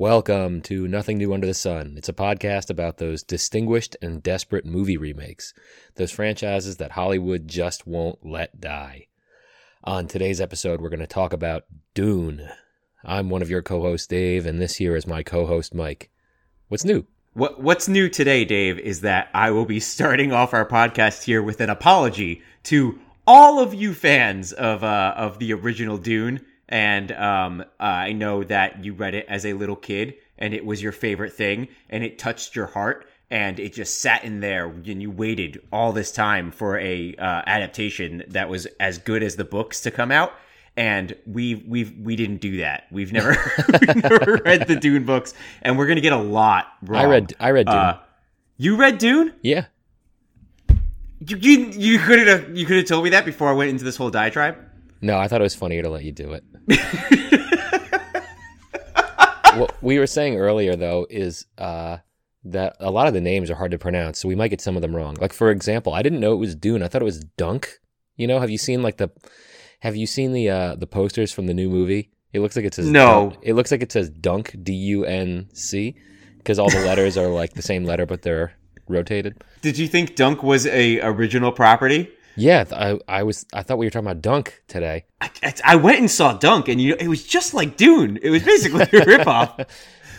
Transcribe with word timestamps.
Welcome 0.00 0.62
to 0.62 0.88
Nothing 0.88 1.18
New 1.18 1.34
Under 1.34 1.46
the 1.46 1.52
Sun. 1.52 1.96
It's 1.98 2.08
a 2.08 2.14
podcast 2.14 2.70
about 2.70 2.96
those 2.96 3.22
distinguished 3.22 3.98
and 4.00 4.22
desperate 4.22 4.64
movie 4.64 4.96
remakes, 4.96 5.52
those 5.96 6.10
franchises 6.10 6.78
that 6.78 6.92
Hollywood 6.92 7.46
just 7.46 7.86
won't 7.86 8.24
let 8.24 8.62
die. 8.62 9.08
On 9.84 10.08
today's 10.08 10.40
episode, 10.40 10.80
we're 10.80 10.88
going 10.88 11.00
to 11.00 11.06
talk 11.06 11.34
about 11.34 11.64
Dune. 11.92 12.48
I'm 13.04 13.28
one 13.28 13.42
of 13.42 13.50
your 13.50 13.60
co 13.60 13.82
hosts, 13.82 14.06
Dave, 14.06 14.46
and 14.46 14.58
this 14.58 14.76
here 14.76 14.96
is 14.96 15.06
my 15.06 15.22
co 15.22 15.44
host, 15.44 15.74
Mike. 15.74 16.08
What's 16.68 16.86
new? 16.86 17.06
What 17.34 17.60
What's 17.60 17.86
new 17.86 18.08
today, 18.08 18.46
Dave, 18.46 18.78
is 18.78 19.02
that 19.02 19.28
I 19.34 19.50
will 19.50 19.66
be 19.66 19.80
starting 19.80 20.32
off 20.32 20.54
our 20.54 20.66
podcast 20.66 21.24
here 21.24 21.42
with 21.42 21.60
an 21.60 21.68
apology 21.68 22.40
to 22.62 22.98
all 23.26 23.60
of 23.60 23.74
you 23.74 23.92
fans 23.92 24.54
of 24.54 24.82
uh, 24.82 25.12
of 25.14 25.40
the 25.40 25.52
original 25.52 25.98
Dune 25.98 26.40
and 26.70 27.12
um, 27.12 27.60
uh, 27.60 27.82
I 27.82 28.12
know 28.12 28.44
that 28.44 28.84
you 28.84 28.94
read 28.94 29.14
it 29.14 29.26
as 29.28 29.44
a 29.44 29.52
little 29.52 29.76
kid 29.76 30.14
and 30.38 30.54
it 30.54 30.64
was 30.64 30.82
your 30.82 30.92
favorite 30.92 31.34
thing 31.34 31.68
and 31.90 32.02
it 32.02 32.18
touched 32.18 32.56
your 32.56 32.66
heart 32.66 33.06
and 33.30 33.60
it 33.60 33.74
just 33.74 34.00
sat 34.00 34.24
in 34.24 34.40
there 34.40 34.66
and 34.68 35.02
you 35.02 35.10
waited 35.10 35.60
all 35.72 35.92
this 35.92 36.12
time 36.12 36.50
for 36.50 36.78
a 36.78 37.14
uh, 37.16 37.42
adaptation 37.46 38.22
that 38.28 38.48
was 38.48 38.66
as 38.78 38.98
good 38.98 39.22
as 39.22 39.36
the 39.36 39.44
books 39.44 39.80
to 39.82 39.90
come 39.90 40.10
out 40.10 40.32
and 40.76 41.14
we 41.26 41.56
we 41.56 41.84
we 42.00 42.16
didn't 42.16 42.40
do 42.40 42.58
that. 42.58 42.86
We've 42.90 43.12
never 43.12 43.30
we've 43.68 43.96
never 43.96 44.40
read 44.44 44.68
the 44.68 44.76
Dune 44.76 45.04
books, 45.04 45.34
and 45.62 45.76
we're 45.76 45.86
gonna 45.86 46.00
get 46.00 46.12
a 46.12 46.16
lot 46.16 46.68
wrong. 46.82 47.04
I 47.04 47.06
read 47.06 47.34
I 47.40 47.50
read 47.50 47.66
Dune. 47.66 47.74
Uh, 47.74 47.98
you 48.56 48.76
read 48.76 48.98
Dune? 48.98 49.34
Yeah. 49.42 49.66
You 51.26 51.36
you, 51.36 51.66
you 51.72 51.98
could 51.98 52.26
have 52.26 52.56
you 52.56 52.66
could 52.66 52.76
have 52.76 52.86
told 52.86 53.04
me 53.04 53.10
that 53.10 53.24
before 53.24 53.48
I 53.48 53.52
went 53.52 53.70
into 53.70 53.84
this 53.84 53.96
whole 53.96 54.10
diatribe. 54.10 54.56
No, 55.00 55.18
I 55.18 55.28
thought 55.28 55.40
it 55.40 55.44
was 55.44 55.54
funnier 55.54 55.82
to 55.82 55.88
let 55.88 56.04
you 56.04 56.12
do 56.12 56.32
it. 56.32 56.44
what 59.56 59.82
we 59.82 59.98
were 59.98 60.06
saying 60.06 60.36
earlier, 60.36 60.76
though, 60.76 61.06
is 61.08 61.46
uh, 61.58 61.98
that 62.44 62.76
a 62.80 62.90
lot 62.90 63.06
of 63.06 63.14
the 63.14 63.20
names 63.20 63.50
are 63.50 63.54
hard 63.54 63.70
to 63.70 63.78
pronounce, 63.78 64.20
so 64.20 64.28
we 64.28 64.34
might 64.34 64.48
get 64.48 64.60
some 64.60 64.76
of 64.76 64.82
them 64.82 64.94
wrong. 64.94 65.16
Like 65.20 65.32
for 65.32 65.50
example, 65.50 65.92
I 65.92 66.02
didn't 66.02 66.20
know 66.20 66.32
it 66.32 66.36
was 66.36 66.54
Dune. 66.54 66.82
I 66.82 66.88
thought 66.88 67.02
it 67.02 67.06
was 67.06 67.24
Dunk. 67.36 67.78
You 68.16 68.26
know, 68.26 68.40
have 68.40 68.50
you 68.50 68.58
seen 68.58 68.82
like 68.82 68.98
the 68.98 69.10
have 69.80 69.96
you 69.96 70.06
seen 70.06 70.32
the 70.32 70.50
uh, 70.50 70.74
the 70.76 70.86
posters 70.86 71.32
from 71.32 71.46
the 71.46 71.54
new 71.54 71.68
movie? 71.68 72.10
It 72.32 72.40
looks 72.40 72.56
like 72.56 72.64
it 72.64 72.74
says 72.74 72.88
no. 72.88 73.30
Dunk. 73.30 73.42
It 73.42 73.54
looks 73.54 73.70
like 73.70 73.82
it 73.82 73.92
says 73.92 74.10
Dunk 74.10 74.56
D 74.62 74.72
U 74.72 75.04
N 75.04 75.48
C 75.52 75.96
because 76.38 76.58
all 76.58 76.70
the 76.70 76.80
letters 76.80 77.16
are 77.16 77.28
like 77.28 77.54
the 77.54 77.62
same 77.62 77.84
letter, 77.84 78.06
but 78.06 78.22
they're 78.22 78.54
rotated. 78.88 79.42
Did 79.62 79.78
you 79.78 79.88
think 79.88 80.16
Dunk 80.16 80.42
was 80.42 80.66
a 80.66 81.00
original 81.00 81.52
property? 81.52 82.10
Yeah, 82.36 82.64
I, 82.72 82.98
I 83.08 83.22
was. 83.22 83.44
I 83.52 83.62
thought 83.62 83.78
we 83.78 83.86
were 83.86 83.90
talking 83.90 84.06
about 84.06 84.22
Dunk 84.22 84.62
today. 84.68 85.04
I, 85.20 85.30
I 85.64 85.76
went 85.76 85.98
and 85.98 86.10
saw 86.10 86.32
Dunk, 86.34 86.68
and 86.68 86.80
you 86.80 86.90
know, 86.90 86.96
it 86.98 87.08
was 87.08 87.26
just 87.26 87.54
like 87.54 87.76
Dune. 87.76 88.18
It 88.22 88.30
was 88.30 88.42
basically 88.42 88.82
a 88.82 88.86
ripoff. 88.88 89.68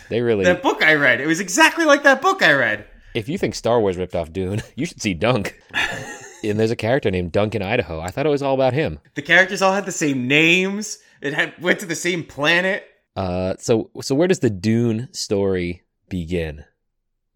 they 0.08 0.20
really 0.20 0.44
that 0.44 0.62
book 0.62 0.82
I 0.82 0.94
read. 0.94 1.20
It 1.20 1.26
was 1.26 1.40
exactly 1.40 1.84
like 1.84 2.02
that 2.04 2.20
book 2.20 2.42
I 2.42 2.52
read. 2.52 2.86
If 3.14 3.28
you 3.28 3.38
think 3.38 3.54
Star 3.54 3.80
Wars 3.80 3.96
ripped 3.96 4.14
off 4.14 4.32
Dune, 4.32 4.62
you 4.76 4.86
should 4.86 5.02
see 5.02 5.14
Dunk. 5.14 5.60
and 6.44 6.58
there's 6.58 6.70
a 6.70 6.76
character 6.76 7.10
named 7.10 7.32
Dunk 7.32 7.54
in 7.54 7.62
Idaho. 7.62 8.00
I 8.00 8.10
thought 8.10 8.26
it 8.26 8.30
was 8.30 8.42
all 8.42 8.54
about 8.54 8.72
him. 8.72 9.00
The 9.14 9.22
characters 9.22 9.62
all 9.62 9.72
had 9.72 9.86
the 9.86 9.92
same 9.92 10.28
names. 10.28 10.98
It 11.20 11.34
had 11.34 11.54
went 11.60 11.80
to 11.80 11.86
the 11.86 11.94
same 11.94 12.24
planet. 12.24 12.84
Uh, 13.14 13.54
so 13.58 13.90
so 14.00 14.14
where 14.14 14.28
does 14.28 14.40
the 14.40 14.50
Dune 14.50 15.08
story 15.12 15.82
begin? 16.08 16.64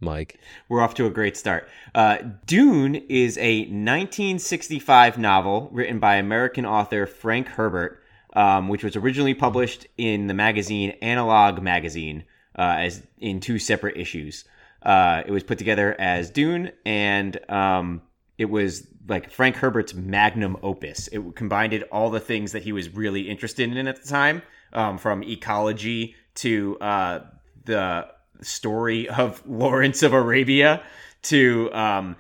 Mike. 0.01 0.39
We're 0.69 0.83
off 0.83 0.95
to 0.95 1.07
a 1.07 1.11
great 1.11 1.37
start. 1.37 1.69
Uh, 1.95 2.19
Dune 2.45 2.95
is 2.95 3.39
a 3.39 3.61
1965 3.61 5.19
novel 5.19 5.71
written 5.73 5.99
by 5.99 6.17
American 6.17 6.67
author 6.67 7.07
Frank 7.07 7.49
Herbert, 7.49 8.03
um, 8.35 8.69
which 8.69 8.85
was 8.85 8.97
originally 8.97 9.35
published 9.35 9.87
in 9.97 10.27
the 10.27 10.35
magazine 10.35 10.91
Analog 11.01 11.63
Magazine 11.63 12.25
uh, 12.59 12.77
as 12.79 13.03
in 13.19 13.41
two 13.41 13.59
separate 13.59 13.97
issues. 13.97 14.45
Uh, 14.83 15.23
it 15.27 15.33
was 15.33 15.43
put 15.43 15.59
together 15.59 15.99
as 15.99 16.31
Dune, 16.31 16.73
and 16.85 17.39
um, 17.51 18.03
it 18.39 18.47
was 18.47 18.87
like 19.09 19.31
Frank 19.31 19.57
Herbert's 19.57 19.95
magnum 19.95 20.57
opus. 20.63 21.09
It 21.09 21.23
combined 21.35 21.83
all 21.91 22.11
the 22.11 22.21
things 22.21 22.53
that 22.53 22.63
he 22.63 22.73
was 22.73 22.95
really 22.95 23.29
interested 23.29 23.75
in 23.75 23.89
at 23.89 24.03
the 24.03 24.09
time, 24.09 24.43
um, 24.73 24.99
from 24.99 25.23
ecology 25.23 26.15
to 26.37 26.79
uh, 26.81 27.21
the 27.65 28.07
story 28.43 29.09
of 29.09 29.43
Lawrence 29.47 30.03
of 30.03 30.13
Arabia 30.13 30.83
to 31.23 31.73
um, 31.73 32.17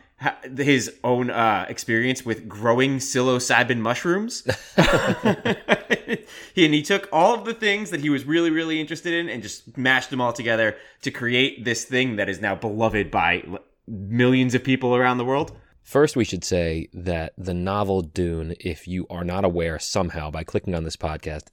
his 0.56 0.92
own 1.04 1.30
uh, 1.30 1.66
experience 1.68 2.24
with 2.24 2.48
growing 2.48 2.98
psilocybin 2.98 3.78
mushrooms. 3.78 4.42
he, 6.54 6.64
and 6.64 6.74
he 6.74 6.82
took 6.82 7.08
all 7.12 7.34
of 7.34 7.44
the 7.44 7.54
things 7.54 7.90
that 7.90 8.00
he 8.00 8.10
was 8.10 8.24
really, 8.24 8.50
really 8.50 8.80
interested 8.80 9.12
in 9.12 9.28
and 9.28 9.42
just 9.42 9.76
mashed 9.76 10.10
them 10.10 10.20
all 10.20 10.32
together 10.32 10.76
to 11.02 11.10
create 11.10 11.64
this 11.64 11.84
thing 11.84 12.16
that 12.16 12.28
is 12.28 12.40
now 12.40 12.54
beloved 12.54 13.10
by 13.10 13.44
millions 13.86 14.54
of 14.54 14.64
people 14.64 14.96
around 14.96 15.18
the 15.18 15.24
world. 15.24 15.52
First, 15.82 16.16
we 16.16 16.24
should 16.24 16.42
say 16.42 16.88
that 16.94 17.32
the 17.38 17.54
novel 17.54 18.00
Dune, 18.00 18.56
if 18.58 18.88
you 18.88 19.06
are 19.08 19.22
not 19.22 19.44
aware 19.44 19.78
somehow 19.78 20.32
by 20.32 20.42
clicking 20.42 20.74
on 20.74 20.82
this 20.82 20.96
podcast, 20.96 21.44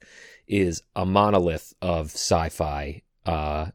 is 0.48 0.82
a 0.96 1.06
monolith 1.06 1.72
of 1.80 2.06
sci 2.06 2.48
fi 2.48 3.02
uh, 3.26 3.66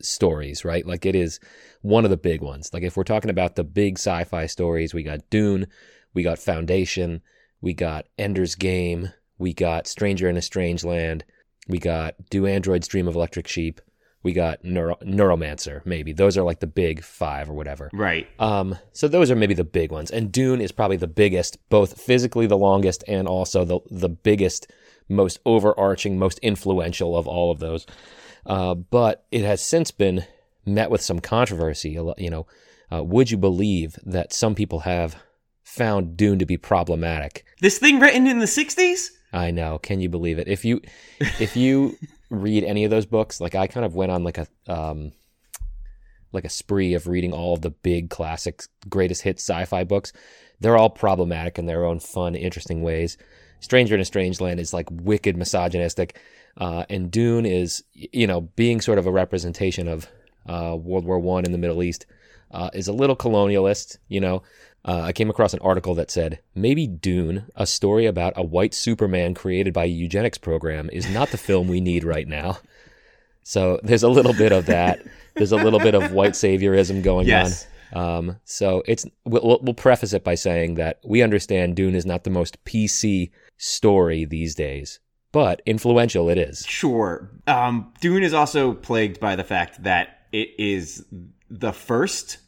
stories, 0.00 0.64
right? 0.64 0.86
Like 0.86 1.06
it 1.06 1.14
is 1.14 1.40
one 1.82 2.04
of 2.04 2.10
the 2.10 2.16
big 2.16 2.40
ones. 2.40 2.70
Like 2.72 2.82
if 2.82 2.96
we're 2.96 3.04
talking 3.04 3.30
about 3.30 3.56
the 3.56 3.64
big 3.64 3.98
sci-fi 3.98 4.46
stories, 4.46 4.94
we 4.94 5.02
got 5.02 5.28
Dune, 5.30 5.66
we 6.12 6.22
got 6.22 6.38
Foundation, 6.38 7.22
we 7.60 7.74
got 7.74 8.06
Ender's 8.18 8.54
Game, 8.54 9.12
we 9.38 9.52
got 9.52 9.86
Stranger 9.86 10.28
in 10.28 10.36
a 10.36 10.42
Strange 10.42 10.84
Land, 10.84 11.24
we 11.68 11.78
got 11.78 12.14
Do 12.30 12.46
Androids 12.46 12.88
Dream 12.88 13.08
of 13.08 13.14
Electric 13.14 13.48
Sheep, 13.48 13.80
we 14.22 14.32
got 14.32 14.64
Neuro- 14.64 14.98
Neuromancer, 15.04 15.84
maybe. 15.84 16.12
Those 16.12 16.38
are 16.38 16.42
like 16.42 16.60
the 16.60 16.66
big 16.66 17.04
five 17.04 17.50
or 17.50 17.52
whatever. 17.52 17.90
Right. 17.92 18.26
Um, 18.38 18.76
so 18.92 19.06
those 19.06 19.30
are 19.30 19.36
maybe 19.36 19.54
the 19.54 19.64
big 19.64 19.92
ones. 19.92 20.10
And 20.10 20.32
Dune 20.32 20.62
is 20.62 20.72
probably 20.72 20.96
the 20.96 21.06
biggest, 21.06 21.58
both 21.68 22.00
physically 22.00 22.46
the 22.46 22.56
longest 22.56 23.04
and 23.06 23.28
also 23.28 23.64
the 23.64 23.80
the 23.90 24.08
biggest, 24.08 24.70
most 25.08 25.38
overarching, 25.44 26.18
most 26.18 26.38
influential 26.38 27.16
of 27.16 27.28
all 27.28 27.50
of 27.52 27.58
those. 27.58 27.86
Uh, 28.46 28.74
but 28.74 29.26
it 29.30 29.42
has 29.42 29.62
since 29.62 29.90
been 29.90 30.24
met 30.66 30.90
with 30.90 31.00
some 31.00 31.20
controversy. 31.20 31.90
You 31.90 32.30
know, 32.30 32.46
uh, 32.92 33.02
would 33.02 33.30
you 33.30 33.36
believe 33.36 33.98
that 34.04 34.32
some 34.32 34.54
people 34.54 34.80
have 34.80 35.16
found 35.62 36.16
Dune 36.16 36.38
to 36.38 36.46
be 36.46 36.56
problematic? 36.56 37.44
This 37.60 37.78
thing 37.78 38.00
written 38.00 38.26
in 38.26 38.38
the 38.38 38.46
'60s. 38.46 39.08
I 39.32 39.50
know. 39.50 39.78
Can 39.78 40.00
you 40.00 40.08
believe 40.08 40.38
it? 40.38 40.48
If 40.48 40.64
you 40.64 40.80
if 41.40 41.56
you 41.56 41.96
read 42.30 42.64
any 42.64 42.84
of 42.84 42.90
those 42.90 43.06
books, 43.06 43.40
like 43.40 43.54
I 43.54 43.66
kind 43.66 43.84
of 43.84 43.94
went 43.94 44.12
on 44.12 44.24
like 44.24 44.38
a 44.38 44.46
um, 44.68 45.12
like 46.32 46.44
a 46.44 46.50
spree 46.50 46.94
of 46.94 47.06
reading 47.06 47.32
all 47.32 47.54
of 47.54 47.62
the 47.62 47.70
big 47.70 48.10
classic 48.10 48.64
greatest 48.88 49.22
hit 49.22 49.38
sci-fi 49.38 49.84
books. 49.84 50.12
They're 50.60 50.76
all 50.76 50.90
problematic 50.90 51.58
in 51.58 51.66
their 51.66 51.84
own 51.84 52.00
fun, 52.00 52.34
interesting 52.34 52.82
ways. 52.82 53.16
Stranger 53.60 53.94
in 53.94 54.00
a 54.00 54.04
Strange 54.04 54.40
Land 54.40 54.60
is 54.60 54.74
like 54.74 54.88
wicked 54.90 55.36
misogynistic. 55.36 56.20
Uh, 56.56 56.84
and 56.88 57.10
Dune 57.10 57.46
is, 57.46 57.82
you 57.94 58.26
know, 58.26 58.42
being 58.42 58.80
sort 58.80 58.98
of 58.98 59.06
a 59.06 59.12
representation 59.12 59.88
of 59.88 60.08
uh, 60.48 60.76
World 60.78 61.04
War 61.04 61.18
One 61.18 61.44
in 61.44 61.52
the 61.52 61.58
Middle 61.58 61.82
East, 61.82 62.06
uh, 62.50 62.70
is 62.72 62.88
a 62.88 62.92
little 62.92 63.16
colonialist. 63.16 63.98
You 64.08 64.20
know, 64.20 64.42
uh, 64.84 65.00
I 65.00 65.12
came 65.12 65.30
across 65.30 65.54
an 65.54 65.60
article 65.60 65.94
that 65.94 66.10
said 66.10 66.40
maybe 66.54 66.86
Dune, 66.86 67.46
a 67.56 67.66
story 67.66 68.06
about 68.06 68.34
a 68.36 68.42
white 68.42 68.74
Superman 68.74 69.34
created 69.34 69.72
by 69.72 69.84
a 69.84 69.88
eugenics 69.88 70.38
program, 70.38 70.90
is 70.92 71.10
not 71.10 71.30
the 71.30 71.38
film 71.38 71.68
we 71.68 71.80
need 71.80 72.04
right 72.04 72.28
now. 72.28 72.58
So 73.42 73.80
there's 73.82 74.02
a 74.02 74.08
little 74.08 74.32
bit 74.32 74.52
of 74.52 74.66
that. 74.66 75.04
There's 75.34 75.52
a 75.52 75.56
little 75.56 75.80
bit 75.80 75.94
of 75.94 76.12
white 76.12 76.32
saviorism 76.32 77.02
going 77.02 77.26
yes. 77.26 77.66
on. 77.66 77.70
Um, 77.94 78.36
so 78.44 78.82
it's 78.86 79.04
we'll, 79.24 79.58
we'll 79.62 79.74
preface 79.74 80.12
it 80.12 80.24
by 80.24 80.34
saying 80.34 80.76
that 80.76 80.98
we 81.04 81.22
understand 81.22 81.76
Dune 81.76 81.94
is 81.94 82.06
not 82.06 82.24
the 82.24 82.30
most 82.30 82.62
PC 82.64 83.30
story 83.56 84.24
these 84.24 84.54
days 84.54 85.00
but 85.34 85.60
influential 85.66 86.30
it 86.30 86.38
is. 86.38 86.64
Sure. 86.64 87.28
Um, 87.48 87.92
Dune 88.00 88.22
is 88.22 88.32
also 88.32 88.72
plagued 88.72 89.18
by 89.18 89.34
the 89.34 89.42
fact 89.42 89.82
that 89.82 90.20
it 90.30 90.50
is 90.58 91.04
the 91.50 91.72
first 91.72 92.38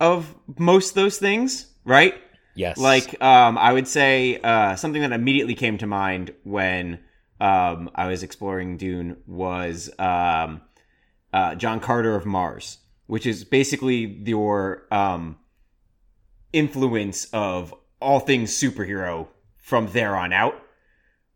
of 0.00 0.34
most 0.58 0.96
those 0.96 1.18
things, 1.18 1.72
right? 1.84 2.14
Yes. 2.56 2.78
Like, 2.78 3.22
um, 3.22 3.56
I 3.56 3.72
would 3.72 3.86
say 3.86 4.40
uh, 4.42 4.74
something 4.74 5.02
that 5.02 5.12
immediately 5.12 5.54
came 5.54 5.78
to 5.78 5.86
mind 5.86 6.34
when 6.42 6.98
um, 7.40 7.88
I 7.94 8.08
was 8.08 8.24
exploring 8.24 8.76
Dune 8.76 9.18
was 9.24 9.88
um, 10.00 10.62
uh, 11.32 11.54
John 11.54 11.78
Carter 11.78 12.16
of 12.16 12.26
Mars, 12.26 12.78
which 13.06 13.24
is 13.24 13.44
basically 13.44 14.20
your 14.26 14.88
um, 14.90 15.38
influence 16.52 17.26
of 17.32 17.72
all 18.00 18.18
things 18.18 18.50
superhero 18.50 19.28
from 19.58 19.86
there 19.92 20.16
on 20.16 20.32
out 20.32 20.60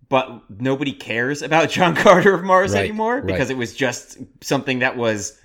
but 0.08 0.42
nobody 0.60 0.92
cares 0.92 1.42
about 1.42 1.70
John 1.76 1.94
Carter 1.94 2.34
of 2.34 2.44
Mars 2.44 2.72
right, 2.72 2.84
anymore 2.84 3.22
because 3.22 3.48
right. 3.48 3.56
it 3.56 3.58
was 3.58 3.74
just 3.74 4.18
something 4.42 4.80
that 4.80 4.96
was 4.96 5.38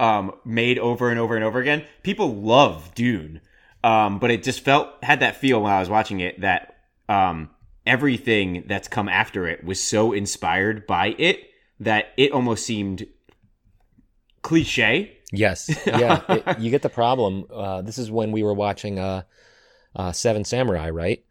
um, 0.00 0.32
made 0.44 0.78
over 0.78 1.10
and 1.10 1.18
over 1.18 1.36
and 1.36 1.44
over 1.44 1.58
again. 1.58 1.84
People 2.02 2.34
love 2.36 2.94
Dune, 2.94 3.40
um, 3.82 4.18
but 4.18 4.30
it 4.30 4.42
just 4.42 4.60
felt 4.60 4.88
had 5.02 5.20
that 5.20 5.36
feel 5.36 5.62
when 5.62 5.72
I 5.72 5.80
was 5.80 5.88
watching 5.88 6.20
it 6.20 6.40
that 6.40 6.76
um, 7.08 7.50
everything 7.86 8.64
that's 8.66 8.88
come 8.88 9.08
after 9.08 9.46
it 9.46 9.64
was 9.64 9.82
so 9.82 10.12
inspired 10.12 10.86
by 10.86 11.14
it 11.18 11.40
that 11.80 12.06
it 12.16 12.32
almost 12.32 12.64
seemed 12.64 13.06
cliche. 14.42 15.16
Yes, 15.32 15.68
yeah. 15.86 16.22
it, 16.28 16.58
you 16.58 16.70
get 16.70 16.82
the 16.82 16.88
problem. 16.88 17.44
Uh, 17.52 17.82
this 17.82 17.98
is 17.98 18.10
when 18.10 18.32
we 18.32 18.42
were 18.42 18.54
watching 18.54 18.98
uh, 18.98 19.22
uh, 19.94 20.12
Seven 20.12 20.44
Samurai, 20.44 20.90
right? 20.90 21.24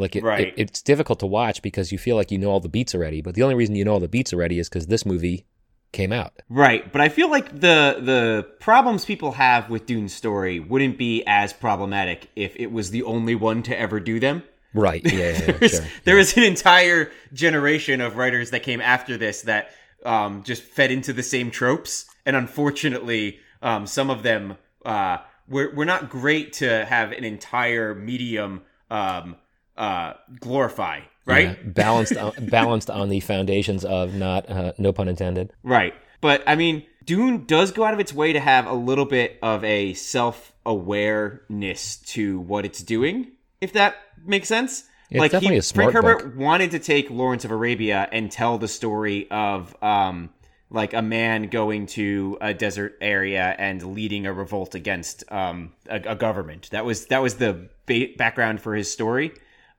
Like 0.00 0.16
it, 0.16 0.22
Right. 0.22 0.48
it, 0.48 0.54
it's 0.56 0.82
difficult 0.82 1.20
to 1.20 1.26
watch 1.26 1.62
because 1.62 1.92
you 1.92 1.98
feel 1.98 2.16
like 2.16 2.30
you 2.30 2.38
know 2.38 2.50
all 2.50 2.60
the 2.60 2.68
beats 2.68 2.94
already. 2.94 3.20
But 3.22 3.34
the 3.34 3.42
only 3.42 3.54
reason 3.54 3.74
you 3.74 3.84
know 3.84 3.92
all 3.92 4.00
the 4.00 4.08
beats 4.08 4.32
already 4.32 4.58
is 4.58 4.68
because 4.68 4.86
this 4.88 5.04
movie 5.06 5.46
came 5.92 6.12
out. 6.12 6.40
Right, 6.48 6.90
but 6.92 7.00
I 7.00 7.08
feel 7.08 7.28
like 7.30 7.50
the 7.52 7.98
the 8.00 8.46
problems 8.60 9.04
people 9.04 9.32
have 9.32 9.68
with 9.70 9.86
Dune's 9.86 10.12
story 10.12 10.60
wouldn't 10.60 10.98
be 10.98 11.22
as 11.26 11.52
problematic 11.52 12.28
if 12.36 12.54
it 12.56 12.70
was 12.72 12.90
the 12.90 13.02
only 13.02 13.34
one 13.34 13.62
to 13.64 13.78
ever 13.78 14.00
do 14.00 14.20
them. 14.20 14.42
Right? 14.72 15.02
Yeah, 15.04 15.30
yeah, 15.36 15.56
yeah, 15.60 15.66
sure. 15.68 15.84
there 16.04 16.16
was 16.16 16.36
an 16.36 16.44
entire 16.44 17.10
generation 17.32 18.00
of 18.00 18.16
writers 18.16 18.50
that 18.50 18.62
came 18.62 18.80
after 18.80 19.16
this 19.16 19.42
that 19.42 19.70
um, 20.04 20.44
just 20.44 20.62
fed 20.62 20.92
into 20.92 21.12
the 21.12 21.24
same 21.24 21.50
tropes, 21.50 22.06
and 22.24 22.36
unfortunately, 22.36 23.40
um, 23.62 23.86
some 23.86 24.10
of 24.10 24.22
them 24.22 24.56
uh, 24.84 25.18
were 25.48 25.72
were 25.74 25.84
not 25.84 26.08
great 26.08 26.52
to 26.54 26.84
have 26.84 27.10
an 27.10 27.24
entire 27.24 27.96
medium 27.96 28.62
um, 28.90 29.34
uh, 29.80 30.14
glorify. 30.38 31.00
Right, 31.26 31.48
Yeah, 31.48 31.54
balanced, 31.64 32.16
on, 32.16 32.32
balanced 32.48 32.90
on 32.90 33.08
the 33.08 33.20
foundations 33.20 33.84
of 33.84 34.14
not, 34.14 34.48
uh, 34.48 34.72
no 34.78 34.92
pun 34.92 35.08
intended. 35.08 35.52
Right. 35.62 35.94
But 36.20 36.42
I 36.46 36.54
mean, 36.54 36.84
Dune 37.04 37.46
does 37.46 37.72
go 37.72 37.84
out 37.84 37.94
of 37.94 38.00
its 38.00 38.12
way 38.12 38.32
to 38.32 38.40
have 38.40 38.66
a 38.66 38.74
little 38.74 39.06
bit 39.06 39.38
of 39.42 39.64
a 39.64 39.94
self 39.94 40.52
awareness 40.66 41.96
to 41.96 42.40
what 42.40 42.64
it's 42.64 42.82
doing, 42.82 43.32
if 43.60 43.72
that 43.72 43.96
makes 44.24 44.48
sense. 44.48 44.84
It's 45.10 45.32
definitely 45.32 45.56
a 45.56 45.62
smart 45.62 45.92
Frank 45.92 46.04
Herbert 46.04 46.24
book. 46.24 46.38
wanted 46.38 46.70
to 46.72 46.78
take 46.78 47.10
Lawrence 47.10 47.44
of 47.44 47.50
Arabia 47.50 48.08
and 48.12 48.30
tell 48.30 48.58
the 48.58 48.68
story 48.68 49.28
of 49.30 49.74
um 49.82 50.30
like 50.72 50.94
a 50.94 51.02
man 51.02 51.48
going 51.48 51.86
to 51.86 52.38
a 52.40 52.54
desert 52.54 52.96
area 53.00 53.56
and 53.58 53.82
leading 53.94 54.26
a 54.26 54.32
revolt 54.32 54.74
against 54.74 55.24
um 55.32 55.72
a, 55.88 55.96
a 55.96 56.14
government. 56.14 56.68
That 56.70 56.84
was 56.84 57.06
that 57.06 57.22
was 57.22 57.36
the 57.36 57.70
ba- 57.86 58.12
background 58.16 58.60
for 58.60 58.74
his 58.74 58.92
story 58.92 59.32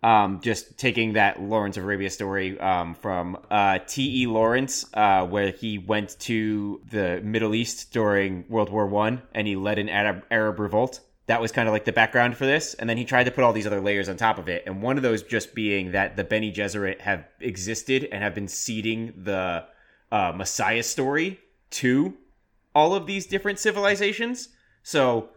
um, 0.03 0.39
just 0.41 0.77
taking 0.77 1.13
that 1.13 1.41
Lawrence 1.41 1.77
of 1.77 1.83
Arabia 1.83 2.09
story 2.09 2.59
um, 2.59 2.95
from 2.95 3.37
uh, 3.51 3.79
T.E. 3.85 4.25
Lawrence, 4.27 4.85
uh, 4.93 5.25
where 5.25 5.51
he 5.51 5.77
went 5.77 6.17
to 6.21 6.81
the 6.89 7.21
Middle 7.23 7.53
East 7.53 7.91
during 7.93 8.45
World 8.49 8.69
War 8.69 8.87
One 8.87 9.21
and 9.33 9.47
he 9.47 9.55
led 9.55 9.77
an 9.77 9.89
Arab, 9.89 10.23
Arab 10.31 10.59
revolt. 10.59 11.01
That 11.27 11.39
was 11.39 11.51
kind 11.51 11.67
of 11.67 11.71
like 11.71 11.85
the 11.85 11.93
background 11.93 12.35
for 12.35 12.45
this, 12.45 12.73
and 12.73 12.89
then 12.89 12.97
he 12.97 13.05
tried 13.05 13.25
to 13.25 13.31
put 13.31 13.43
all 13.43 13.53
these 13.53 13.67
other 13.67 13.79
layers 13.79 14.09
on 14.09 14.17
top 14.17 14.37
of 14.39 14.49
it. 14.49 14.63
And 14.65 14.81
one 14.81 14.97
of 14.97 15.03
those 15.03 15.21
just 15.21 15.53
being 15.53 15.91
that 15.91 16.17
the 16.17 16.23
Bene 16.23 16.51
Gesserit 16.51 16.99
have 16.99 17.25
existed 17.39 18.09
and 18.11 18.23
have 18.23 18.35
been 18.35 18.47
seeding 18.47 19.13
the 19.15 19.65
uh, 20.11 20.33
Messiah 20.35 20.83
story 20.83 21.39
to 21.69 22.17
all 22.73 22.95
of 22.95 23.05
these 23.05 23.27
different 23.27 23.59
civilizations. 23.59 24.49
So 24.83 25.29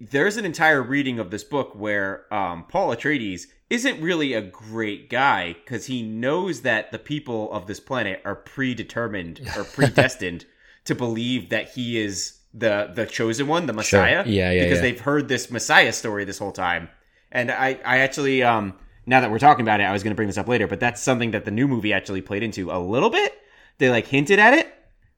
there's 0.00 0.36
an 0.36 0.44
entire 0.44 0.82
reading 0.82 1.18
of 1.18 1.30
this 1.30 1.44
book 1.44 1.74
where 1.74 2.32
um, 2.34 2.64
Paul 2.68 2.94
Atreides 2.94 3.46
isn't 3.70 4.00
really 4.00 4.32
a 4.32 4.40
great 4.40 5.10
guy 5.10 5.52
because 5.52 5.86
he 5.86 6.02
knows 6.02 6.62
that 6.62 6.90
the 6.90 6.98
people 6.98 7.52
of 7.52 7.66
this 7.66 7.80
planet 7.80 8.20
are 8.24 8.34
predetermined 8.34 9.40
or 9.56 9.64
predestined 9.64 10.46
to 10.84 10.94
believe 10.94 11.50
that 11.50 11.70
he 11.70 11.98
is 11.98 12.38
the 12.54 12.90
the 12.94 13.06
chosen 13.06 13.46
one, 13.46 13.66
the 13.66 13.72
Messiah. 13.72 14.24
Yeah, 14.26 14.50
yeah, 14.50 14.64
Because 14.64 14.78
yeah. 14.78 14.82
they've 14.82 15.00
heard 15.00 15.28
this 15.28 15.50
Messiah 15.50 15.92
story 15.92 16.24
this 16.24 16.38
whole 16.38 16.52
time. 16.52 16.88
And 17.30 17.50
I, 17.50 17.78
I 17.84 17.98
actually, 17.98 18.42
um, 18.42 18.74
now 19.04 19.20
that 19.20 19.30
we're 19.30 19.38
talking 19.38 19.62
about 19.62 19.80
it, 19.80 19.84
I 19.84 19.92
was 19.92 20.02
going 20.02 20.12
to 20.12 20.16
bring 20.16 20.28
this 20.28 20.38
up 20.38 20.48
later, 20.48 20.66
but 20.66 20.80
that's 20.80 21.02
something 21.02 21.32
that 21.32 21.44
the 21.44 21.50
new 21.50 21.68
movie 21.68 21.92
actually 21.92 22.22
played 22.22 22.42
into 22.42 22.70
a 22.70 22.78
little 22.78 23.10
bit. 23.10 23.34
They 23.76 23.90
like 23.90 24.06
hinted 24.06 24.38
at 24.38 24.54
it, 24.54 24.74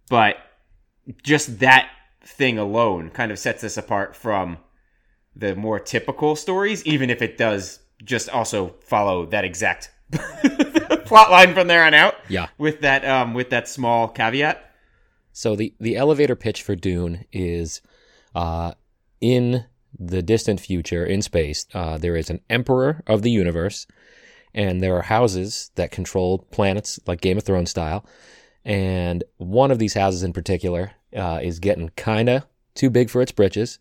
but 0.09 0.39
just 1.23 1.61
that 1.61 1.89
thing 2.23 2.59
alone 2.59 3.11
kind 3.11 3.31
of 3.31 3.39
sets 3.39 3.63
this 3.63 3.77
apart 3.77 4.17
from 4.17 4.59
the 5.37 5.55
more 5.55 5.79
typical 5.79 6.35
stories, 6.35 6.85
even 6.85 7.11
if 7.11 7.23
it 7.23 7.39
does 7.39 7.79
just 8.05 8.29
also 8.29 8.75
follow 8.81 9.27
that 9.27 9.45
exact 9.45 9.91
plot 11.05 11.31
line 11.31 11.55
from 11.55 11.67
there 11.67 11.85
on 11.85 11.95
out. 11.95 12.15
Yeah. 12.29 12.49
With 12.59 12.81
that 12.81 13.05
um 13.05 13.35
with 13.35 13.51
that 13.51 13.69
small 13.69 14.09
caveat. 14.09 14.71
So 15.33 15.57
the 15.57 15.75
the 15.81 15.97
elevator 15.97 16.37
pitch 16.37 16.63
for 16.63 16.75
Dune 16.75 17.25
is, 17.33 17.81
uh, 18.35 18.73
in 19.21 19.65
the 19.99 20.23
distant 20.23 20.61
future 20.61 21.05
in 21.05 21.23
space, 21.23 21.67
uh, 21.75 21.99
there 21.99 22.17
is 22.17 22.31
an 22.31 22.41
emperor 22.49 23.03
of 23.07 23.23
the 23.23 23.31
universe, 23.31 23.87
and 24.55 24.83
there 24.83 24.97
are 24.97 25.03
houses 25.03 25.71
that 25.75 25.91
control 25.91 26.39
planets 26.51 26.99
like 27.07 27.21
Game 27.21 27.39
of 27.39 27.45
Thrones 27.45 27.71
style, 27.71 28.05
and 28.65 29.25
one 29.37 29.71
of 29.71 29.79
these 29.79 29.95
houses 29.95 30.23
in 30.23 30.33
particular 30.33 30.93
uh, 31.17 31.41
is 31.43 31.59
getting 31.59 31.91
kinda 31.97 32.47
too 32.75 32.91
big 32.91 33.11
for 33.11 33.21
its 33.21 33.33
britches. 33.33 33.79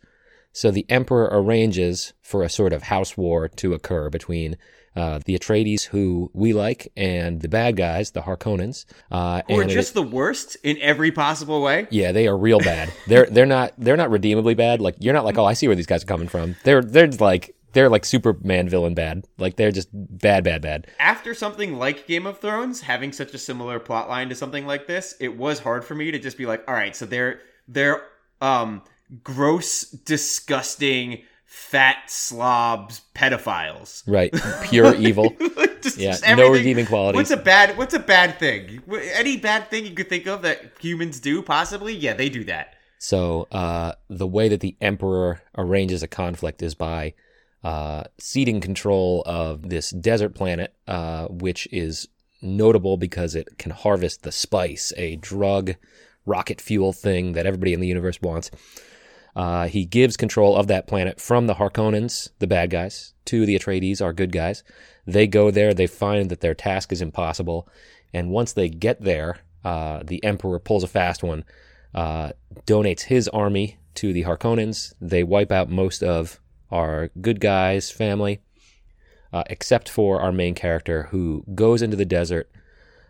So 0.52 0.72
the 0.72 0.86
emperor 0.90 1.30
arranges 1.32 2.14
for 2.22 2.44
a 2.44 2.50
sort 2.50 2.74
of 2.74 2.84
house 2.84 3.16
war 3.18 3.48
to 3.48 3.74
occur 3.74 4.10
between 4.10 4.58
uh, 4.96 5.20
the 5.26 5.38
Atreides, 5.38 5.84
who 5.86 6.32
we 6.34 6.52
like, 6.52 6.92
and 6.98 7.42
the 7.42 7.48
bad 7.48 7.78
guys, 7.78 8.12
the 8.12 8.22
Harkonnens. 8.22 8.86
Uh, 9.12 9.42
Or 9.48 9.62
and 9.62 9.70
it- 9.72 9.74
just 9.74 9.94
the 9.94 10.02
worst 10.02 10.58
in 10.64 10.78
every 10.82 11.12
possible 11.12 11.62
way. 11.62 11.88
yeah, 11.92 12.12
they 12.12 12.28
are 12.28 12.38
real 12.38 12.60
bad. 12.60 12.92
They're 13.08 13.28
they're 13.28 13.46
not 13.46 13.74
they're 13.78 13.96
not 13.98 14.10
redeemably 14.10 14.56
bad. 14.58 14.82
Like 14.82 14.96
you're 15.00 15.14
not 15.14 15.26
like, 15.26 15.38
oh, 15.38 15.46
I 15.46 15.54
see 15.54 15.68
where 15.68 15.76
these 15.76 15.86
guys 15.86 16.04
are 16.04 16.08
coming 16.08 16.28
from. 16.28 16.56
They're 16.64 16.82
they're 16.82 17.08
like 17.08 17.56
they're 17.74 17.88
like 17.88 18.04
Superman 18.04 18.68
villain 18.68 18.96
bad. 18.96 19.26
Like 19.38 19.56
they're 19.56 19.72
just 19.72 19.90
bad, 19.94 20.44
bad, 20.44 20.64
bad. 20.64 20.88
After 21.00 21.36
something 21.36 21.78
like 21.78 22.08
Game 22.08 22.26
of 22.26 22.40
Thrones, 22.40 22.82
having 22.82 23.12
such 23.14 23.34
a 23.36 23.38
similar 23.38 23.80
plot 23.80 24.10
line 24.10 24.28
to 24.30 24.36
something 24.36 24.66
like 24.66 24.88
this, 24.88 25.14
it 25.20 25.38
was 25.38 25.60
hard 25.60 25.86
for 25.86 25.94
me 25.94 26.10
to 26.10 26.18
just 26.18 26.36
be 26.38 26.48
like, 26.48 26.64
all 26.68 26.74
right, 26.74 26.96
so 26.96 27.06
they're 27.06 27.40
they're 27.68 28.02
um 28.42 28.82
gross, 29.24 29.82
disgusting, 29.82 31.24
fat 31.46 32.10
slobs 32.10 33.02
pedophiles. 33.16 34.04
Right, 34.08 34.34
pure 34.64 34.96
evil. 35.00 35.36
just, 35.82 35.98
Yeah, 35.98 36.12
just 36.12 36.28
no 36.28 36.50
redeeming 36.50 36.86
qualities. 36.86 37.18
What's 37.18 37.32
a 37.32 37.38
bad 37.38 37.78
What's 37.78 37.94
a 37.94 38.00
bad 38.00 38.40
thing? 38.40 38.82
Any 39.14 39.38
bad 39.38 39.70
thing 39.70 39.86
you 39.86 39.94
could 39.94 40.10
think 40.10 40.28
of 40.28 40.42
that 40.44 40.74
humans 40.80 41.20
do, 41.20 41.42
possibly? 41.42 41.94
Yeah, 41.94 42.14
they 42.14 42.30
do 42.30 42.44
that. 42.46 42.76
So 43.00 43.48
uh, 43.52 43.94
the 44.10 44.28
way 44.28 44.50
that 44.50 44.60
the 44.60 44.76
emperor 44.82 45.42
arranges 45.58 46.04
a 46.04 46.08
conflict 46.08 46.62
is 46.62 46.76
by 46.76 47.14
uh, 47.64 48.04
ceding 48.18 48.60
control 48.62 49.24
of 49.26 49.70
this 49.70 49.92
desert 49.92 50.36
planet, 50.36 50.74
uh, 50.88 51.28
which 51.28 51.68
is 51.72 52.08
notable 52.42 52.98
because 52.98 53.36
it 53.36 53.58
can 53.58 53.72
harvest 53.72 54.24
the 54.24 54.32
spice, 54.32 54.94
a 54.98 55.16
drug, 55.18 55.76
rocket 56.26 56.62
fuel 56.62 56.94
thing 56.94 57.34
that 57.34 57.46
everybody 57.46 57.74
in 57.74 57.80
the 57.80 57.88
universe 57.88 58.22
wants. 58.22 58.52
Uh, 59.36 59.68
he 59.68 59.86
gives 59.86 60.18
control 60.18 60.56
of 60.56 60.68
that 60.68 60.88
planet 60.88 61.20
from 61.20 61.48
the 61.48 61.56
Harkonnens, 61.56 62.30
the 62.40 62.48
bad 62.48 62.70
guys, 62.70 63.14
to 63.26 63.46
the 63.46 63.58
Atreides, 63.58 64.02
our 64.02 64.14
good 64.14 64.32
guys. 64.32 64.64
They 65.06 65.28
go 65.28 65.52
there, 65.52 65.74
they 65.74 65.88
find 65.88 66.30
that 66.30 66.42
their 66.42 66.56
task 66.56 66.92
is 66.92 67.02
impossible, 67.02 67.68
and 68.14 68.32
once 68.32 68.54
they 68.54 68.70
get 68.70 69.02
there, 69.02 69.40
uh, 69.64 70.02
the 70.04 70.24
Emperor 70.24 70.60
pulls 70.60 70.84
a 70.84 70.88
fast 70.88 71.24
one, 71.24 71.44
uh, 71.94 72.32
donates 72.66 73.04
his 73.04 73.28
army 73.30 73.78
to 73.96 74.14
the 74.14 74.24
Harkonnens. 74.24 74.94
They 75.02 75.24
wipe 75.24 75.52
out 75.52 75.70
most 75.70 76.04
of 76.04 76.40
our 76.72 77.10
good 77.22 77.40
guys' 77.40 77.92
family, 77.92 78.42
uh, 79.34 79.44
except 79.48 79.90
for 79.90 80.22
our 80.22 80.32
main 80.32 80.56
character, 80.56 81.04
who 81.12 81.44
goes 81.56 81.82
into 81.82 81.98
the 81.98 82.06
desert, 82.06 82.50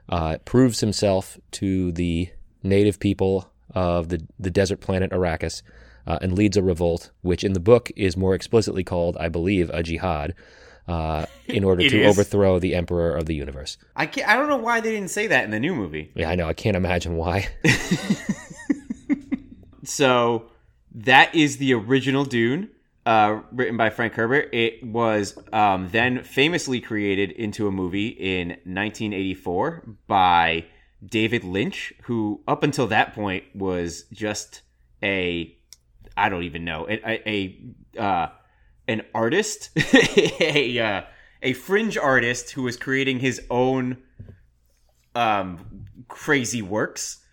uh, 0.10 0.38
proves 0.46 0.80
himself 0.80 1.38
to 1.52 1.92
the 1.92 2.30
native 2.64 3.00
people 3.00 3.52
of 3.72 4.10
the, 4.10 4.26
the 4.40 4.50
desert 4.50 4.82
planet 4.82 5.12
Arrakis, 5.12 5.62
uh, 6.10 6.20
and 6.22 6.38
leads 6.38 6.58
a 6.58 6.64
revolt, 6.64 7.12
which 7.22 7.46
in 7.46 7.54
the 7.54 7.60
book 7.62 7.90
is 7.96 8.18
more 8.18 8.36
explicitly 8.36 8.84
called, 8.84 9.16
I 9.18 9.30
believe, 9.30 9.70
a 9.70 9.82
jihad, 9.82 10.36
uh, 10.90 11.26
in 11.48 11.64
order 11.64 11.88
to 11.88 12.02
is. 12.02 12.10
overthrow 12.10 12.60
the 12.60 12.76
Emperor 12.76 13.16
of 13.16 13.28
the 13.28 13.36
universe. 13.36 13.78
I 13.96 14.08
can't, 14.08 14.28
I 14.28 14.36
don't 14.36 14.50
know 14.50 14.58
why 14.58 14.82
they 14.82 14.92
didn't 14.92 15.12
say 15.12 15.28
that 15.28 15.46
in 15.46 15.52
the 15.52 15.60
new 15.60 15.74
movie. 15.74 16.12
Yeah, 16.16 16.30
I 16.30 16.36
know. 16.36 16.50
I 16.50 16.54
can't 16.54 16.76
imagine 16.76 17.16
why. 17.16 17.48
So 19.90 20.46
that 20.94 21.34
is 21.34 21.58
the 21.58 21.74
original 21.74 22.24
Dune, 22.24 22.70
uh, 23.06 23.42
written 23.52 23.76
by 23.76 23.90
Frank 23.90 24.14
Herbert. 24.14 24.50
It 24.54 24.84
was 24.84 25.38
um, 25.52 25.90
then 25.92 26.24
famously 26.24 26.80
created 26.80 27.32
into 27.32 27.68
a 27.68 27.72
movie 27.72 28.10
in 28.10 28.50
1984 28.50 29.98
by 30.08 30.66
David 31.04 31.44
Lynch, 31.44 31.94
who 32.04 32.42
up 32.48 32.64
until 32.64 32.88
that 32.88 33.16
point 33.16 33.44
was 33.56 34.04
just 34.14 34.62
a 35.02 35.56
I 36.26 36.30
don't 36.30 36.44
even 36.44 36.66
know 36.66 36.88
a 36.90 37.30
a, 37.30 38.00
uh, 38.00 38.28
an 38.88 39.04
artist, 39.14 39.70
a 39.94 40.80
uh, 40.80 41.02
a 41.42 41.54
fringe 41.54 41.98
artist 41.98 42.52
who 42.52 42.64
was 42.64 42.78
creating 42.78 43.20
his 43.20 43.42
own 43.50 43.98
um, 45.16 45.86
crazy 46.08 46.62
works 46.62 47.24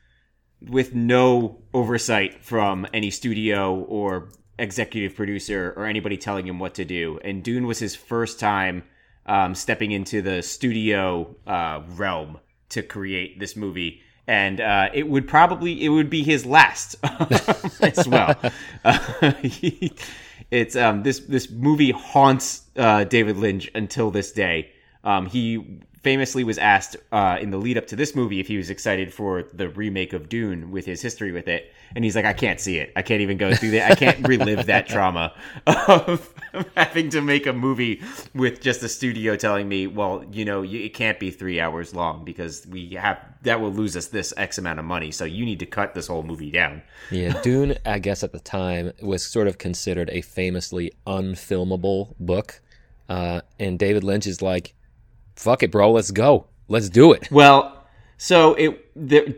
with 0.60 0.94
no 0.94 1.62
oversight 1.74 2.44
from 2.44 2.86
any 2.92 3.10
studio 3.10 3.74
or 3.74 4.30
executive 4.58 5.14
producer 5.14 5.74
or 5.76 5.86
anybody 5.86 6.16
telling 6.16 6.46
him 6.46 6.58
what 6.58 6.74
to 6.74 6.84
do. 6.84 7.18
And 7.22 7.42
Dune 7.42 7.66
was 7.66 7.78
his 7.78 7.94
first 7.94 8.40
time 8.40 8.84
um, 9.26 9.54
stepping 9.54 9.92
into 9.92 10.22
the 10.22 10.42
studio 10.42 11.36
uh, 11.46 11.82
realm 11.88 12.38
to 12.70 12.82
create 12.82 13.38
this 13.38 13.56
movie. 13.56 14.00
And 14.26 14.60
uh, 14.60 14.88
it 14.92 15.08
would 15.08 15.28
probably 15.28 15.84
it 15.84 15.88
would 15.88 16.10
be 16.10 16.22
his 16.22 16.44
last 16.44 16.96
as 17.82 18.06
well. 18.08 18.34
Uh, 18.84 19.32
he, 19.42 19.92
it's 20.50 20.76
um, 20.76 21.02
this 21.02 21.20
this 21.20 21.50
movie 21.50 21.92
haunts 21.92 22.62
uh, 22.76 23.04
David 23.04 23.36
Lynch 23.36 23.70
until 23.74 24.10
this 24.10 24.32
day. 24.32 24.70
Um, 25.04 25.26
he 25.26 25.80
famously 26.06 26.44
was 26.44 26.56
asked 26.56 26.94
uh, 27.10 27.36
in 27.40 27.50
the 27.50 27.56
lead 27.56 27.76
up 27.76 27.88
to 27.88 27.96
this 27.96 28.14
movie 28.14 28.38
if 28.38 28.46
he 28.46 28.56
was 28.56 28.70
excited 28.70 29.12
for 29.12 29.42
the 29.52 29.68
remake 29.70 30.12
of 30.12 30.28
Dune 30.28 30.70
with 30.70 30.86
his 30.86 31.02
history 31.02 31.32
with 31.32 31.48
it, 31.48 31.72
and 31.96 32.04
he's 32.04 32.14
like, 32.14 32.24
"I 32.24 32.32
can't 32.32 32.60
see 32.60 32.78
it. 32.78 32.92
I 32.94 33.02
can't 33.02 33.22
even 33.22 33.36
go 33.36 33.52
through 33.52 33.72
that. 33.72 33.90
I 33.90 33.94
can't 33.96 34.28
relive 34.28 34.66
that 34.66 34.86
trauma 34.94 35.34
of 35.66 36.32
having 36.76 37.10
to 37.10 37.20
make 37.20 37.48
a 37.48 37.52
movie 37.52 38.00
with 38.36 38.60
just 38.60 38.84
a 38.84 38.88
studio 38.88 39.34
telling 39.34 39.68
me, 39.68 39.88
well, 39.88 40.24
you 40.30 40.44
know, 40.44 40.62
it 40.62 40.94
can't 40.94 41.18
be 41.18 41.32
three 41.32 41.58
hours 41.58 41.92
long 41.92 42.24
because 42.24 42.64
we 42.68 42.90
have 42.90 43.18
that 43.42 43.60
will 43.60 43.72
lose 43.72 43.96
us 43.96 44.06
this 44.06 44.32
X 44.36 44.58
amount 44.58 44.78
of 44.78 44.84
money. 44.84 45.10
So 45.10 45.24
you 45.24 45.44
need 45.44 45.58
to 45.58 45.66
cut 45.66 45.94
this 45.94 46.06
whole 46.06 46.22
movie 46.22 46.52
down." 46.52 46.82
Yeah, 47.10 47.42
Dune, 47.42 47.78
I 47.84 47.98
guess 47.98 48.22
at 48.22 48.30
the 48.30 48.38
time 48.38 48.92
was 49.02 49.26
sort 49.26 49.48
of 49.48 49.58
considered 49.58 50.08
a 50.10 50.20
famously 50.20 50.92
unfilmable 51.04 52.14
book, 52.20 52.60
uh, 53.08 53.40
and 53.58 53.76
David 53.76 54.04
Lynch 54.04 54.28
is 54.28 54.40
like 54.40 54.72
fuck 55.36 55.62
it, 55.62 55.70
bro. 55.70 55.92
Let's 55.92 56.10
go. 56.10 56.46
Let's 56.68 56.88
do 56.88 57.12
it. 57.12 57.30
Well, 57.30 57.86
so 58.16 58.54
it 58.54 58.90
the 59.08 59.36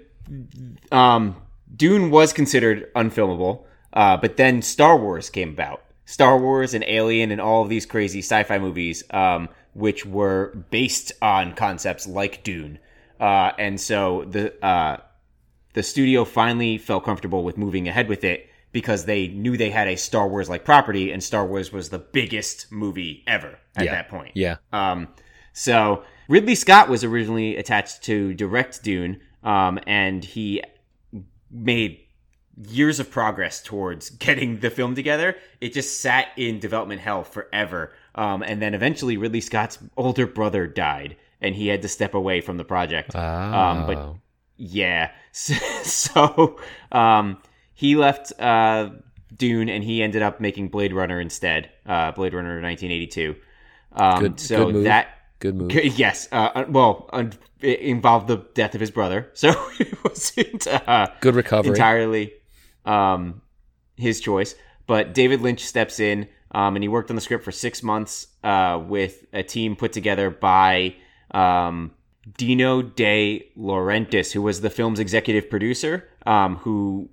um 0.90 1.37
Dune 1.75 2.11
was 2.11 2.33
considered 2.33 2.93
unfilmable, 2.95 3.64
uh, 3.93 4.17
but 4.17 4.37
then 4.37 4.62
Star 4.62 4.97
Wars 4.97 5.31
came 5.31 5.50
about. 5.50 5.83
Star 6.07 6.38
Wars 6.38 6.73
and 6.73 6.83
Alien 6.88 7.31
and 7.31 7.40
all 7.40 7.62
of 7.62 7.69
these 7.69 7.85
crazy 7.85 8.21
sci-fi 8.21 8.59
movies, 8.59 9.05
um, 9.11 9.49
which 9.75 10.07
were 10.07 10.64
based 10.71 11.12
on 11.21 11.55
concepts 11.55 12.07
like 12.07 12.43
Dune, 12.43 12.78
uh, 13.21 13.52
and 13.59 13.78
so 13.81 14.25
the 14.25 14.64
uh, 14.64 14.97
the 15.75 15.83
studio 15.83 16.25
finally 16.25 16.78
felt 16.78 17.05
comfortable 17.05 17.45
with 17.45 17.59
moving 17.59 17.87
ahead 17.88 18.09
with 18.09 18.25
it 18.25 18.49
because 18.73 19.05
they 19.05 19.28
knew 19.28 19.57
they 19.57 19.71
had 19.71 19.87
a 19.88 19.97
Star 19.97 20.26
Wars 20.28 20.49
like 20.49 20.64
property, 20.64 21.12
and 21.12 21.23
Star 21.23 21.47
Wars 21.47 21.73
was 21.73 21.90
the 21.90 21.99
biggest 21.99 22.73
movie 22.73 23.23
ever 23.26 23.59
at 23.76 23.85
Yeah. 23.85 23.93
that 23.93 24.09
point. 24.09 24.33
Yeah. 24.35 24.57
Um, 24.73 25.09
so 25.59 26.05
Ridley 26.29 26.55
Scott 26.55 26.88
was 26.88 27.03
originally 27.03 27.57
attached 27.57 28.03
to 28.05 28.33
direct 28.35 28.83
Dune, 28.85 29.21
um, 29.43 29.79
and 29.87 30.25
he 30.25 30.62
made 31.50 32.00
years 32.69 33.00
of 33.00 33.11
progress 33.11 33.62
towards 33.62 34.11
getting 34.27 34.61
the 34.61 34.71
film 34.71 34.95
together. 34.95 35.37
It 35.61 35.73
just 35.73 36.00
sat 36.00 36.29
in 36.37 36.61
development 36.61 37.00
hell 37.00 37.25
forever, 37.25 37.93
um, 38.15 38.43
and 38.43 38.62
then 38.62 38.75
eventually 38.75 39.17
Ridley 39.17 39.41
Scott's 39.41 39.79
older 39.97 40.27
brother 40.27 40.67
died, 40.67 41.17
and 41.41 41.55
he 41.55 41.67
had 41.69 41.83
to 41.83 41.88
step 41.88 42.15
away 42.15 42.41
from 42.41 42.57
the 42.57 42.65
project. 42.65 43.15
Um, 43.17 43.87
but 43.87 43.97
Oh. 43.97 44.19
yeah, 44.57 45.11
so 45.33 46.59
um, 46.93 47.38
he 47.75 47.97
left 47.97 48.33
uh, 48.41 48.91
Dune, 49.37 49.69
and 49.69 49.83
he 49.83 50.03
ended 50.03 50.23
up 50.23 50.41
making 50.41 50.69
Blade 50.69 50.93
Runner 50.93 51.21
instead. 51.21 51.71
Uh, 51.87 52.12
Blade 52.12 52.35
Runner 52.35 52.61
1982. 52.61 53.35
Um, 53.93 54.21
Good- 54.21 54.41
so 54.41 54.71
good 54.71 54.87
that 54.87 55.09
good 55.38 55.57
move. 55.57 55.73
Yes. 55.73 56.28
Uh, 56.30 56.50
uh, 56.54 56.64
well, 56.68 57.09
it 57.61 57.80
involved 57.80 58.28
the 58.28 58.38
death 58.54 58.75
of 58.75 58.80
his 58.80 58.90
brother, 58.90 59.30
so 59.35 59.50
it 59.78 60.04
wasn't 60.04 60.66
uh, 60.66 61.09
Good 61.21 61.35
recovery. 61.35 61.71
entirely 61.71 62.33
um, 62.85 63.42
his 63.97 64.21
choice. 64.21 64.54
But 64.87 65.12
David 65.14 65.42
Lynch 65.42 65.64
steps 65.64 66.00
in, 66.00 66.28
um, 66.52 66.75
and 66.76 66.83
he 66.83 66.88
worked 66.88 67.11
on 67.11 67.16
the 67.16 67.21
script 67.23 67.45
for 67.45 67.52
six 67.52 67.83
months 67.83 68.28
uh, 68.42 68.83
with 68.87 69.26
a 69.33 69.42
team 69.42 69.76
put 69.76 69.92
together 69.92 70.30
by 70.30 70.95
um, 71.33 71.92
Dino 72.37 72.83
De 72.83 73.47
Laurentiis, 73.57 74.33
who 74.33 74.42
was 74.42 74.61
the 74.62 74.71
film's 74.71 74.99
executive 74.99 75.50
producer, 75.50 76.09
um, 76.26 76.57
who 76.57 77.11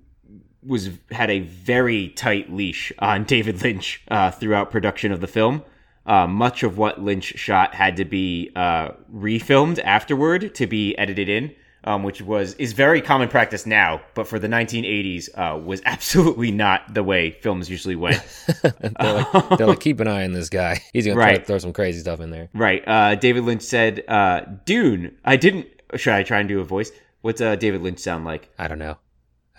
was 0.64 0.90
had 1.10 1.30
a 1.30 1.40
very 1.40 2.08
tight 2.08 2.52
leash 2.52 2.92
on 2.98 3.24
David 3.34 3.62
Lynch 3.62 4.02
uh, 4.08 4.30
throughout 4.30 4.70
production 4.70 5.12
of 5.12 5.20
the 5.20 5.26
film. 5.28 5.62
Uh, 6.06 6.26
much 6.26 6.62
of 6.62 6.78
what 6.78 7.02
Lynch 7.02 7.24
shot 7.36 7.74
had 7.74 7.96
to 7.96 8.04
be 8.04 8.50
uh, 8.54 8.90
refilmed 9.12 9.80
afterward 9.82 10.54
to 10.54 10.66
be 10.68 10.96
edited 10.96 11.28
in, 11.28 11.52
um, 11.82 12.04
which 12.04 12.22
was 12.22 12.54
is 12.54 12.72
very 12.74 13.00
common 13.02 13.28
practice 13.28 13.66
now, 13.66 14.00
but 14.14 14.28
for 14.28 14.38
the 14.38 14.46
1980s 14.46 15.28
uh, 15.34 15.58
was 15.58 15.82
absolutely 15.86 16.52
not 16.52 16.94
the 16.94 17.02
way 17.02 17.32
films 17.32 17.68
usually 17.68 17.96
went. 17.96 18.22
they're, 18.62 19.12
like, 19.12 19.58
they're 19.58 19.66
like, 19.66 19.80
keep 19.80 19.98
an 19.98 20.06
eye 20.06 20.22
on 20.24 20.30
this 20.32 20.48
guy. 20.48 20.80
He's 20.92 21.06
gonna 21.06 21.18
Right. 21.18 21.44
throw 21.44 21.58
some 21.58 21.72
crazy 21.72 21.98
stuff 22.00 22.20
in 22.20 22.30
there. 22.30 22.48
right? 22.54 22.86
Uh, 22.86 23.16
David 23.16 23.42
Lynch 23.44 23.62
said, 23.62 24.04
uh, 24.06 24.42
"Dune." 24.64 25.16
I 25.24 25.36
didn't. 25.36 25.66
Should 25.96 26.12
I 26.14 26.22
try 26.22 26.38
and 26.38 26.48
do 26.48 26.60
a 26.60 26.64
voice? 26.64 26.92
What's 27.22 27.40
uh, 27.40 27.56
David 27.56 27.82
Lynch 27.82 27.98
sound 27.98 28.24
like? 28.24 28.48
I 28.58 28.68
don't 28.68 28.78
know. 28.78 28.96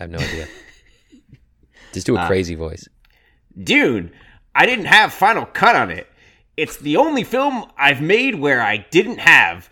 I 0.00 0.04
have 0.04 0.10
no 0.10 0.18
idea. 0.18 0.46
Just 1.92 2.06
do 2.06 2.16
a 2.16 2.26
crazy 2.26 2.54
voice. 2.54 2.88
Dune, 3.62 4.12
I 4.54 4.64
didn't 4.66 4.84
have 4.86 5.12
final 5.12 5.44
cut 5.44 5.74
on 5.76 5.90
it. 5.90 6.06
It's 6.58 6.76
the 6.76 6.96
only 6.96 7.22
film 7.22 7.70
I've 7.78 8.02
made 8.02 8.34
where 8.34 8.60
I 8.60 8.78
didn't 8.78 9.20
have 9.20 9.70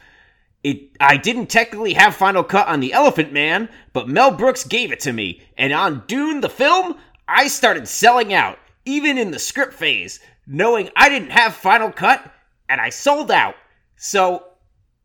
it. 0.63 0.93
I 1.01 1.17
didn't 1.17 1.49
technically 1.49 1.95
have 1.95 2.15
final 2.15 2.45
cut 2.45 2.69
on 2.69 2.79
The 2.79 2.93
Elephant 2.93 3.33
Man, 3.33 3.69
but 3.93 4.09
Mel 4.09 4.31
Brooks 4.31 4.63
gave 4.63 4.93
it 4.93 5.01
to 5.01 5.13
me. 5.13 5.43
And 5.59 5.73
on 5.73 6.05
Dune, 6.07 6.43
the 6.43 6.49
film, 6.49 6.95
I 7.27 7.49
started 7.49 7.89
selling 7.89 8.33
out, 8.33 8.61
even 8.85 9.19
in 9.19 9.33
the 9.33 9.41
script 9.41 9.75
phase, 9.75 10.21
knowing 10.47 10.89
I 10.95 11.09
didn't 11.09 11.31
have 11.31 11.57
final 11.57 11.91
cut, 11.91 12.23
and 12.69 12.81
I 12.81 12.91
sold 12.91 13.33
out. 13.33 13.57
So 13.97 14.45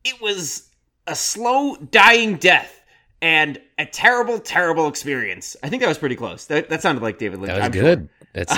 it 0.03 0.21
was 0.21 0.69
a 1.07 1.15
slow 1.15 1.77
dying 1.77 2.35
death. 2.35 2.77
And 3.23 3.59
a 3.77 3.85
terrible, 3.85 4.39
terrible 4.39 4.87
experience. 4.87 5.55
I 5.61 5.69
think 5.69 5.81
that 5.81 5.89
was 5.89 5.99
pretty 5.99 6.15
close. 6.15 6.45
That, 6.45 6.69
that 6.69 6.81
sounded 6.81 7.03
like 7.03 7.17
David 7.19 7.39
Lynch. 7.39 7.53
That 7.53 7.57
was 7.57 7.65
I'm 7.65 7.73
sure. 7.73 7.81
good. 7.83 8.09
That's 8.33 8.55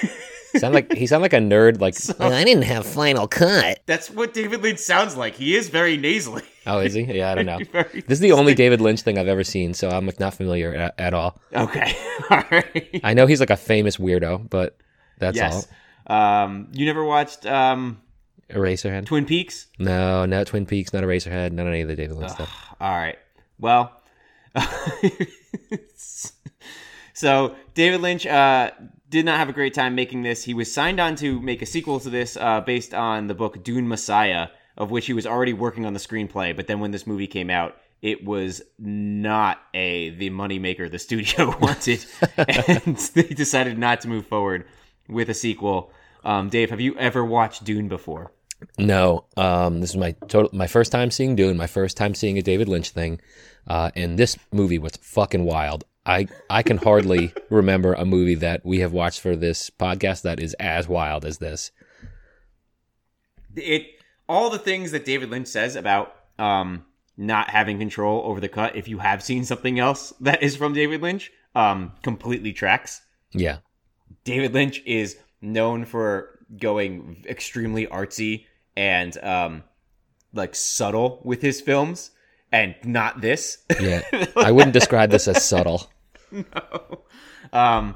he, 0.00 0.08
sound 0.58 0.74
like 0.74 0.92
he 0.92 1.06
sound 1.06 1.22
like 1.22 1.32
a 1.32 1.38
nerd. 1.38 1.80
Like 1.80 1.94
I 2.20 2.44
didn't 2.44 2.64
have 2.64 2.86
final 2.86 3.26
cut. 3.28 3.80
That's 3.86 4.10
what 4.10 4.34
David 4.34 4.62
Lynch 4.62 4.78
sounds 4.78 5.16
like. 5.16 5.34
He 5.34 5.56
is 5.56 5.68
very 5.68 5.96
nasally. 5.96 6.42
Oh, 6.66 6.80
is 6.80 6.94
he? 6.94 7.02
Yeah, 7.02 7.30
I 7.30 7.34
don't 7.34 7.46
know. 7.72 7.82
This 7.92 8.04
is 8.08 8.20
the 8.20 8.32
only 8.32 8.54
David 8.54 8.80
Lynch 8.80 9.02
thing 9.02 9.18
I've 9.18 9.28
ever 9.28 9.44
seen, 9.44 9.74
so 9.74 9.88
I'm 9.88 10.06
like 10.06 10.20
not 10.20 10.34
familiar 10.34 10.74
at, 10.74 10.94
at 10.98 11.14
all. 11.14 11.40
Okay. 11.54 11.96
All 12.30 12.42
right. 12.50 13.00
I 13.04 13.14
know 13.14 13.26
he's 13.26 13.40
like 13.40 13.50
a 13.50 13.56
famous 13.56 13.98
weirdo, 13.98 14.50
but 14.50 14.76
that's 15.18 15.36
yes. 15.36 15.68
Um, 16.06 16.68
you 16.72 16.86
never 16.86 17.04
watched 17.04 17.46
um, 17.46 18.00
all. 18.50 18.60
Eraserhead? 18.60 19.06
Twin 19.06 19.26
Peaks? 19.26 19.66
No, 19.78 20.24
not 20.24 20.46
Twin 20.46 20.66
Peaks, 20.66 20.92
not 20.92 21.02
Eraserhead, 21.02 21.52
not 21.52 21.66
any 21.66 21.80
of 21.80 21.88
the 21.88 21.96
David 21.96 22.16
Lynch 22.16 22.32
stuff. 22.32 22.74
All 22.80 22.90
right. 22.90 23.18
Well, 23.58 23.92
so 27.14 27.56
David 27.74 28.00
Lynch 28.02 28.26
uh, 28.26 28.70
did 29.08 29.24
not 29.24 29.38
have 29.38 29.48
a 29.48 29.52
great 29.52 29.74
time 29.74 29.94
making 29.94 30.22
this. 30.22 30.44
He 30.44 30.54
was 30.54 30.72
signed 30.72 31.00
on 31.00 31.16
to 31.16 31.40
make 31.40 31.62
a 31.62 31.66
sequel 31.66 32.00
to 32.00 32.10
this 32.10 32.36
uh, 32.36 32.60
based 32.60 32.94
on 32.94 33.26
the 33.26 33.34
book 33.34 33.62
Dune 33.62 33.88
Messiah, 33.88 34.48
of 34.76 34.90
which 34.90 35.06
he 35.06 35.12
was 35.12 35.26
already 35.26 35.52
working 35.52 35.86
on 35.86 35.92
the 35.92 36.00
screenplay. 36.00 36.54
But 36.54 36.66
then 36.66 36.80
when 36.80 36.90
this 36.90 37.06
movie 37.06 37.26
came 37.26 37.50
out, 37.50 37.76
it 38.02 38.24
was 38.24 38.62
not 38.78 39.58
a 39.74 40.10
the 40.10 40.30
moneymaker 40.30 40.90
the 40.90 40.98
studio 41.08 41.56
wanted, 41.60 42.04
and 42.36 42.96
they 43.14 43.22
decided 43.22 43.78
not 43.78 44.00
to 44.02 44.08
move 44.08 44.26
forward 44.26 44.66
with 45.08 45.28
a 45.28 45.34
sequel. 45.34 45.92
Um, 46.24 46.48
Dave, 46.48 46.70
have 46.70 46.80
you 46.80 46.96
ever 46.98 47.24
watched 47.24 47.64
Dune 47.64 47.88
before? 47.88 48.32
No, 48.78 49.26
um, 49.36 49.80
this 49.80 49.90
is 49.90 49.96
my 49.96 50.12
total 50.28 50.50
my 50.52 50.66
first 50.66 50.90
time 50.90 51.10
seeing 51.10 51.36
Dune, 51.36 51.56
my 51.56 51.66
first 51.66 51.96
time 51.96 52.14
seeing 52.14 52.38
a 52.38 52.42
David 52.42 52.68
Lynch 52.68 52.90
thing, 52.90 53.20
uh, 53.66 53.90
and 53.94 54.18
this 54.18 54.36
movie 54.52 54.78
was 54.78 54.96
fucking 54.96 55.44
wild. 55.44 55.84
I 56.06 56.28
I 56.48 56.62
can 56.62 56.76
hardly 56.78 57.34
remember 57.50 57.92
a 57.92 58.04
movie 58.04 58.36
that 58.36 58.64
we 58.64 58.78
have 58.80 58.92
watched 58.92 59.20
for 59.20 59.34
this 59.34 59.70
podcast 59.70 60.22
that 60.22 60.40
is 60.40 60.54
as 60.54 60.88
wild 60.88 61.24
as 61.24 61.38
this. 61.38 61.72
it 63.56 63.86
all 64.28 64.50
the 64.50 64.58
things 64.58 64.92
that 64.92 65.04
David 65.04 65.30
Lynch 65.30 65.48
says 65.48 65.76
about 65.76 66.14
um 66.38 66.84
not 67.16 67.50
having 67.50 67.78
control 67.78 68.22
over 68.24 68.40
the 68.40 68.48
cut 68.48 68.76
if 68.76 68.88
you 68.88 68.98
have 68.98 69.22
seen 69.22 69.44
something 69.44 69.78
else 69.78 70.12
that 70.20 70.42
is 70.42 70.54
from 70.54 70.72
David 70.74 71.02
Lynch 71.02 71.32
um 71.54 71.92
completely 72.02 72.52
tracks. 72.52 73.02
Yeah, 73.32 73.58
David 74.24 74.54
Lynch 74.54 74.82
is 74.86 75.16
known 75.40 75.84
for 75.84 76.38
going 76.56 77.24
extremely 77.28 77.86
artsy 77.88 78.46
and 78.76 79.16
um 79.24 79.64
like 80.32 80.54
subtle 80.54 81.20
with 81.24 81.42
his 81.42 81.60
films 81.60 82.10
and 82.52 82.74
not 82.84 83.20
this. 83.20 83.58
yeah. 83.80 84.02
I 84.36 84.52
wouldn't 84.52 84.72
describe 84.72 85.10
this 85.10 85.26
as 85.26 85.44
subtle. 85.44 85.90
um 87.52 87.94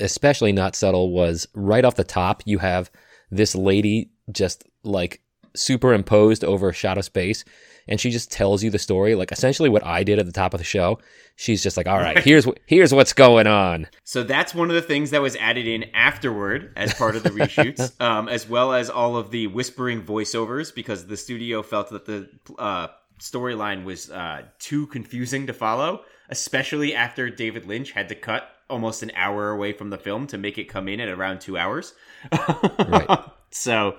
especially 0.00 0.52
not 0.52 0.74
subtle 0.74 1.12
was 1.12 1.46
right 1.54 1.84
off 1.84 1.96
the 1.96 2.04
top 2.04 2.42
you 2.46 2.58
have 2.58 2.90
this 3.30 3.54
lady 3.54 4.10
just 4.32 4.64
like 4.82 5.20
superimposed 5.54 6.44
over 6.44 6.68
a 6.68 6.72
shot 6.72 6.98
of 6.98 7.04
space 7.04 7.44
and 7.88 8.00
she 8.00 8.10
just 8.10 8.32
tells 8.32 8.64
you 8.64 8.70
the 8.70 8.80
story. 8.80 9.14
Like 9.14 9.30
essentially 9.30 9.68
what 9.68 9.84
I 9.86 10.02
did 10.02 10.18
at 10.18 10.26
the 10.26 10.32
top 10.32 10.54
of 10.54 10.58
the 10.58 10.64
show 10.64 10.98
she's 11.36 11.62
just 11.62 11.76
like 11.76 11.86
all 11.86 11.98
right 11.98 12.18
here's 12.24 12.46
wh- 12.46 12.56
here's 12.66 12.92
what's 12.92 13.12
going 13.12 13.46
on. 13.46 13.86
So 14.04 14.22
that's 14.22 14.54
one 14.54 14.70
of 14.70 14.74
the 14.74 14.82
things 14.82 15.10
that 15.10 15.22
was 15.22 15.36
added 15.36 15.66
in 15.66 15.84
afterward 15.94 16.72
as 16.76 16.94
part 16.94 17.14
of 17.14 17.22
the 17.22 17.30
reshoots, 17.30 17.98
um, 18.00 18.28
as 18.28 18.48
well 18.48 18.72
as 18.72 18.90
all 18.90 19.16
of 19.16 19.30
the 19.30 19.46
whispering 19.46 20.02
voiceovers, 20.02 20.74
because 20.74 21.06
the 21.06 21.16
studio 21.16 21.62
felt 21.62 21.90
that 21.90 22.06
the 22.06 22.28
uh, 22.58 22.88
storyline 23.20 23.84
was 23.84 24.10
uh, 24.10 24.42
too 24.58 24.86
confusing 24.88 25.46
to 25.46 25.52
follow, 25.52 26.02
especially 26.28 26.94
after 26.94 27.30
David 27.30 27.66
Lynch 27.66 27.92
had 27.92 28.08
to 28.08 28.14
cut 28.14 28.48
almost 28.68 29.02
an 29.02 29.12
hour 29.14 29.50
away 29.50 29.72
from 29.72 29.90
the 29.90 29.98
film 29.98 30.26
to 30.28 30.38
make 30.38 30.58
it 30.58 30.64
come 30.64 30.88
in 30.88 31.00
at 31.00 31.08
around 31.08 31.40
two 31.40 31.56
hours. 31.56 31.94
right. 32.32 33.08
So, 33.52 33.96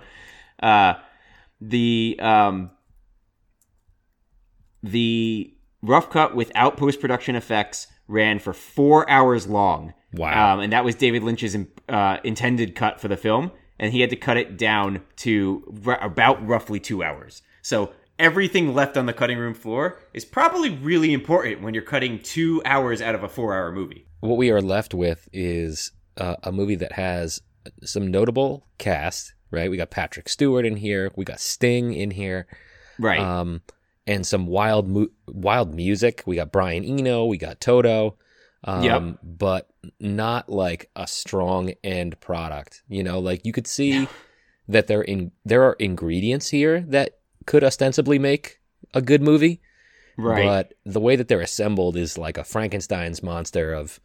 uh, 0.61 0.95
the 1.61 2.19
um, 2.19 2.69
the 4.83 5.53
rough 5.81 6.09
cut 6.09 6.35
without 6.35 6.77
post 6.77 6.99
production 6.99 7.35
effects 7.35 7.87
ran 8.07 8.39
for 8.39 8.53
four 8.53 9.09
hours 9.09 9.47
long. 9.47 9.93
Wow! 10.13 10.53
Um, 10.53 10.59
and 10.59 10.73
that 10.73 10.83
was 10.83 10.95
David 10.95 11.23
Lynch's 11.23 11.55
uh, 11.89 12.17
intended 12.23 12.75
cut 12.75 12.99
for 12.99 13.07
the 13.07 13.17
film, 13.17 13.51
and 13.79 13.93
he 13.93 14.01
had 14.01 14.09
to 14.09 14.15
cut 14.15 14.37
it 14.37 14.57
down 14.57 15.01
to 15.17 15.81
r- 15.85 16.03
about 16.03 16.45
roughly 16.45 16.79
two 16.79 17.03
hours. 17.03 17.41
So 17.61 17.93
everything 18.19 18.73
left 18.73 18.97
on 18.97 19.05
the 19.05 19.13
cutting 19.13 19.37
room 19.37 19.53
floor 19.53 19.99
is 20.13 20.25
probably 20.25 20.69
really 20.69 21.13
important 21.13 21.61
when 21.61 21.73
you're 21.73 21.83
cutting 21.83 22.19
two 22.19 22.61
hours 22.65 23.01
out 23.01 23.15
of 23.15 23.23
a 23.23 23.29
four-hour 23.29 23.71
movie. 23.71 24.07
What 24.19 24.37
we 24.37 24.51
are 24.51 24.61
left 24.61 24.93
with 24.93 25.27
is 25.31 25.91
uh, 26.17 26.35
a 26.43 26.51
movie 26.51 26.75
that 26.75 26.93
has 26.93 27.41
some 27.83 28.09
notable 28.09 28.67
cast. 28.77 29.33
Right, 29.49 29.71
we 29.71 29.77
got 29.77 29.91
Patrick 29.91 30.27
Stewart 30.27 30.65
in 30.65 30.75
here. 30.75 31.09
We 31.15 31.23
got 31.23 31.39
Sting 31.39 31.93
in 31.93 32.11
here. 32.11 32.47
Right. 32.99 33.19
Um, 33.19 33.61
and 34.05 34.27
some 34.27 34.45
wild 34.45 34.89
mu- 34.89 35.07
wild 35.27 35.73
music. 35.73 36.23
We 36.25 36.35
got 36.35 36.51
Brian 36.51 36.83
Eno, 36.83 37.25
we 37.25 37.37
got 37.37 37.61
Toto. 37.61 38.17
Um, 38.63 38.83
yep. 38.83 39.17
but 39.23 39.69
not 39.99 40.49
like 40.49 40.89
a 40.95 41.07
strong 41.07 41.71
end 41.83 42.19
product. 42.19 42.83
You 42.89 43.03
know, 43.03 43.19
like 43.19 43.45
you 43.45 43.53
could 43.53 43.67
see 43.67 44.09
that 44.67 44.87
there 44.87 45.01
in 45.01 45.31
there 45.45 45.63
are 45.63 45.73
ingredients 45.73 46.49
here 46.49 46.81
that 46.89 47.16
could 47.47 47.63
ostensibly 47.63 48.19
make 48.19 48.59
a 48.93 49.01
good 49.01 49.23
movie. 49.23 49.61
Right. 50.15 50.45
But 50.45 50.73
the 50.85 50.99
way 50.99 51.15
that 51.15 51.27
they're 51.27 51.41
assembled 51.41 51.97
is 51.97 52.17
like 52.17 52.37
a 52.37 52.43
Frankenstein's 52.43 53.23
monster 53.23 53.73
of 53.73 53.99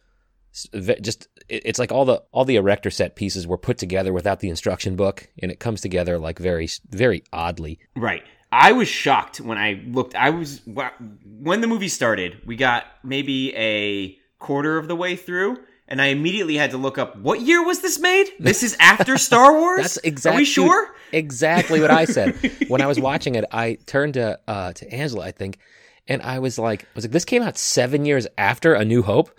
just 1.01 1.27
it's 1.49 1.79
like 1.79 1.91
all 1.91 2.05
the 2.05 2.23
all 2.31 2.45
the 2.45 2.57
erector 2.57 2.91
set 2.91 3.15
pieces 3.15 3.47
were 3.47 3.57
put 3.57 3.79
together 3.79 4.13
without 4.13 4.39
the 4.39 4.49
instruction 4.49 4.95
book 4.95 5.27
and 5.39 5.51
it 5.51 5.59
comes 5.59 5.81
together 5.81 6.19
like 6.19 6.37
very 6.37 6.69
very 6.91 7.23
oddly 7.33 7.79
right 7.95 8.21
I 8.53 8.73
was 8.73 8.87
shocked 8.87 9.41
when 9.41 9.57
I 9.57 9.81
looked. 9.87 10.13
I 10.13 10.29
was 10.29 10.61
when 10.65 11.61
the 11.61 11.67
movie 11.67 11.87
started. 11.87 12.39
We 12.45 12.55
got 12.55 12.85
maybe 13.03 13.51
a 13.55 14.15
quarter 14.37 14.77
of 14.77 14.87
the 14.87 14.95
way 14.95 15.15
through, 15.15 15.57
and 15.87 16.01
I 16.01 16.07
immediately 16.07 16.55
had 16.55 16.71
to 16.71 16.77
look 16.77 16.97
up 16.97 17.15
what 17.17 17.41
year 17.41 17.63
was 17.63 17.81
this 17.81 17.99
made. 17.99 18.27
This 18.39 18.63
is 18.63 18.75
after 18.79 19.17
Star 19.17 19.51
Wars. 19.59 19.81
That's 19.81 19.97
exactly. 19.97 20.37
Are 20.37 20.41
we 20.41 20.45
sure? 20.45 20.95
Exactly 21.11 21.79
what 21.79 21.91
I 21.91 22.05
said 22.05 22.35
when 22.67 22.81
I 22.81 22.87
was 22.87 22.99
watching 23.09 23.35
it. 23.35 23.45
I 23.51 23.77
turned 23.85 24.15
to 24.15 24.39
uh, 24.47 24.73
to 24.73 24.93
Angela, 24.93 25.25
I 25.25 25.31
think, 25.31 25.59
and 26.07 26.21
I 26.21 26.39
was 26.39 26.57
like, 26.57 26.83
I 26.83 26.87
was 26.95 27.05
like, 27.05 27.11
this 27.11 27.25
came 27.25 27.43
out 27.43 27.57
seven 27.57 28.05
years 28.05 28.27
after 28.37 28.73
A 28.73 28.83
New 28.83 29.01
Hope. 29.03 29.29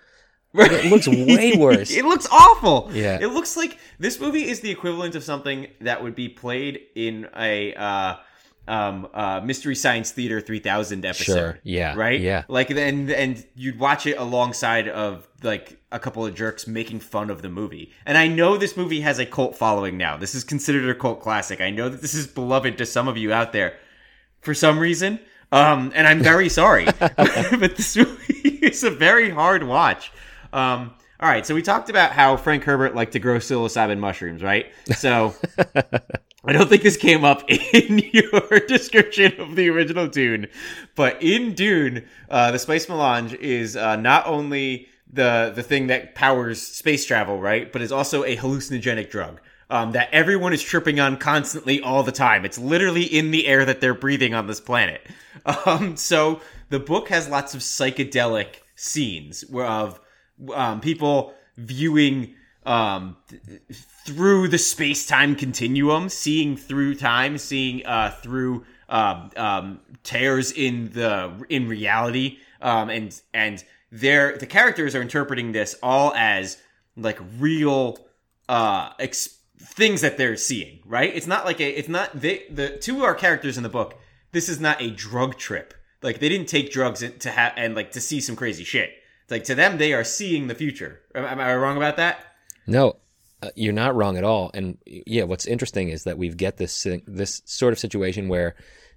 Like, 0.52 0.70
it 0.70 0.84
looks 0.84 1.08
way 1.08 1.54
worse. 1.58 1.90
it 1.90 2.04
looks 2.04 2.28
awful. 2.30 2.88
Yeah. 2.92 3.18
It 3.20 3.32
looks 3.32 3.56
like 3.56 3.76
this 3.98 4.20
movie 4.20 4.48
is 4.48 4.60
the 4.60 4.70
equivalent 4.70 5.16
of 5.16 5.24
something 5.24 5.66
that 5.80 6.00
would 6.02 6.14
be 6.14 6.28
played 6.28 6.80
in 6.94 7.28
a. 7.36 7.74
Uh, 7.74 8.16
um 8.66 9.06
uh 9.12 9.40
mystery 9.40 9.75
science 9.75 10.11
theater 10.11 10.40
3000 10.40 11.04
episode 11.04 11.25
sure 11.25 11.59
yeah 11.64 11.94
right? 11.94 12.21
yeah. 12.21 12.44
Like 12.49 12.71
and 12.71 13.11
and 13.11 13.44
you'd 13.54 13.78
watch 13.78 14.06
it 14.06 14.16
alongside 14.16 14.88
of 14.88 15.28
like 15.42 15.78
a 15.92 15.99
couple 15.99 16.25
of 16.25 16.35
jerks 16.35 16.66
making 16.66 17.00
fun 17.00 17.28
of 17.30 17.42
the 17.42 17.49
movie. 17.49 17.92
And 18.06 18.16
i 18.16 18.26
know 18.26 18.56
this 18.56 18.76
movie 18.76 19.00
has 19.02 19.18
a 19.18 19.26
cult 19.26 19.56
following 19.56 19.99
now. 19.99 20.16
This 20.16 20.35
is 20.35 20.44
considered 20.44 20.88
a 20.88 20.99
cult 20.99 21.21
classic. 21.21 21.61
I 21.61 21.71
know 21.71 21.88
that 21.88 22.00
this 22.00 22.14
is 22.14 22.26
beloved 22.26 22.78
to 22.78 22.87
some 22.87 23.06
of 23.09 23.16
you 23.16 23.33
out 23.33 23.52
there. 23.52 23.76
For 24.40 24.54
some 24.54 24.78
reason 24.78 25.21
um 25.52 25.92
and 25.94 26.06
i'm 26.06 26.23
very 26.23 26.48
sorry 26.61 26.87
but 26.98 27.77
this 27.77 27.96
movie 27.96 28.48
is 28.62 28.83
a 28.83 28.90
very 28.90 29.31
hard 29.31 29.62
watch. 29.62 30.11
Um 30.53 30.94
all 31.20 31.29
right, 31.31 31.46
so 31.46 31.55
we 31.55 31.62
talked 31.62 31.88
about 31.88 32.11
how 32.11 32.37
Frank 32.37 32.64
Herbert 32.64 32.94
liked 32.94 33.12
to 33.12 33.18
grow 33.18 33.38
psilocybin 33.38 33.98
mushrooms, 33.98 34.42
right? 34.42 34.66
So 34.96 35.35
I 36.46 36.52
don't 36.52 36.68
think 36.68 36.83
this 36.83 36.96
came 36.96 37.24
up 37.24 37.42
in 37.48 37.98
your 38.12 38.61
description 38.68 39.40
of 39.40 39.57
the 39.57 39.70
original 39.70 40.07
Dune, 40.07 40.48
but 40.94 41.22
in 41.22 41.54
Dune, 41.54 42.04
uh, 42.28 42.50
the 42.50 42.59
spice 42.59 42.88
melange 42.88 43.33
is 43.35 43.76
uh, 43.76 43.96
not 43.96 44.26
only 44.26 44.88
the 45.11 45.52
the 45.54 45.62
thing 45.62 45.87
that 45.87 46.14
powers 46.14 46.61
space 46.61 47.07
travel, 47.07 47.40
right, 47.40 47.72
but 47.72 47.80
is 47.80 47.92
also 47.92 48.24
a 48.24 48.37
hallucinogenic 48.37 49.11
drug. 49.11 49.40
Um, 49.70 49.92
that 49.92 50.11
everyone 50.12 50.52
is 50.52 50.62
tripping 50.62 51.00
on 51.00 51.16
constantly 51.16 51.80
all 51.80 52.02
the 52.02 52.12
time. 52.12 52.44
It's 52.44 52.59
literally 52.59 53.02
in 53.02 53.30
the 53.30 53.46
air 53.46 53.64
that 53.64 53.80
they're 53.80 53.94
breathing 53.94 54.35
on 54.35 54.46
this 54.46 54.61
planet. 54.61 55.00
Um, 55.66 55.98
so 55.98 56.40
the 56.70 56.80
book 56.80 57.11
has 57.11 57.28
lots 57.28 57.54
of 57.54 57.61
psychedelic 57.61 58.61
scenes 58.76 59.42
where 59.50 59.66
of 59.66 60.00
um, 60.54 60.80
people 60.80 61.35
viewing 61.59 62.35
um, 62.64 63.16
through 64.04 64.48
the 64.48 64.58
space 64.58 65.06
time 65.06 65.34
continuum, 65.34 66.08
seeing 66.08 66.56
through 66.56 66.94
time, 66.94 67.38
seeing 67.38 67.84
uh, 67.86 68.10
through 68.22 68.64
um, 68.88 69.30
um, 69.36 69.80
tears 70.02 70.52
in 70.52 70.90
the 70.92 71.44
in 71.48 71.68
reality, 71.68 72.38
um, 72.60 72.90
and 72.90 73.20
and 73.32 73.64
their 73.90 74.36
the 74.36 74.46
characters 74.46 74.94
are 74.94 75.02
interpreting 75.02 75.52
this 75.52 75.74
all 75.82 76.12
as 76.14 76.58
like 76.96 77.18
real 77.38 77.98
uh, 78.48 78.90
ex- 78.98 79.38
things 79.58 80.00
that 80.02 80.18
they're 80.18 80.36
seeing. 80.36 80.80
Right? 80.84 81.14
It's 81.14 81.26
not 81.26 81.44
like 81.44 81.60
a. 81.60 81.78
It's 81.78 81.88
not 81.88 82.20
they 82.20 82.44
the 82.50 82.76
two 82.76 83.04
our 83.04 83.14
characters 83.14 83.56
in 83.56 83.62
the 83.62 83.68
book. 83.68 83.98
This 84.32 84.48
is 84.48 84.60
not 84.60 84.82
a 84.82 84.90
drug 84.90 85.38
trip. 85.38 85.74
Like 86.02 86.20
they 86.20 86.28
didn't 86.28 86.48
take 86.48 86.70
drugs 86.70 87.02
to 87.20 87.30
have 87.30 87.54
and 87.56 87.74
like 87.74 87.92
to 87.92 88.00
see 88.00 88.20
some 88.20 88.36
crazy 88.36 88.64
shit 88.64 88.92
it's 89.24 89.30
like 89.30 89.44
to 89.44 89.54
them, 89.54 89.78
they 89.78 89.94
are 89.94 90.04
seeing 90.04 90.48
the 90.48 90.54
future. 90.54 91.00
Am, 91.14 91.24
am 91.24 91.40
I 91.40 91.54
wrong 91.56 91.78
about 91.78 91.96
that? 91.96 92.18
No, 92.66 92.96
uh, 93.44 93.50
you're 93.54 93.72
not 93.72 93.94
wrong 93.94 94.16
at 94.16 94.24
all. 94.24 94.50
And 94.54 94.78
yeah, 94.87 95.24
what's 95.24 95.46
interesting 95.46 95.90
is 95.90 96.04
that 96.04 96.16
we've 96.18 96.37
get 96.37 96.57
this 96.57 96.87
this 97.07 97.42
sort 97.44 97.72
of 97.72 97.78
situation 97.78 98.28
where 98.28 98.54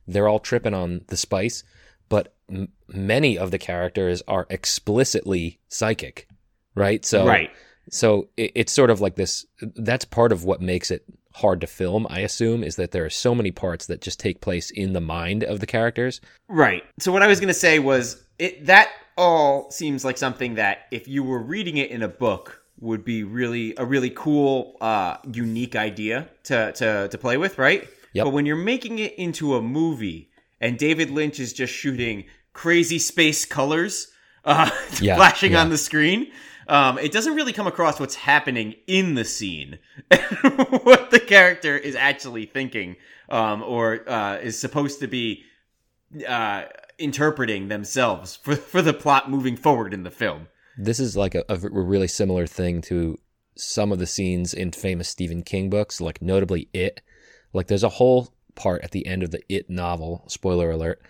they're 0.07 0.27
all 0.27 0.39
tripping 0.39 0.73
on 0.73 1.01
the 1.07 1.17
spice, 1.17 1.63
but 2.07 2.33
m- 2.49 2.69
many 2.87 3.37
of 3.37 3.51
the 3.51 3.57
characters 3.57 4.23
are 4.27 4.47
explicitly 4.49 5.59
psychic, 5.67 6.27
right? 6.75 7.03
So 7.03 7.25
right. 7.25 7.51
So 7.89 8.29
it, 8.37 8.51
it's 8.55 8.73
sort 8.73 8.89
of 8.89 9.01
like 9.01 9.15
this. 9.15 9.45
That's 9.61 10.05
part 10.05 10.31
of 10.31 10.45
what 10.45 10.61
makes 10.61 10.91
it 10.91 11.03
hard 11.33 11.61
to 11.61 11.67
film. 11.67 12.07
I 12.09 12.19
assume 12.21 12.63
is 12.63 12.77
that 12.77 12.91
there 12.91 13.05
are 13.05 13.09
so 13.09 13.35
many 13.35 13.51
parts 13.51 13.85
that 13.87 14.01
just 14.01 14.19
take 14.19 14.41
place 14.41 14.71
in 14.71 14.93
the 14.93 15.01
mind 15.01 15.43
of 15.43 15.59
the 15.59 15.67
characters. 15.67 16.21
Right. 16.47 16.83
So 16.99 17.11
what 17.11 17.21
I 17.21 17.27
was 17.27 17.39
going 17.39 17.49
to 17.49 17.53
say 17.53 17.79
was 17.79 18.23
it 18.39 18.65
that 18.67 18.89
all 19.17 19.69
seems 19.71 20.05
like 20.05 20.17
something 20.17 20.55
that 20.55 20.87
if 20.91 21.07
you 21.07 21.23
were 21.23 21.41
reading 21.41 21.77
it 21.77 21.91
in 21.91 22.01
a 22.01 22.07
book 22.07 22.63
would 22.79 23.03
be 23.03 23.23
really 23.23 23.73
a 23.77 23.85
really 23.85 24.09
cool 24.09 24.77
uh, 24.81 25.17
unique 25.31 25.75
idea 25.75 26.29
to, 26.43 26.71
to 26.73 27.07
to 27.09 27.17
play 27.17 27.37
with 27.37 27.57
right 27.57 27.87
yep. 28.13 28.25
but 28.25 28.31
when 28.31 28.45
you're 28.45 28.55
making 28.55 28.99
it 28.99 29.13
into 29.15 29.55
a 29.55 29.61
movie 29.61 30.29
and 30.61 30.77
david 30.77 31.09
lynch 31.09 31.39
is 31.39 31.53
just 31.53 31.73
shooting 31.73 32.25
crazy 32.53 32.99
space 32.99 33.45
colors 33.45 34.11
uh, 34.45 34.69
yeah, 35.01 35.15
flashing 35.15 35.53
yeah. 35.53 35.61
on 35.61 35.69
the 35.69 35.77
screen 35.77 36.31
um, 36.69 36.97
it 36.97 37.13
doesn't 37.13 37.33
really 37.33 37.53
come 37.53 37.67
across 37.67 37.99
what's 37.99 38.15
happening 38.15 38.75
in 38.87 39.15
the 39.15 39.23
scene 39.23 39.79
what 40.83 41.11
the 41.11 41.19
character 41.19 41.77
is 41.77 41.95
actually 41.95 42.45
thinking 42.45 42.95
um, 43.29 43.63
or 43.63 44.07
uh, 44.09 44.37
is 44.37 44.57
supposed 44.57 44.99
to 44.99 45.07
be 45.07 45.43
uh, 46.27 46.63
interpreting 46.97 47.67
themselves 47.67 48.35
for 48.37 48.55
for 48.55 48.81
the 48.81 48.93
plot 48.93 49.29
moving 49.29 49.55
forward 49.55 49.93
in 49.93 50.03
the 50.03 50.11
film. 50.11 50.47
This 50.77 50.99
is 50.99 51.17
like 51.17 51.35
a, 51.35 51.43
a 51.49 51.57
really 51.57 52.07
similar 52.07 52.47
thing 52.47 52.81
to 52.83 53.17
some 53.55 53.91
of 53.91 53.99
the 53.99 54.07
scenes 54.07 54.53
in 54.53 54.71
famous 54.71 55.09
Stephen 55.09 55.43
King 55.43 55.69
books, 55.69 55.99
like 55.99 56.21
notably 56.21 56.69
It. 56.73 57.01
Like 57.53 57.67
there's 57.67 57.83
a 57.83 57.89
whole 57.89 58.33
part 58.55 58.83
at 58.83 58.91
the 58.91 59.05
end 59.07 59.23
of 59.23 59.31
the 59.31 59.41
It 59.49 59.69
novel, 59.69 60.25
spoiler 60.27 60.71
alert, 60.71 61.01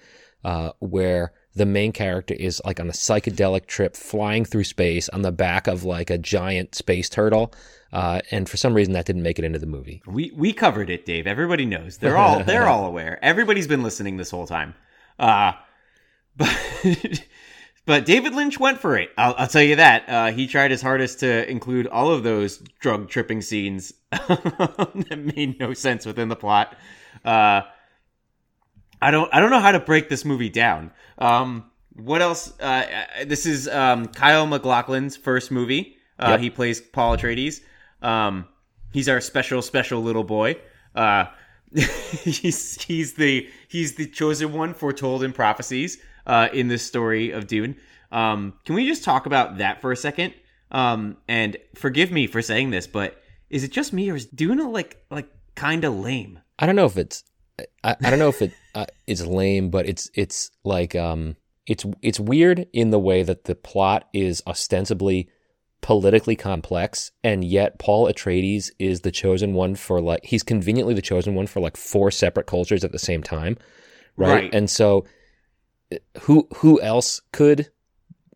uh, 0.44 0.72
where 0.80 1.34
the 1.56 1.66
main 1.66 1.92
character 1.92 2.36
is 2.36 2.62
like 2.64 2.80
on 2.80 2.88
a 2.88 2.94
psychedelic 2.94 3.66
trip 3.66 3.96
flying 3.96 4.46
through 4.46 4.64
space 4.64 5.10
on 5.10 5.24
the 5.24 5.32
back 5.32 5.68
of 5.68 5.84
like 5.84 6.10
a 6.10 6.18
giant 6.18 6.76
space 6.76 7.10
turtle. 7.10 7.54
Uh, 7.92 8.22
and 8.32 8.48
for 8.48 8.58
some 8.58 8.74
reason 8.74 8.94
that 8.94 9.06
didn't 9.06 9.24
make 9.24 9.40
it 9.40 9.46
into 9.46 9.60
the 9.60 9.66
movie. 9.66 10.02
We 10.06 10.32
we 10.36 10.54
covered 10.54 10.90
it, 10.90 11.06
Dave. 11.06 11.26
Everybody 11.26 11.66
knows. 11.66 11.98
They're 11.98 12.18
all 12.18 12.44
they're 12.44 12.68
all 12.68 12.86
aware. 12.86 13.18
Everybody's 13.24 13.68
been 13.68 13.82
listening 13.82 14.18
this 14.18 14.30
whole 14.30 14.46
time. 14.46 14.76
Uh, 15.18 15.54
but 16.38 16.56
but 17.88 18.06
David 18.06 18.36
Lynch 18.36 18.60
went 18.60 18.80
for 18.80 18.98
it. 18.98 19.12
I'll, 19.18 19.34
I'll 19.38 19.48
tell 19.48 19.64
you 19.64 19.78
that. 19.78 20.10
Uh, 20.10 20.32
he 20.34 20.46
tried 20.46 20.72
his 20.72 20.82
hardest 20.82 21.22
to 21.22 21.50
include 21.50 21.88
all 21.88 22.12
of 22.12 22.22
those 22.22 22.58
drug 22.82 23.08
tripping 23.10 23.42
scenes 23.42 23.94
that 24.12 25.34
made 25.36 25.58
no 25.58 25.74
sense 25.74 26.06
within 26.06 26.28
the 26.28 26.36
plot. 26.36 26.76
Uh, 27.24 27.62
I 29.02 29.10
don't 29.10 29.34
I 29.34 29.40
don't 29.40 29.52
know 29.52 29.62
how 29.62 29.72
to 29.72 29.80
break 29.80 30.10
this 30.10 30.26
movie 30.26 30.50
down. 30.50 30.92
Um, 31.18 31.72
what 31.94 32.22
else? 32.22 32.60
Uh, 32.60 33.06
this 33.26 33.46
is 33.46 33.70
um, 33.70 34.08
Kyle 34.08 34.46
MacLachlan's 34.46 35.16
first 35.16 35.50
movie. 35.50 35.96
Uh, 36.20 36.32
yep. 36.32 36.40
He 36.42 36.50
plays 36.50 36.82
Paul 36.82 37.16
Atreides. 37.16 37.62
Um, 38.02 38.50
he's 38.92 39.08
our 39.08 39.22
special 39.22 39.62
special 39.62 40.04
little 40.04 40.26
boy. 40.26 40.58
Uh, 40.94 41.28
he's 41.74 42.82
he's 42.82 43.14
the 43.14 43.48
he's 43.70 43.96
the 43.96 44.08
chosen 44.08 44.52
one 44.52 44.74
foretold 44.74 45.24
in 45.24 45.32
prophecies 45.32 46.00
uh, 46.28 46.50
in 46.54 46.68
this 46.68 46.86
story 46.86 47.32
of 47.32 47.48
Dune. 47.48 47.78
Um, 48.12 48.54
can 48.66 48.76
we 48.76 48.88
just 48.88 49.04
talk 49.04 49.26
about 49.26 49.58
that 49.58 49.82
for 49.82 49.92
a 49.92 49.98
second? 49.98 50.34
Um, 50.70 51.18
and 51.28 51.58
forgive 51.76 52.12
me 52.12 52.28
for 52.28 52.42
saying 52.42 52.70
this, 52.70 52.86
but 52.86 53.22
is 53.50 53.64
it 53.64 53.72
just 53.72 53.94
me 53.94 54.12
or 54.12 54.16
is 54.16 54.26
Dune 54.28 54.72
like 54.72 55.04
like 55.10 55.30
kind 55.56 55.84
of 55.84 55.96
lame? 55.96 56.40
I 56.60 56.66
don't 56.66 56.76
know 56.76 56.86
if 56.86 56.98
it's 56.98 57.24
I, 57.84 57.96
I 58.04 58.10
don't 58.10 58.20
know 58.20 58.30
if 58.30 58.42
it 58.42 58.52
uh, 58.76 58.86
it's 59.08 59.26
lame, 59.26 59.70
but 59.70 59.88
it's 59.88 60.12
it's 60.14 60.52
like 60.64 60.96
um 60.96 61.38
it's 61.66 61.86
it's 62.02 62.20
weird 62.20 62.68
in 62.74 62.92
the 62.92 63.00
way 63.00 63.24
that 63.24 63.46
the 63.46 63.56
plot 63.56 64.08
is 64.14 64.44
ostensibly 64.46 65.30
politically 65.82 66.36
complex, 66.36 67.12
and 67.24 67.44
yet 67.44 67.80
Paul 67.80 68.12
Atreides 68.12 68.72
is 68.80 69.02
the 69.02 69.12
chosen 69.12 69.54
one 69.54 69.76
for 69.76 70.02
like 70.02 70.26
he's 70.26 70.44
conveniently 70.44 70.94
the 70.94 71.02
chosen 71.02 71.36
one 71.36 71.48
for 71.48 71.60
like 71.60 71.78
four 71.78 72.12
separate 72.12 72.48
cultures 72.48 72.84
at 72.84 72.92
the 72.92 73.00
same 73.00 73.24
time, 73.24 73.58
right? 74.18 74.34
Right. 74.34 74.56
And 74.56 74.70
so, 74.70 75.06
who 76.22 76.48
who 76.58 76.82
else 76.82 77.22
could 77.32 77.70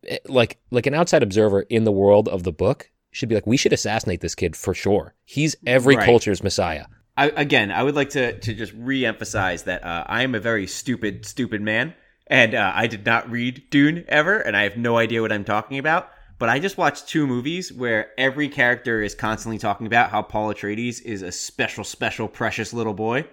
eh, 0.07 0.17
like 0.27 0.57
like 0.71 0.87
an 0.87 0.93
outside 0.93 1.23
observer 1.23 1.61
in 1.61 1.83
the 1.83 1.91
world 1.91 2.27
of 2.29 2.43
the 2.43 2.51
book 2.51 2.89
should 3.11 3.29
be 3.29 3.35
like 3.35 3.47
we 3.47 3.57
should 3.57 3.73
assassinate 3.73 4.21
this 4.21 4.35
kid 4.35 4.55
for 4.55 4.73
sure. 4.73 5.13
He's 5.25 5.55
every 5.65 5.95
Right. 5.95 6.05
culture's 6.05 6.43
messiah. 6.43 6.85
I, 7.17 7.27
again, 7.35 7.71
I 7.71 7.83
would 7.83 7.95
like 7.95 8.11
to 8.11 8.39
to 8.39 8.53
just 8.53 8.73
re-emphasize 8.73 9.63
that 9.63 9.83
uh, 9.83 10.05
I 10.07 10.23
am 10.23 10.33
a 10.33 10.39
very 10.39 10.65
stupid, 10.65 11.25
stupid 11.25 11.61
man, 11.61 11.93
and 12.27 12.55
uh, 12.55 12.71
I 12.73 12.87
did 12.87 13.05
not 13.05 13.29
read 13.29 13.63
Dune 13.69 14.05
ever, 14.07 14.39
and 14.39 14.55
I 14.55 14.63
have 14.63 14.77
no 14.77 14.97
idea 14.97 15.21
what 15.21 15.31
I'm 15.31 15.43
talking 15.43 15.77
about. 15.77 16.09
But 16.39 16.49
I 16.49 16.57
just 16.57 16.77
watched 16.77 17.07
two 17.07 17.27
movies 17.27 17.71
where 17.71 18.11
every 18.17 18.49
character 18.49 19.01
is 19.01 19.13
constantly 19.13 19.59
talking 19.59 19.85
about 19.85 20.09
how 20.09 20.23
Paul 20.23 20.51
Atreides 20.53 20.99
is 21.01 21.21
a 21.21 21.31
special, 21.31 21.83
special, 21.83 22.27
precious 22.27 22.73
little 22.73 22.95
boy. 22.95 23.27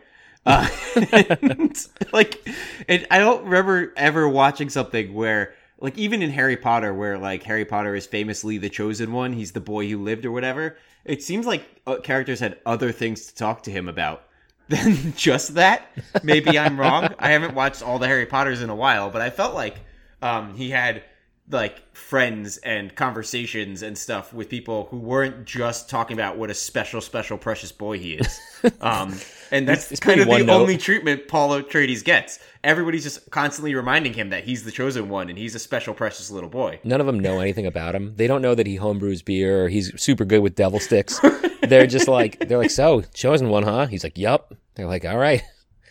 Uh, 0.46 0.68
and, 1.12 1.88
like, 2.12 2.48
I 2.88 3.18
don't 3.18 3.44
remember 3.44 3.92
ever 3.96 4.28
watching 4.28 4.68
something 4.70 5.12
where, 5.14 5.54
like, 5.80 5.96
even 5.98 6.22
in 6.22 6.30
Harry 6.30 6.56
Potter, 6.56 6.92
where 6.94 7.18
like 7.18 7.42
Harry 7.44 7.64
Potter 7.64 7.94
is 7.94 8.06
famously 8.06 8.58
the 8.58 8.68
chosen 8.68 9.12
one, 9.12 9.32
he's 9.32 9.52
the 9.52 9.60
boy 9.60 9.88
who 9.88 10.02
lived 10.02 10.24
or 10.24 10.32
whatever. 10.32 10.76
It 11.04 11.22
seems 11.22 11.46
like 11.46 11.64
uh, 11.86 11.96
characters 11.96 12.40
had 12.40 12.58
other 12.66 12.92
things 12.92 13.26
to 13.26 13.34
talk 13.34 13.62
to 13.64 13.70
him 13.70 13.88
about 13.88 14.24
than 14.68 15.14
just 15.16 15.54
that. 15.54 15.90
Maybe 16.22 16.58
I'm 16.58 16.78
wrong. 16.78 17.14
I 17.18 17.30
haven't 17.30 17.54
watched 17.54 17.82
all 17.82 17.98
the 17.98 18.06
Harry 18.06 18.26
Potters 18.26 18.60
in 18.60 18.70
a 18.70 18.74
while, 18.74 19.10
but 19.10 19.22
I 19.22 19.30
felt 19.30 19.54
like 19.54 19.76
um, 20.20 20.54
he 20.54 20.70
had 20.70 21.02
like 21.50 21.94
friends 21.96 22.58
and 22.58 22.94
conversations 22.94 23.82
and 23.82 23.96
stuff 23.96 24.32
with 24.34 24.48
people 24.48 24.86
who 24.90 24.98
weren't 24.98 25.44
just 25.46 25.88
talking 25.88 26.14
about 26.14 26.36
what 26.36 26.50
a 26.50 26.54
special, 26.54 27.00
special, 27.00 27.38
precious 27.38 27.72
boy 27.72 27.98
he 27.98 28.14
is. 28.14 28.40
Um, 28.80 29.16
and 29.52 29.68
that's 29.68 29.92
It's 29.92 30.00
kind 30.00 30.20
of 30.20 30.26
the 30.26 30.38
note. 30.42 30.62
only 30.62 30.76
treatment 30.76 31.28
Paul 31.28 31.50
Atreides 31.50 32.02
gets. 32.02 32.40
Everybody's 32.64 33.04
just 33.04 33.30
constantly 33.30 33.72
reminding 33.76 34.14
him 34.14 34.30
that 34.30 34.42
he's 34.42 34.64
the 34.64 34.72
chosen 34.72 35.08
one 35.08 35.28
and 35.28 35.38
he's 35.38 35.54
a 35.54 35.60
special, 35.60 35.94
precious 35.94 36.28
little 36.28 36.50
boy. 36.50 36.80
None 36.82 37.00
of 37.00 37.06
them 37.06 37.20
know 37.20 37.38
anything 37.38 37.66
about 37.66 37.94
him. 37.94 38.16
They 38.16 38.26
don't 38.26 38.42
know 38.42 38.56
that 38.56 38.66
he 38.66 38.76
homebrews 38.76 39.24
beer 39.24 39.64
or 39.64 39.68
he's 39.68 39.92
super 40.02 40.24
good 40.24 40.40
with 40.40 40.56
devil 40.56 40.80
sticks. 40.80 41.20
they're 41.62 41.86
just 41.86 42.08
like 42.18 42.48
they're 42.48 42.58
like, 42.58 42.70
so 42.72 43.02
chosen 43.14 43.48
one, 43.48 43.62
huh? 43.62 43.86
He's 43.86 44.02
like, 44.02 44.18
yup. 44.18 44.54
They're 44.74 44.88
like, 44.88 45.04
all 45.04 45.18
right, 45.18 45.44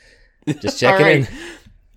just 0.62 0.78
checking 0.80 1.06
All 1.06 1.12
in. 1.14 1.28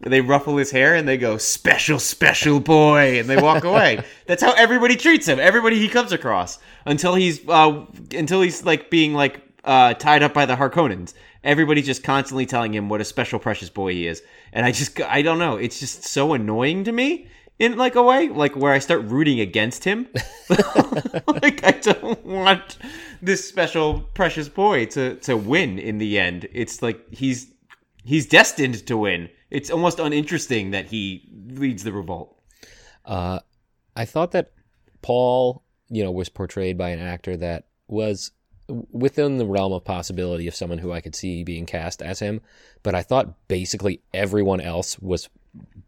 They 0.00 0.22
ruffle 0.22 0.56
his 0.56 0.70
hair 0.70 0.94
and 0.94 1.06
they 1.06 1.18
go, 1.18 1.36
special, 1.36 1.98
special 1.98 2.58
boy, 2.58 3.20
and 3.20 3.28
they 3.28 3.36
walk 3.36 3.64
away. 3.72 4.02
That's 4.26 4.42
how 4.42 4.52
everybody 4.52 4.96
treats 4.96 5.26
him. 5.26 5.38
Everybody 5.38 5.78
he 5.78 5.88
comes 5.88 6.12
across 6.12 6.58
until 6.86 7.14
he's 7.14 7.46
uh, 7.48 7.84
until 8.14 8.40
he's 8.40 8.64
like 8.64 8.90
being 8.90 9.12
like 9.12 9.42
uh, 9.64 9.94
tied 9.94 10.22
up 10.22 10.32
by 10.32 10.46
the 10.46 10.56
Harkonnens. 10.56 11.14
Everybody's 11.44 11.86
just 11.86 12.02
constantly 12.02 12.46
telling 12.46 12.74
him 12.74 12.88
what 12.88 13.00
a 13.00 13.04
special, 13.04 13.38
precious 13.38 13.70
boy 13.70 13.92
he 13.92 14.06
is, 14.06 14.22
and 14.52 14.64
I 14.64 14.72
just 14.72 15.00
I 15.00 15.22
don't 15.22 15.38
know. 15.38 15.56
It's 15.56 15.80
just 15.80 16.04
so 16.04 16.32
annoying 16.32 16.84
to 16.84 16.92
me 16.92 17.28
in 17.58 17.76
like 17.76 17.94
a 17.94 18.02
way, 18.02 18.28
like 18.28 18.56
where 18.56 18.72
I 18.72 18.78
start 18.78 19.02
rooting 19.04 19.38
against 19.38 19.84
him. 19.84 20.08
like 20.48 21.62
I 21.62 21.78
don't 21.80 22.24
want 22.24 22.78
this 23.22 23.46
special, 23.46 24.00
precious 24.14 24.48
boy 24.48 24.86
to 24.86 25.16
to 25.16 25.36
win 25.36 25.78
in 25.78 25.98
the 25.98 26.18
end. 26.18 26.48
It's 26.52 26.82
like 26.82 27.12
he's 27.12 27.52
he's 28.02 28.26
destined 28.26 28.86
to 28.86 28.96
win. 28.96 29.28
It's 29.50 29.70
almost 29.70 29.98
uninteresting 29.98 30.70
that 30.70 30.86
he 30.86 31.28
leads 31.48 31.82
the 31.84 31.92
revolt. 31.92 32.36
Uh, 33.04 33.40
I 33.96 34.04
thought 34.04 34.32
that 34.32 34.52
Paul, 35.02 35.64
you 35.88 36.04
know, 36.04 36.12
was 36.12 36.28
portrayed 36.28 36.78
by 36.78 36.90
an 36.90 37.00
actor 37.00 37.36
that 37.36 37.66
was 37.88 38.32
within 38.92 39.38
the 39.38 39.46
realm 39.46 39.72
of 39.72 39.84
possibility 39.84 40.46
of 40.46 40.54
someone 40.54 40.78
who 40.78 40.92
I 40.92 41.00
could 41.00 41.16
see 41.16 41.42
being 41.42 41.66
cast 41.66 42.02
as 42.02 42.20
him, 42.20 42.40
but 42.82 42.94
I 42.94 43.02
thought 43.02 43.48
basically 43.48 44.00
everyone 44.14 44.60
else 44.60 44.98
was 45.00 45.28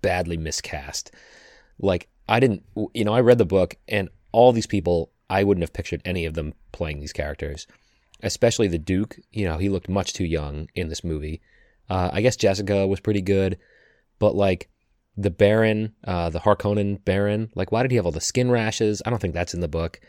badly 0.01 0.37
miscast. 0.37 1.13
Like 1.79 2.09
I 2.29 2.41
didn't, 2.41 2.65
you 2.95 3.05
know, 3.05 3.15
I 3.15 3.21
read 3.21 3.39
the 3.39 3.45
book 3.45 3.77
and 3.89 4.09
all 4.33 4.53
these 4.53 4.67
people, 4.67 5.13
I 5.31 5.45
wouldn't 5.45 5.63
have 5.63 5.73
pictured 5.73 6.03
any 6.05 6.27
of 6.27 6.35
them 6.35 6.55
playing 6.73 7.01
these 7.01 7.13
characters, 7.13 7.67
especially 8.23 8.69
the 8.69 8.79
Duke. 8.79 9.19
You 9.31 9.47
know, 9.47 9.59
he 9.59 9.69
looked 9.69 9.89
much 9.89 10.13
too 10.13 10.25
young 10.25 10.69
in 10.75 10.89
this 10.89 11.05
movie. 11.05 11.41
Uh, 11.93 12.09
I 12.11 12.23
guess 12.23 12.37
Jessica 12.37 12.87
was 12.87 13.01
pretty 13.01 13.21
good, 13.21 13.59
but 14.19 14.35
like 14.35 14.71
the 15.19 15.31
Baron, 15.31 15.93
uh, 16.05 16.31
the 16.31 16.39
Harkonnen 16.39 17.05
Baron, 17.05 17.51
like 17.55 17.71
why 17.71 17.83
did 17.83 17.91
he 17.91 17.99
have 17.99 18.07
all 18.07 18.13
the 18.13 18.19
skin 18.19 18.51
rashes? 18.51 19.03
I 19.05 19.11
don't 19.11 19.19
think 19.19 19.35
that's 19.35 19.53
in 19.53 19.61
the 19.61 19.69
book. 19.69 20.01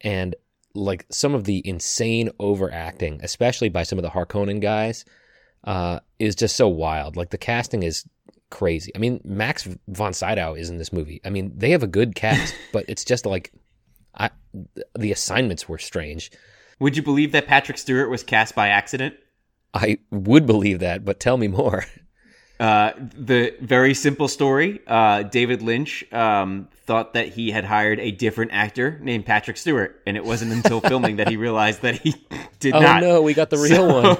And 0.00 0.36
like 0.76 1.06
some 1.10 1.34
of 1.34 1.42
the 1.42 1.60
insane 1.66 2.30
overacting, 2.38 3.18
especially 3.20 3.68
by 3.68 3.82
some 3.82 3.98
of 3.98 4.04
the 4.04 4.10
Harkonnen 4.10 4.60
guys, 4.60 5.04
uh, 5.64 5.98
is 6.20 6.36
just 6.36 6.54
so 6.54 6.68
wild. 6.68 7.16
Like 7.16 7.30
the 7.30 7.38
casting 7.38 7.82
is 7.82 8.08
crazy. 8.50 8.92
I 8.94 9.00
mean, 9.00 9.20
Max 9.24 9.68
von 9.88 10.12
Sydow 10.12 10.54
is 10.54 10.70
in 10.70 10.78
this 10.78 10.92
movie. 10.92 11.20
I 11.24 11.30
mean, 11.30 11.50
they 11.56 11.70
have 11.70 11.82
a 11.82 11.88
good 11.88 12.14
cast, 12.14 12.54
but 12.72 12.84
it's 12.86 13.04
just 13.04 13.26
like 13.26 13.52
I, 14.16 14.30
the 14.96 15.10
assignments 15.10 15.68
were 15.68 15.78
strange. 15.78 16.30
Would 16.78 16.96
you 16.96 17.02
believe 17.02 17.32
that 17.32 17.48
Patrick 17.48 17.78
Stewart 17.78 18.08
was 18.08 18.22
cast 18.22 18.54
by 18.54 18.68
accident? 18.68 19.16
I 19.74 19.98
would 20.10 20.46
believe 20.46 20.78
that, 20.78 21.04
but 21.04 21.20
tell 21.20 21.36
me 21.36 21.48
more. 21.48 21.84
Uh, 22.60 22.92
the 23.16 23.52
very 23.60 23.94
simple 23.94 24.28
story. 24.28 24.80
Uh, 24.86 25.24
David 25.24 25.60
Lynch 25.60 26.04
um, 26.12 26.68
thought 26.86 27.14
that 27.14 27.28
he 27.28 27.50
had 27.50 27.64
hired 27.64 27.98
a 27.98 28.12
different 28.12 28.52
actor 28.52 28.96
named 29.02 29.26
Patrick 29.26 29.56
Stewart, 29.56 30.00
and 30.06 30.16
it 30.16 30.24
wasn't 30.24 30.52
until 30.52 30.80
filming 30.88 31.16
that 31.16 31.28
he 31.28 31.36
realized 31.36 31.82
that 31.82 31.96
he 31.98 32.14
did 32.60 32.72
Oh 32.72 32.80
not. 32.80 33.02
Oh, 33.02 33.06
no, 33.14 33.22
we 33.22 33.34
got 33.34 33.50
the 33.50 33.58
real 33.58 33.92
one. 33.92 34.16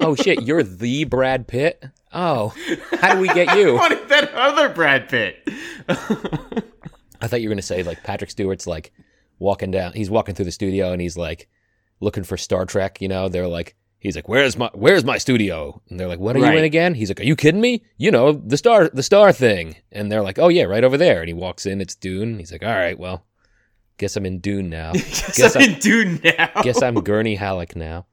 Oh 0.00 0.16
shit, 0.16 0.42
you're 0.42 0.64
the 0.64 1.04
Brad 1.04 1.46
Pitt. 1.46 1.82
Oh, 2.12 2.52
how 3.00 3.14
do 3.14 3.20
we 3.20 3.28
get 3.28 3.56
you? 3.56 3.74
wanted 3.74 4.08
that 4.08 4.34
other 4.34 4.68
Brad 4.68 5.08
Pitt. 5.08 5.48
I 5.88 7.28
thought 7.28 7.40
you 7.40 7.48
were 7.48 7.54
gonna 7.54 7.62
say 7.62 7.84
like 7.84 8.02
Patrick 8.02 8.30
Stewart's 8.30 8.66
like 8.66 8.92
walking 9.38 9.70
down. 9.70 9.92
He's 9.92 10.10
walking 10.10 10.34
through 10.34 10.46
the 10.46 10.52
studio 10.52 10.90
and 10.92 11.00
he's 11.00 11.16
like 11.16 11.48
looking 12.00 12.24
for 12.24 12.36
Star 12.36 12.64
Trek. 12.66 13.00
You 13.00 13.06
know, 13.08 13.28
they're 13.28 13.46
like, 13.46 13.76
he's 14.02 14.16
like, 14.16 14.28
"Where's 14.28 14.56
my 14.56 14.68
Where's 14.74 15.04
my 15.04 15.16
studio?" 15.16 15.80
And 15.88 15.98
they're 15.98 16.08
like, 16.08 16.18
"What 16.18 16.36
are 16.36 16.40
you 16.40 16.58
in 16.58 16.64
again?" 16.64 16.94
He's 16.94 17.08
like, 17.08 17.20
"Are 17.20 17.24
you 17.24 17.36
kidding 17.36 17.60
me? 17.60 17.84
You 17.96 18.10
know, 18.10 18.32
the 18.32 18.56
star 18.56 18.88
the 18.88 19.02
star 19.02 19.32
thing." 19.32 19.76
And 19.92 20.10
they're 20.10 20.22
like, 20.22 20.38
"Oh 20.38 20.48
yeah, 20.48 20.64
right 20.64 20.84
over 20.84 20.98
there." 20.98 21.20
And 21.20 21.28
he 21.28 21.34
walks 21.34 21.64
in. 21.64 21.80
It's 21.80 21.94
Dune. 21.94 22.38
He's 22.38 22.52
like, 22.52 22.62
"All 22.62 22.74
right, 22.74 22.98
well, 22.98 23.24
guess 23.98 24.16
I'm 24.16 24.26
in 24.26 24.40
Dune 24.40 24.68
now. 24.68 24.92
Guess, 24.92 25.36
Guess 25.36 25.56
I'm 25.56 25.62
in 25.62 25.78
Dune 25.78 26.20
now. 26.24 26.50
guess 26.62 26.82
I'm 26.82 26.94
Gurney 27.04 27.36
Halleck 27.36 27.76
now." 27.76 28.06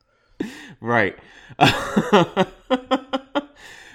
Right. 0.79 1.17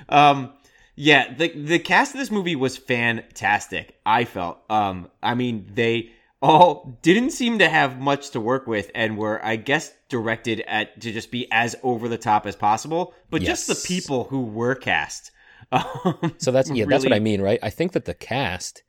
um 0.09 0.52
yeah, 0.96 1.33
the 1.35 1.48
the 1.48 1.78
cast 1.78 2.14
of 2.14 2.20
this 2.20 2.30
movie 2.30 2.57
was 2.57 2.76
fantastic. 2.76 3.98
I 4.04 4.24
felt. 4.24 4.59
Um 4.68 5.09
I 5.22 5.35
mean, 5.35 5.70
they 5.74 6.11
all 6.44 6.98
didn't 7.02 7.30
seem 7.30 7.59
to 7.61 7.68
have 7.68 7.98
much 7.98 8.30
to 8.30 8.40
work 8.40 8.66
with 8.66 8.90
and 8.94 9.16
were 9.16 9.42
I 9.44 9.57
guess 9.57 9.92
directed 10.11 10.61
at 10.66 11.00
to 11.00 11.11
just 11.12 11.30
be 11.30 11.48
as 11.50 11.74
over 11.83 12.07
the 12.09 12.18
top 12.18 12.44
as 12.46 12.54
possible, 12.54 13.14
but 13.30 13.40
just 13.42 13.66
the 13.66 13.74
people 13.88 14.24
who 14.24 14.42
were 14.44 14.74
cast. 14.74 15.30
Um, 15.72 16.35
So 16.38 16.52
that's 16.52 16.70
yeah, 16.70 16.85
that's 16.85 17.04
what 17.04 17.14
I 17.14 17.18
mean, 17.20 17.40
right? 17.40 17.59
I 17.62 17.70
think 17.70 17.92
that 17.92 18.04
the 18.04 18.12
cast 18.14 18.83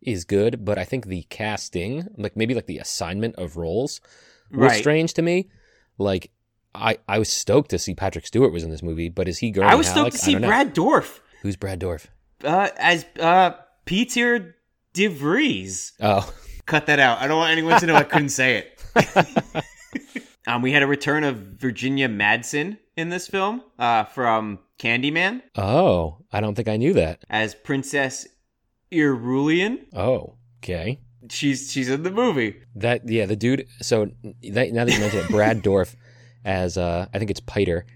is 0.00 0.24
good, 0.24 0.64
but 0.64 0.78
I 0.78 0.84
think 0.84 1.06
the 1.06 1.22
casting, 1.28 2.08
like 2.16 2.36
maybe 2.36 2.54
like 2.54 2.66
the 2.66 2.78
assignment 2.78 3.36
of 3.36 3.56
roles, 3.58 4.00
was 4.50 4.58
Right. 4.72 4.78
strange 4.80 5.12
to 5.14 5.22
me. 5.22 5.50
Like 5.98 6.30
I, 6.74 6.96
I 7.06 7.18
was 7.18 7.28
stoked 7.28 7.68
to 7.70 7.78
see 7.78 7.94
Patrick 7.94 8.26
Stewart 8.26 8.50
was 8.52 8.64
in 8.64 8.70
this 8.70 8.82
movie, 8.82 9.10
but 9.10 9.28
is 9.28 9.38
he 9.38 9.50
Gurney 9.50 9.68
I 9.68 9.74
was 9.74 9.86
Halleck? 9.86 10.14
stoked 10.14 10.24
to 10.24 10.30
see. 10.40 10.46
Brad 10.46 10.72
Dorf 10.72 11.20
Who's 11.42 11.56
Brad 11.56 11.78
Dorf? 11.78 12.08
uh, 12.42 12.70
as 12.78 13.04
uh, 13.20 13.50
Peter 13.84 14.56
DeVries. 14.94 15.92
Oh, 16.00 16.32
Cut 16.66 16.86
that 16.86 16.98
out. 16.98 17.18
I 17.20 17.26
don't 17.26 17.38
want 17.38 17.52
anyone 17.52 17.80
to 17.80 17.86
know 17.86 17.94
I 17.94 18.04
couldn't 18.04 18.30
say 18.30 18.64
it. 18.94 19.64
um, 20.46 20.62
we 20.62 20.72
had 20.72 20.82
a 20.82 20.86
return 20.86 21.24
of 21.24 21.36
Virginia 21.36 22.08
Madsen 22.08 22.78
in 22.96 23.08
this 23.08 23.26
film 23.26 23.62
uh, 23.78 24.04
from 24.04 24.58
Candyman 24.78 25.42
oh, 25.56 26.18
I 26.32 26.40
don't 26.40 26.54
think 26.54 26.68
I 26.68 26.76
knew 26.76 26.92
that. 26.94 27.24
as 27.30 27.54
Princess 27.54 28.26
Irulan. 28.90 29.86
Oh, 29.94 30.34
okay. 30.58 31.00
She's 31.30 31.70
she's 31.70 31.88
in 31.88 32.02
the 32.02 32.10
movie. 32.10 32.56
That 32.74 33.08
yeah, 33.08 33.26
the 33.26 33.36
dude. 33.36 33.68
So 33.80 34.10
that, 34.42 34.72
now 34.72 34.84
that 34.84 34.92
you 34.92 34.98
mention 34.98 35.20
it, 35.20 35.28
Brad 35.28 35.62
Dorf 35.62 35.94
as 36.44 36.76
uh, 36.76 37.06
I 37.14 37.18
think 37.18 37.30
it's 37.30 37.40
Piter. 37.40 37.86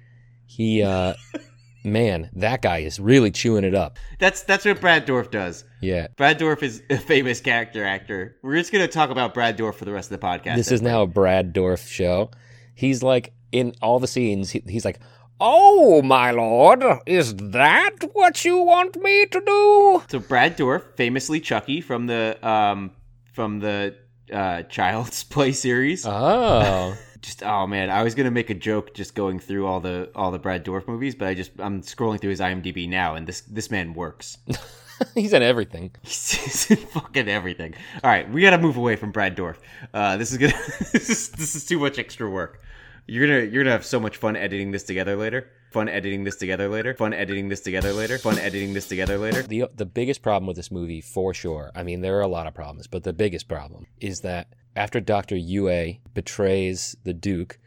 He, 0.47 0.83
uh, 0.83 1.15
man, 1.87 2.31
that 2.35 2.61
guy 2.63 2.79
is 2.79 2.99
really 3.01 3.31
chewing 3.31 3.65
it 3.65 3.75
up. 3.75 3.99
That's 4.19 4.43
that's 4.43 4.65
what 4.65 4.81
Brad 4.81 5.07
Dorff 5.07 5.31
does. 5.31 5.65
Yeah. 5.81 6.09
Brad 6.17 6.39
Dorff 6.39 6.63
is 6.63 6.83
a 6.91 6.99
famous 6.99 7.41
character 7.41 7.85
actor. 7.85 8.37
We're 8.43 8.57
just 8.57 8.73
gonna 8.73 8.89
talk 8.89 9.11
about 9.11 9.33
Brad 9.33 9.57
Dorff 9.57 9.77
for 9.77 9.85
the 9.85 9.93
rest 9.93 10.11
of 10.11 10.21
the 10.21 10.27
podcast. 10.27 10.57
This 10.57 10.73
is 10.73 10.83
now 10.83 11.03
a 11.03 11.07
Brad 11.07 11.55
Dorff 11.55 11.89
show. 11.89 12.31
He's 12.75 13.03
like 13.03 13.33
in 13.53 13.75
all 13.81 14.01
the 14.01 14.09
scenes. 14.09 14.51
He, 14.51 14.63
he's 14.67 14.85
like, 14.85 14.99
"Oh, 15.41 16.03
my 16.03 16.33
lord, 16.33 16.83
is 17.07 17.35
that 17.37 18.11
what 18.13 18.45
you 18.45 18.59
want 18.59 18.97
me 19.01 19.25
to 19.27 19.41
do?" 19.41 20.03
so 20.09 20.19
Brad 20.19 20.59
Dorff, 20.59 20.83
famously 20.97 21.41
Chucky 21.41 21.81
from 21.81 22.07
the 22.07 22.37
um 22.47 22.91
from 23.33 23.61
the 23.61 23.95
uh, 24.33 24.63
Child's 24.65 25.23
Play 25.25 25.53
series. 25.53 26.05
Oh, 26.07 26.97
just 27.27 27.43
oh 27.43 27.67
man, 27.67 27.91
I 27.91 28.03
was 28.05 28.15
gonna 28.15 28.31
make 28.31 28.51
a 28.51 28.55
joke 28.55 28.95
just 28.95 29.15
going 29.15 29.41
through 29.41 29.67
all 29.67 29.81
the 29.81 30.11
all 30.15 30.31
the 30.31 30.39
Brad 30.39 30.65
Dorff 30.65 30.87
movies, 30.87 31.15
but 31.15 31.29
I 31.29 31.35
just 31.35 31.51
I'm 31.59 31.83
scrolling 31.83 32.21
through 32.21 32.31
his 32.31 32.41
IMDb 32.41 32.89
now, 32.89 33.17
and 33.17 33.27
this 33.27 33.41
this 33.43 33.71
man 33.71 33.95
works. 33.95 34.39
he's 35.15 35.33
in 35.33 35.43
everything. 35.43 35.91
He's 36.03 36.71
in 36.71 36.77
fucking 36.77 37.29
everything. 37.29 37.75
All 38.03 38.11
right, 38.11 38.31
we 38.31 38.41
got 38.41 38.51
to 38.51 38.59
move 38.59 38.77
away 38.77 38.97
from 38.97 39.11
Brad 39.11 39.37
Dorff. 39.37 39.57
Uh, 39.93 40.17
this 40.17 40.33
is 40.33 40.39
gonna 40.39 40.53
this 40.93 41.11
is 41.11 41.29
this 41.31 41.57
is 41.57 41.67
too 41.67 41.81
much 41.81 41.99
extra 41.99 42.31
work. 42.31 42.63
You're 43.09 43.27
gonna 43.27 43.41
you're 43.41 43.65
gonna 43.65 43.73
have 43.73 43.85
so 43.85 43.99
much 43.99 44.17
fun 44.17 44.37
editing 44.37 44.71
this 44.71 44.85
together 44.85 45.17
later. 45.17 45.51
Fun 45.73 45.89
editing 45.89 46.23
this 46.23 46.37
together 46.37 46.69
later. 46.69 46.95
Fun 46.95 47.13
editing 47.13 47.49
this 47.49 47.61
together 47.61 47.93
later. 47.93 48.19
Fun 48.19 48.39
editing 48.39 48.73
this 48.73 48.87
together 48.87 49.19
later. 49.19 49.43
The 49.43 49.65
the 49.75 49.85
biggest 49.85 50.23
problem 50.23 50.47
with 50.47 50.57
this 50.57 50.71
movie, 50.71 51.01
for 51.01 51.35
sure. 51.35 51.73
I 51.75 51.83
mean, 51.83 52.03
there 52.03 52.17
are 52.19 52.23
a 52.23 52.29
lot 52.29 52.47
of 52.47 52.55
problems, 52.55 52.87
but 52.87 53.03
the 53.03 53.13
biggest 53.13 53.49
problem 53.49 53.87
is 54.01 54.21
that 54.21 54.49
after 54.77 55.01
Doctor 55.01 55.37
Yue 55.37 55.97
betrays 56.15 56.97
the 57.05 57.15
Duke, 57.15 57.59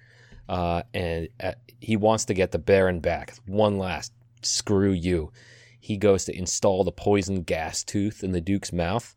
uh, 0.48 0.84
and 0.94 1.28
uh, 1.42 1.54
he 1.80 1.98
wants 1.98 2.26
to 2.26 2.34
get 2.34 2.52
the 2.52 2.60
Baron 2.60 3.00
back, 3.00 3.36
one 3.46 3.78
last 3.78 4.14
screw 4.42 4.92
you. 4.92 5.32
He 5.80 5.98
goes 5.98 6.26
to 6.26 6.38
install 6.38 6.84
the 6.84 6.92
poison 6.92 7.44
gas 7.44 7.84
tooth 7.84 8.24
in 8.24 8.32
the 8.32 8.42
Duke's 8.42 8.72
mouth. 8.72 9.16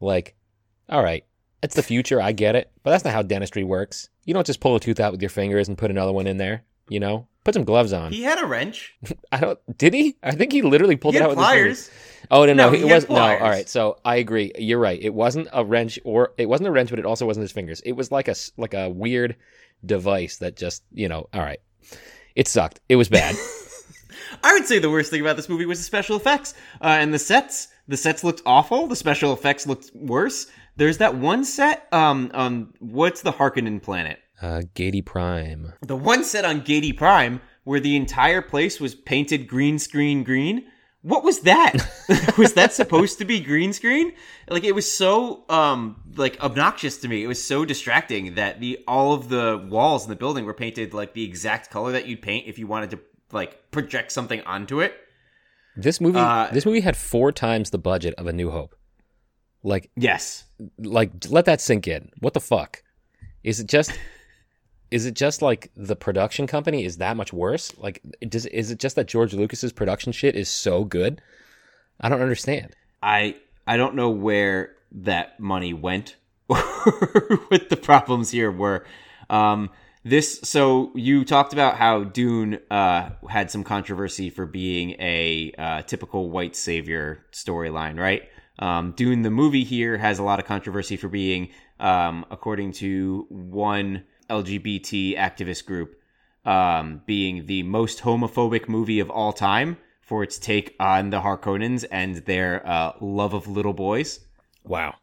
Like, 0.00 0.36
all 0.88 1.02
right, 1.02 1.24
it's 1.62 1.74
the 1.74 1.82
future. 1.82 2.20
I 2.20 2.32
get 2.32 2.56
it, 2.56 2.70
but 2.82 2.90
that's 2.90 3.04
not 3.04 3.14
how 3.14 3.22
dentistry 3.22 3.64
works. 3.64 4.08
You 4.24 4.34
don't 4.34 4.46
just 4.46 4.60
pull 4.60 4.76
a 4.76 4.80
tooth 4.80 5.00
out 5.00 5.12
with 5.12 5.22
your 5.22 5.30
fingers 5.30 5.68
and 5.68 5.78
put 5.78 5.90
another 5.90 6.12
one 6.12 6.26
in 6.26 6.36
there. 6.36 6.64
You 6.88 7.00
know, 7.00 7.26
put 7.44 7.54
some 7.54 7.64
gloves 7.64 7.94
on. 7.94 8.12
He 8.12 8.22
had 8.22 8.38
a 8.38 8.46
wrench. 8.46 8.94
I 9.32 9.40
don't. 9.40 9.58
Did 9.78 9.94
he? 9.94 10.16
I 10.22 10.32
think 10.32 10.52
he 10.52 10.60
literally 10.62 10.96
pulled 10.96 11.14
He 11.14 11.20
it 11.20 11.22
out 11.22 11.30
had 11.30 11.38
with 11.38 11.46
his 11.46 11.54
fingers. 11.54 11.90
Pliers. 12.28 12.40
Oh 12.42 12.46
no, 12.46 12.52
no, 12.52 12.68
No, 12.68 12.74
it 12.74 12.80
he 12.82 12.88
had 12.88 12.94
was 12.94 13.08
no. 13.08 13.16
All 13.16 13.38
right, 13.50 13.68
so 13.68 13.98
I 14.04 14.16
agree. 14.16 14.52
You're 14.58 14.78
right. 14.78 15.00
It 15.00 15.14
wasn't 15.14 15.48
a 15.52 15.64
wrench, 15.64 15.98
or 16.04 16.32
it 16.38 16.46
wasn't 16.48 16.68
a 16.68 16.72
wrench, 16.72 16.90
but 16.90 16.98
it 16.98 17.04
also 17.06 17.26
wasn't 17.26 17.42
his 17.42 17.52
fingers. 17.52 17.80
It 17.80 17.92
was 17.92 18.10
like 18.12 18.28
a 18.28 18.32
s- 18.32 18.52
like 18.56 18.74
a 18.74 18.88
weird 18.88 19.36
device 19.84 20.38
that 20.38 20.56
just 20.56 20.82
you 20.92 21.08
know. 21.08 21.28
All 21.32 21.40
right, 21.42 21.60
it 22.34 22.48
sucked. 22.48 22.80
It 22.88 22.96
was 22.96 23.08
bad. 23.08 23.34
I 24.42 24.52
would 24.52 24.66
say 24.66 24.78
the 24.78 24.90
worst 24.90 25.10
thing 25.10 25.20
about 25.20 25.36
this 25.36 25.48
movie 25.48 25.66
was 25.66 25.78
the 25.78 25.84
special 25.84 26.16
effects 26.16 26.54
uh, 26.80 26.86
and 27.00 27.12
the 27.14 27.18
sets. 27.18 27.68
The 27.88 27.96
sets 27.96 28.24
looked 28.24 28.42
awful. 28.46 28.86
The 28.86 28.96
special 28.96 29.32
effects 29.32 29.66
looked 29.66 29.90
worse. 29.94 30.46
There's 30.76 30.98
that 30.98 31.14
one 31.16 31.44
set 31.44 31.86
um 31.92 32.30
on 32.34 32.72
what's 32.80 33.22
the 33.22 33.32
Harkonnen 33.32 33.82
planet? 33.82 34.18
uh, 34.42 34.62
Giedi 34.74 35.04
Prime. 35.04 35.72
The 35.82 35.96
one 35.96 36.24
set 36.24 36.44
on 36.44 36.62
Giedi 36.62 36.96
Prime 36.96 37.40
where 37.64 37.80
the 37.80 37.96
entire 37.96 38.42
place 38.42 38.78
was 38.80 38.94
painted 38.94 39.46
green 39.48 39.78
screen 39.78 40.22
green. 40.24 40.64
What 41.04 41.22
was 41.22 41.40
that? 41.40 41.74
was 42.38 42.54
that 42.54 42.72
supposed 42.72 43.18
to 43.18 43.26
be 43.26 43.38
green 43.38 43.74
screen? 43.74 44.14
Like 44.48 44.64
it 44.64 44.74
was 44.74 44.90
so 44.90 45.44
um 45.50 46.00
like 46.16 46.40
obnoxious 46.42 46.96
to 46.98 47.08
me. 47.08 47.22
It 47.22 47.26
was 47.26 47.44
so 47.44 47.66
distracting 47.66 48.36
that 48.36 48.58
the 48.58 48.80
all 48.88 49.12
of 49.12 49.28
the 49.28 49.62
walls 49.68 50.04
in 50.04 50.08
the 50.10 50.16
building 50.16 50.46
were 50.46 50.54
painted 50.54 50.94
like 50.94 51.12
the 51.12 51.22
exact 51.22 51.70
color 51.70 51.92
that 51.92 52.06
you'd 52.06 52.22
paint 52.22 52.48
if 52.48 52.58
you 52.58 52.66
wanted 52.66 52.90
to 52.92 53.00
like 53.32 53.70
project 53.70 54.12
something 54.12 54.40
onto 54.42 54.80
it. 54.80 54.94
This 55.76 56.00
movie. 56.00 56.18
Uh, 56.18 56.48
this 56.52 56.64
movie 56.64 56.80
had 56.80 56.96
four 56.96 57.32
times 57.32 57.68
the 57.70 57.78
budget 57.78 58.14
of 58.16 58.26
A 58.26 58.32
New 58.32 58.50
Hope. 58.50 58.74
Like, 59.62 59.90
Yes. 59.96 60.44
like 60.78 61.10
let 61.28 61.44
that 61.46 61.60
sink 61.60 61.86
in. 61.86 62.10
What 62.20 62.32
the 62.32 62.40
fuck? 62.40 62.82
Is 63.42 63.60
it 63.60 63.66
just? 63.66 63.92
Is 64.94 65.06
it 65.06 65.14
just 65.14 65.42
like 65.42 65.72
the 65.76 65.96
production 65.96 66.46
company 66.46 66.84
is 66.84 66.98
that 66.98 67.16
much 67.16 67.32
worse? 67.32 67.76
Like, 67.76 68.00
does 68.28 68.46
is 68.46 68.70
it 68.70 68.78
just 68.78 68.94
that 68.94 69.08
George 69.08 69.34
Lucas's 69.34 69.72
production 69.72 70.12
shit 70.12 70.36
is 70.36 70.48
so 70.48 70.84
good? 70.84 71.20
I 72.00 72.08
don't 72.08 72.22
understand. 72.22 72.76
I 73.02 73.34
I 73.66 73.76
don't 73.76 73.96
know 73.96 74.10
where 74.10 74.76
that 74.92 75.40
money 75.40 75.74
went 75.74 76.14
what 76.46 77.70
the 77.70 77.76
problems 77.82 78.30
here 78.30 78.52
were. 78.52 78.86
Um, 79.28 79.70
this 80.04 80.38
so 80.44 80.92
you 80.94 81.24
talked 81.24 81.52
about 81.52 81.76
how 81.76 82.04
Dune 82.04 82.60
uh, 82.70 83.10
had 83.28 83.50
some 83.50 83.64
controversy 83.64 84.30
for 84.30 84.46
being 84.46 84.90
a 85.00 85.52
uh, 85.58 85.82
typical 85.82 86.30
white 86.30 86.54
savior 86.54 87.26
storyline, 87.32 87.98
right? 87.98 88.22
Um, 88.60 88.92
Dune 88.92 89.22
the 89.22 89.30
movie 89.32 89.64
here 89.64 89.98
has 89.98 90.20
a 90.20 90.22
lot 90.22 90.38
of 90.38 90.46
controversy 90.46 90.96
for 90.96 91.08
being, 91.08 91.48
um, 91.80 92.24
according 92.30 92.70
to 92.74 93.26
one 93.28 94.04
LGBT 94.42 95.16
activist 95.16 95.64
group, 95.66 95.96
um, 96.44 97.02
being 97.06 97.46
the 97.46 97.62
most 97.62 98.00
homophobic 98.00 98.68
movie 98.68 99.00
of 99.00 99.10
all 99.10 99.32
time 99.32 99.78
for 100.00 100.22
its 100.22 100.38
take 100.38 100.74
on 100.78 101.10
the 101.10 101.20
Harkonnens 101.20 101.84
and 101.90 102.16
their 102.26 102.66
uh, 102.66 102.92
love 103.00 103.34
of 103.34 103.46
little 103.48 103.72
boys. 103.72 104.20
Wow, 104.64 104.94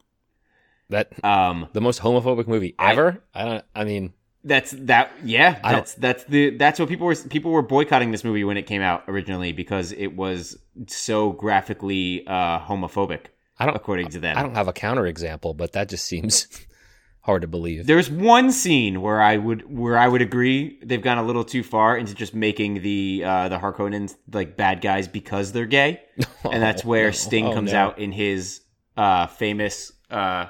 that 0.88 1.12
Um, 1.24 1.68
the 1.72 1.80
most 1.80 2.00
homophobic 2.00 2.46
movie 2.46 2.74
ever. 2.78 3.22
I, 3.34 3.44
don't. 3.44 3.64
I 3.74 3.84
mean, 3.84 4.12
that's 4.44 4.72
that. 4.72 5.12
Yeah, 5.24 5.58
that's 5.62 5.94
that's 5.94 6.24
the 6.24 6.56
that's 6.56 6.78
what 6.78 6.88
people 6.88 7.06
were 7.06 7.16
people 7.16 7.50
were 7.50 7.62
boycotting 7.62 8.10
this 8.10 8.24
movie 8.24 8.44
when 8.44 8.56
it 8.56 8.66
came 8.66 8.82
out 8.82 9.04
originally 9.08 9.52
because 9.52 9.92
it 9.92 10.16
was 10.16 10.58
so 10.86 11.32
graphically 11.32 12.26
uh, 12.26 12.60
homophobic, 12.60 13.26
I 13.58 13.66
don't. 13.66 13.76
according 13.76 14.08
to 14.10 14.20
them. 14.20 14.36
I 14.36 14.42
don't 14.42 14.54
have 14.54 14.68
a 14.68 14.72
counterexample, 14.72 15.56
but 15.56 15.72
that 15.72 15.88
just 15.88 16.04
seems 16.04 16.48
hard 17.22 17.42
to 17.42 17.48
believe. 17.48 17.86
There's 17.86 18.10
one 18.10 18.52
scene 18.52 19.00
where 19.00 19.20
I 19.20 19.36
would 19.36 19.62
where 19.76 19.96
I 19.96 20.06
would 20.08 20.22
agree 20.22 20.78
they've 20.82 21.00
gone 21.02 21.18
a 21.18 21.22
little 21.22 21.44
too 21.44 21.62
far 21.62 21.96
into 21.96 22.14
just 22.14 22.34
making 22.34 22.82
the 22.82 23.22
uh, 23.24 23.48
the 23.48 23.58
Harkonnens 23.58 24.16
like 24.32 24.56
bad 24.56 24.80
guys 24.80 25.08
because 25.08 25.52
they're 25.52 25.66
gay, 25.66 26.00
and 26.50 26.62
that's 26.62 26.84
where 26.84 27.06
no. 27.06 27.10
Sting 27.12 27.46
Oh, 27.46 27.54
comes 27.54 27.72
no. 27.72 27.78
out 27.78 27.98
in 27.98 28.12
his 28.12 28.60
uh, 28.96 29.26
famous 29.28 29.92
uh, 30.10 30.46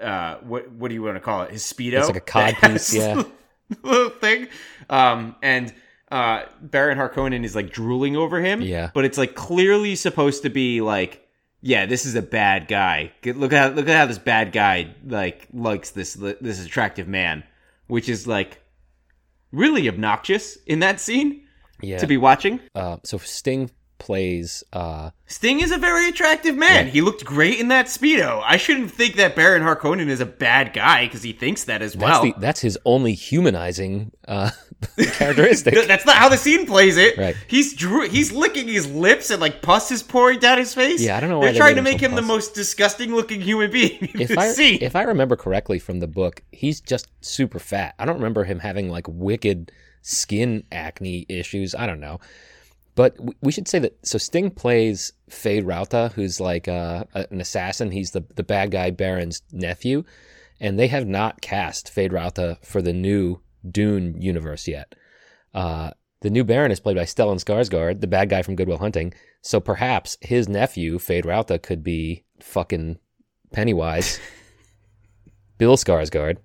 uh, 0.00 0.36
what 0.38 0.70
what 0.72 0.88
do 0.88 0.94
you 0.94 1.02
want 1.02 1.16
to 1.16 1.20
call 1.20 1.42
it? 1.42 1.50
His 1.50 1.62
speedo. 1.62 1.98
It's 1.98 2.08
like 2.08 2.16
a 2.16 2.20
cod 2.20 2.54
piece, 2.62 2.94
yeah. 2.94 3.22
little 3.82 4.10
thing. 4.10 4.48
Um, 4.88 5.36
and 5.42 5.72
uh, 6.10 6.44
Baron 6.60 6.98
Harkonnen 6.98 7.44
is 7.44 7.54
like 7.54 7.72
drooling 7.72 8.16
over 8.16 8.40
him. 8.40 8.62
Yeah. 8.62 8.90
but 8.94 9.04
it's 9.04 9.18
like 9.18 9.34
clearly 9.34 9.94
supposed 9.96 10.42
to 10.44 10.50
be 10.50 10.80
like. 10.80 11.26
Yeah, 11.62 11.86
this 11.86 12.06
is 12.06 12.14
a 12.14 12.22
bad 12.22 12.68
guy. 12.68 13.12
Look 13.24 13.52
at 13.52 13.76
look 13.76 13.88
at 13.88 13.96
how 13.98 14.06
this 14.06 14.18
bad 14.18 14.52
guy 14.52 14.94
like 15.06 15.46
likes 15.52 15.90
this 15.90 16.14
this 16.14 16.64
attractive 16.64 17.06
man, 17.08 17.44
which 17.86 18.08
is 18.08 18.26
like 18.26 18.62
really 19.52 19.88
obnoxious 19.88 20.56
in 20.66 20.78
that 20.80 21.00
scene 21.00 21.42
Yeah. 21.82 21.98
to 21.98 22.06
be 22.06 22.16
watching. 22.16 22.60
uh, 22.74 22.98
so 23.04 23.18
Sting 23.18 23.70
plays. 23.98 24.64
Uh, 24.72 25.10
Sting 25.26 25.60
is 25.60 25.70
a 25.72 25.76
very 25.76 26.08
attractive 26.08 26.56
man. 26.56 26.88
He 26.88 27.02
looked 27.02 27.24
great 27.24 27.60
in 27.60 27.68
that 27.68 27.86
speedo. 27.86 28.42
I 28.46 28.56
shouldn't 28.56 28.90
think 28.90 29.16
that 29.16 29.36
Baron 29.36 29.62
Harkonnen 29.62 30.08
is 30.08 30.20
a 30.20 30.26
bad 30.26 30.72
guy 30.72 31.04
because 31.06 31.22
he 31.22 31.32
thinks 31.32 31.64
that 31.64 31.82
as 31.82 31.92
that's 31.92 32.02
well. 32.02 32.22
the, 32.22 32.34
that's 32.38 32.60
his 32.60 32.78
only 32.86 33.12
humanizing 33.12 34.12
uh, 34.26 34.50
characteristic. 35.12 35.74
That's 35.86 36.06
not 36.06 36.16
how 36.16 36.28
the 36.28 36.36
scene 36.36 36.66
plays 36.66 36.96
it. 36.96 37.16
Right. 37.18 37.36
He's 37.48 37.74
drew. 37.74 38.08
He's 38.08 38.32
licking 38.32 38.66
his 38.68 38.90
lips 38.90 39.30
and 39.30 39.40
like 39.40 39.62
pus 39.62 39.90
is 39.90 40.02
pouring 40.02 40.38
down 40.38 40.58
his 40.58 40.74
face. 40.74 41.02
Yeah, 41.02 41.16
I 41.16 41.20
don't 41.20 41.30
know 41.30 41.40
They're 41.40 41.52
they 41.52 41.58
trying 41.58 41.76
to 41.76 41.82
make 41.82 42.00
him 42.00 42.14
the 42.14 42.22
most 42.22 42.54
disgusting 42.54 43.14
looking 43.14 43.40
human 43.40 43.70
being 43.70 43.98
in 44.14 44.20
if 44.20 44.38
I 44.38 44.48
scene. 44.48 44.78
if 44.80 44.96
I 44.96 45.02
remember 45.02 45.36
correctly 45.36 45.78
from 45.78 46.00
the 46.00 46.06
book, 46.06 46.42
he's 46.52 46.80
just 46.80 47.08
super 47.20 47.58
fat. 47.58 47.94
I 47.98 48.04
don't 48.04 48.16
remember 48.16 48.44
him 48.44 48.58
having 48.58 48.88
like 48.88 49.06
wicked 49.08 49.70
skin 50.02 50.64
acne 50.72 51.26
issues. 51.28 51.74
I 51.74 51.86
don't 51.86 52.00
know. 52.00 52.18
But 52.94 53.16
we 53.40 53.52
should 53.52 53.68
say 53.68 53.78
that 53.78 54.04
so 54.06 54.18
Sting 54.18 54.50
plays 54.50 55.12
Feyd-Rautha, 55.30 56.12
who's 56.12 56.40
like 56.40 56.68
uh, 56.68 57.04
a- 57.14 57.26
an 57.30 57.40
assassin. 57.40 57.90
He's 57.90 58.10
the 58.10 58.24
the 58.34 58.42
bad 58.42 58.70
guy 58.70 58.90
Baron's 58.90 59.42
nephew, 59.52 60.04
and 60.58 60.78
they 60.78 60.88
have 60.88 61.06
not 61.06 61.40
cast 61.40 61.94
Feyd-Rautha 61.94 62.64
for 62.64 62.82
the 62.82 62.92
new 62.92 63.40
Dune 63.68 64.20
universe 64.20 64.66
yet. 64.68 64.94
Uh, 65.54 65.90
the 66.22 66.30
new 66.30 66.44
Baron 66.44 66.70
is 66.70 66.80
played 66.80 66.96
by 66.96 67.04
Stellan 67.04 67.42
Skarsgård, 67.42 68.00
the 68.00 68.06
bad 68.06 68.28
guy 68.28 68.42
from 68.42 68.54
Good 68.56 68.68
Will 68.68 68.78
Hunting. 68.78 69.12
So 69.42 69.58
perhaps 69.60 70.16
his 70.20 70.48
nephew 70.48 70.98
Feyd-Rautha 70.98 71.62
could 71.62 71.82
be 71.82 72.24
fucking 72.40 72.98
Pennywise, 73.52 74.20
Bill 75.58 75.76
Skarsgård. 75.76 76.36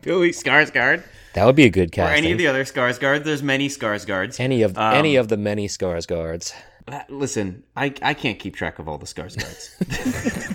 Billy 0.00 0.30
Skarsgård 0.30 1.02
That 1.34 1.44
would 1.44 1.54
be 1.56 1.64
a 1.64 1.70
good 1.70 1.88
or 1.88 1.92
casting. 1.92 2.24
any 2.24 2.32
of 2.32 2.38
the 2.38 2.46
other 2.46 2.64
Skarsgård. 2.64 3.24
There's 3.24 3.42
many 3.42 3.68
Skarsgårds. 3.68 4.40
any 4.40 4.62
of 4.62 4.76
Um, 4.78 4.94
any 4.94 5.16
of 5.16 5.28
the 5.28 5.36
many 5.36 5.68
Skarsgårds. 5.68 6.52
Uh, 6.88 7.00
Listen, 7.10 7.62
I 7.76 7.92
I 8.02 8.14
can't 8.14 8.38
keep 8.38 8.56
track 8.56 8.78
of 8.78 8.88
all 8.88 8.98
the 8.98 9.06
Skarsgårds. 9.06 9.68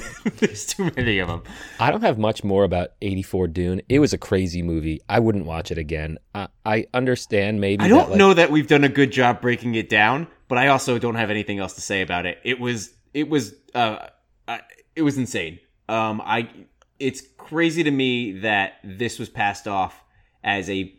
There's 0.40 0.66
too 0.66 0.92
many 0.96 1.20
of 1.20 1.28
them. 1.28 1.44
I 1.80 1.92
don't 1.92 2.02
have 2.02 2.18
much 2.18 2.44
more 2.44 2.64
about 2.64 2.90
84 3.02 3.48
Dune. 3.48 3.82
It 3.90 4.00
was 4.00 4.14
a 4.14 4.18
crazy 4.18 4.62
movie. 4.62 5.00
I 5.08 5.20
wouldn't 5.20 5.46
watch 5.46 5.72
it 5.72 5.78
again. 5.78 6.18
I, 6.34 6.48
I 6.66 6.86
understand 6.94 7.62
maybe. 7.62 7.84
I 7.84 7.88
don't 7.88 8.00
that, 8.00 8.10
like, 8.12 8.18
know 8.18 8.34
that 8.34 8.52
we've 8.52 8.68
done 8.68 8.84
a 8.84 8.90
good 8.90 9.12
job 9.12 9.42
breaking 9.42 9.76
it 9.76 9.90
down, 9.90 10.28
but 10.48 10.58
I 10.58 10.68
also 10.68 11.00
don't 11.00 11.16
have 11.16 11.30
anything 11.30 11.60
else 11.60 11.74
to 11.74 11.82
say 11.82 12.02
about 12.02 12.26
it. 12.26 12.40
It 12.44 12.60
was 12.60 12.94
it 13.14 13.30
was 13.30 13.54
uh, 13.74 14.08
uh 14.48 14.58
it 14.96 15.02
was 15.02 15.18
insane. 15.18 15.60
Um, 15.90 16.22
I 16.24 16.50
it's 17.00 17.22
crazy 17.38 17.84
to 17.84 17.92
me 17.92 18.40
that 18.40 18.74
this 18.84 19.20
was 19.20 19.30
passed 19.30 19.68
off 19.68 20.04
as 20.44 20.70
a 20.70 20.94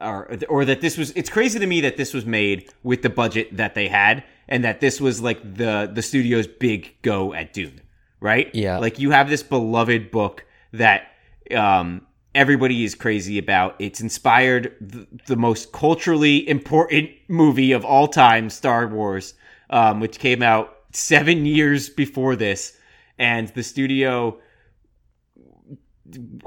or 0.00 0.36
or 0.48 0.64
that 0.64 0.80
this 0.80 0.98
was 0.98 1.10
it's 1.12 1.30
crazy 1.30 1.58
to 1.58 1.66
me 1.66 1.80
that 1.82 1.96
this 1.96 2.12
was 2.12 2.26
made 2.26 2.70
with 2.82 3.02
the 3.02 3.10
budget 3.10 3.56
that 3.56 3.74
they 3.74 3.88
had 3.88 4.24
and 4.48 4.64
that 4.64 4.80
this 4.80 5.00
was 5.00 5.20
like 5.20 5.40
the 5.54 5.90
the 5.92 6.02
studio's 6.02 6.46
big 6.46 6.94
go 7.02 7.32
at 7.32 7.52
Dune, 7.52 7.80
right? 8.20 8.50
Yeah. 8.54 8.78
Like 8.78 8.98
you 8.98 9.10
have 9.10 9.28
this 9.28 9.42
beloved 9.42 10.10
book 10.10 10.44
that 10.72 11.08
um 11.54 12.06
everybody 12.34 12.84
is 12.84 12.94
crazy 12.94 13.38
about. 13.38 13.76
It's 13.78 14.00
inspired 14.00 14.74
the, 14.80 15.06
the 15.26 15.36
most 15.36 15.72
culturally 15.72 16.48
important 16.48 17.10
movie 17.28 17.72
of 17.72 17.84
all 17.84 18.08
time, 18.08 18.50
Star 18.50 18.86
Wars, 18.88 19.34
um, 19.70 20.00
which 20.00 20.18
came 20.18 20.42
out 20.42 20.76
seven 20.92 21.46
years 21.46 21.88
before 21.88 22.36
this, 22.36 22.76
and 23.18 23.48
the 23.48 23.62
studio. 23.62 24.38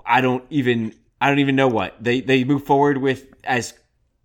I 0.06 0.22
don't 0.22 0.44
even 0.50 0.94
I 1.20 1.30
don't 1.30 1.40
even 1.40 1.56
know 1.56 1.68
what 1.68 1.96
they 2.02 2.22
they 2.22 2.44
move 2.44 2.64
forward 2.64 2.98
with 2.98 3.28
as 3.44 3.74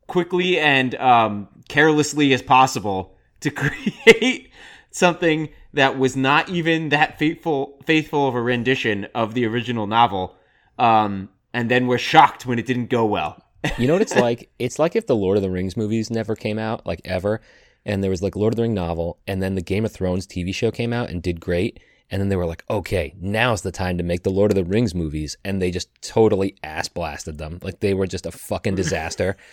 quickly 0.07 0.59
and 0.59 0.94
um, 0.96 1.48
carelessly 1.68 2.33
as 2.33 2.42
possible 2.42 3.16
to 3.40 3.50
create 4.05 4.50
something 4.90 5.48
that 5.74 5.98
was 5.98 6.16
not 6.16 6.48
even 6.48 6.90
that 6.90 7.18
faithful 7.18 7.80
faithful 7.85 8.28
of 8.28 8.35
a 8.35 8.42
rendition 8.42 9.06
of 9.14 9.35
the 9.35 9.46
original 9.46 9.87
novel, 9.87 10.37
um, 10.78 11.28
and 11.52 11.70
then 11.70 11.87
we're 11.87 11.98
shocked 11.98 12.46
when 12.46 12.58
it 12.58 12.66
didn't 12.66 12.87
go 12.87 13.04
well. 13.04 13.42
You 13.78 13.87
know 13.87 13.94
what 13.94 14.02
it's 14.02 14.16
like? 14.28 14.50
It's 14.58 14.78
like 14.78 14.96
if 14.96 15.06
the 15.06 15.16
Lord 15.16 15.37
of 15.37 15.42
the 15.42 15.50
Rings 15.50 15.76
movies 15.76 16.11
never 16.11 16.35
came 16.37 16.58
out, 16.58 16.87
like 16.87 17.00
ever, 17.04 17.40
and 17.85 18.02
there 18.02 18.11
was 18.11 18.22
like 18.22 18.37
Lord 18.37 18.52
of 18.52 18.56
the 18.56 18.62
Ring 18.62 18.74
novel, 18.74 19.18
and 19.26 19.42
then 19.42 19.54
the 19.54 19.62
Game 19.62 19.85
of 19.85 19.92
Thrones 19.92 20.26
TV 20.26 20.54
show 20.54 20.70
came 20.70 20.92
out 20.92 21.11
and 21.11 21.22
did 21.22 21.40
great, 21.40 21.80
and 22.11 22.20
then 22.20 22.28
they 22.28 22.37
were 22.37 22.46
like, 22.46 22.64
okay, 22.68 23.14
now's 23.20 23.62
the 23.62 23.72
time 23.72 23.98
to 23.98 24.04
make 24.04 24.22
the 24.22 24.30
Lord 24.30 24.50
of 24.50 24.56
the 24.56 24.64
Rings 24.64 24.94
movies, 24.94 25.37
and 25.44 25.61
they 25.61 25.70
just 25.70 25.88
totally 26.02 26.56
ass 26.62 26.88
blasted 26.88 27.38
them. 27.38 27.58
Like 27.62 27.80
they 27.80 27.94
were 27.94 28.06
just 28.06 28.26
a 28.26 28.32
fucking 28.32 28.74
disaster. 28.74 29.37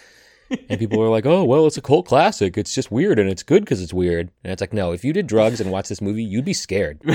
and 0.69 0.79
people 0.79 0.99
were 0.99 1.09
like, 1.09 1.25
"Oh, 1.25 1.43
well, 1.43 1.67
it's 1.67 1.77
a 1.77 1.81
cult 1.81 2.07
classic. 2.07 2.57
It's 2.57 2.73
just 2.73 2.91
weird, 2.91 3.19
and 3.19 3.29
it's 3.29 3.43
good 3.43 3.63
because 3.63 3.81
it's 3.81 3.93
weird." 3.93 4.31
And 4.43 4.51
it's 4.51 4.61
like, 4.61 4.73
no, 4.73 4.91
if 4.91 5.03
you 5.03 5.13
did 5.13 5.27
drugs 5.27 5.59
and 5.61 5.71
watched 5.71 5.89
this 5.89 6.01
movie, 6.01 6.23
you'd 6.23 6.45
be 6.45 6.53
scared. 6.53 7.01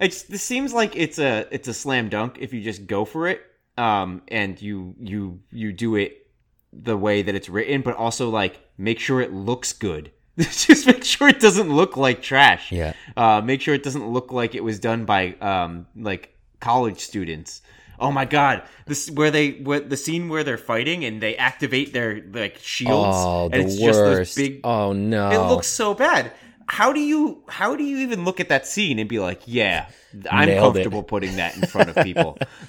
It's, 0.00 0.22
this 0.24 0.42
seems 0.42 0.74
like 0.74 0.94
it's 0.96 1.18
a 1.18 1.46
it's 1.50 1.68
a 1.68 1.74
slam 1.74 2.08
dunk 2.08 2.36
if 2.40 2.52
you 2.52 2.60
just 2.60 2.86
go 2.86 3.04
for 3.04 3.28
it, 3.28 3.40
um, 3.78 4.22
and 4.28 4.60
you 4.60 4.94
you 5.00 5.40
you 5.50 5.72
do 5.72 5.96
it 5.96 6.26
the 6.72 6.96
way 6.96 7.22
that 7.22 7.34
it's 7.34 7.48
written, 7.48 7.80
but 7.80 7.96
also 7.96 8.28
like 8.28 8.60
make 8.76 8.98
sure 8.98 9.20
it 9.20 9.32
looks 9.32 9.72
good. 9.72 10.10
just 10.38 10.86
make 10.86 11.02
sure 11.02 11.28
it 11.28 11.40
doesn't 11.40 11.72
look 11.72 11.96
like 11.96 12.20
trash. 12.20 12.70
Yeah. 12.70 12.92
Uh, 13.16 13.40
make 13.42 13.62
sure 13.62 13.74
it 13.74 13.82
doesn't 13.82 14.06
look 14.06 14.32
like 14.32 14.54
it 14.54 14.62
was 14.62 14.78
done 14.78 15.06
by 15.06 15.34
um 15.40 15.86
like 15.96 16.36
college 16.60 17.00
students. 17.00 17.62
Oh 17.98 18.12
my 18.12 18.24
god, 18.24 18.62
this 18.86 19.10
where 19.10 19.30
they 19.30 19.52
where 19.52 19.80
the 19.80 19.96
scene 19.96 20.28
where 20.28 20.44
they're 20.44 20.58
fighting 20.58 21.04
and 21.04 21.20
they 21.20 21.36
activate 21.36 21.92
their 21.92 22.22
like 22.32 22.58
shields 22.58 23.16
Oh, 23.18 23.48
and 23.52 23.62
it's 23.62 23.76
just 23.76 23.98
those 23.98 24.34
big 24.34 24.60
oh 24.64 24.92
no, 24.92 25.30
it 25.30 25.48
looks 25.48 25.66
so 25.66 25.94
bad. 25.94 26.32
How 26.68 26.92
do 26.92 27.00
you 27.00 27.42
how 27.48 27.76
do 27.76 27.84
you 27.84 27.98
even 27.98 28.24
look 28.24 28.40
at 28.40 28.48
that 28.48 28.66
scene 28.66 28.98
and 28.98 29.08
be 29.08 29.18
like, 29.20 29.42
yeah, 29.46 29.88
I'm 30.30 30.46
Nailed 30.48 30.76
it. 30.76 30.80
comfortable 30.80 31.02
putting 31.04 31.36
that 31.36 31.56
in 31.56 31.62
front 31.66 31.90
of 31.90 32.04
people? 32.04 32.38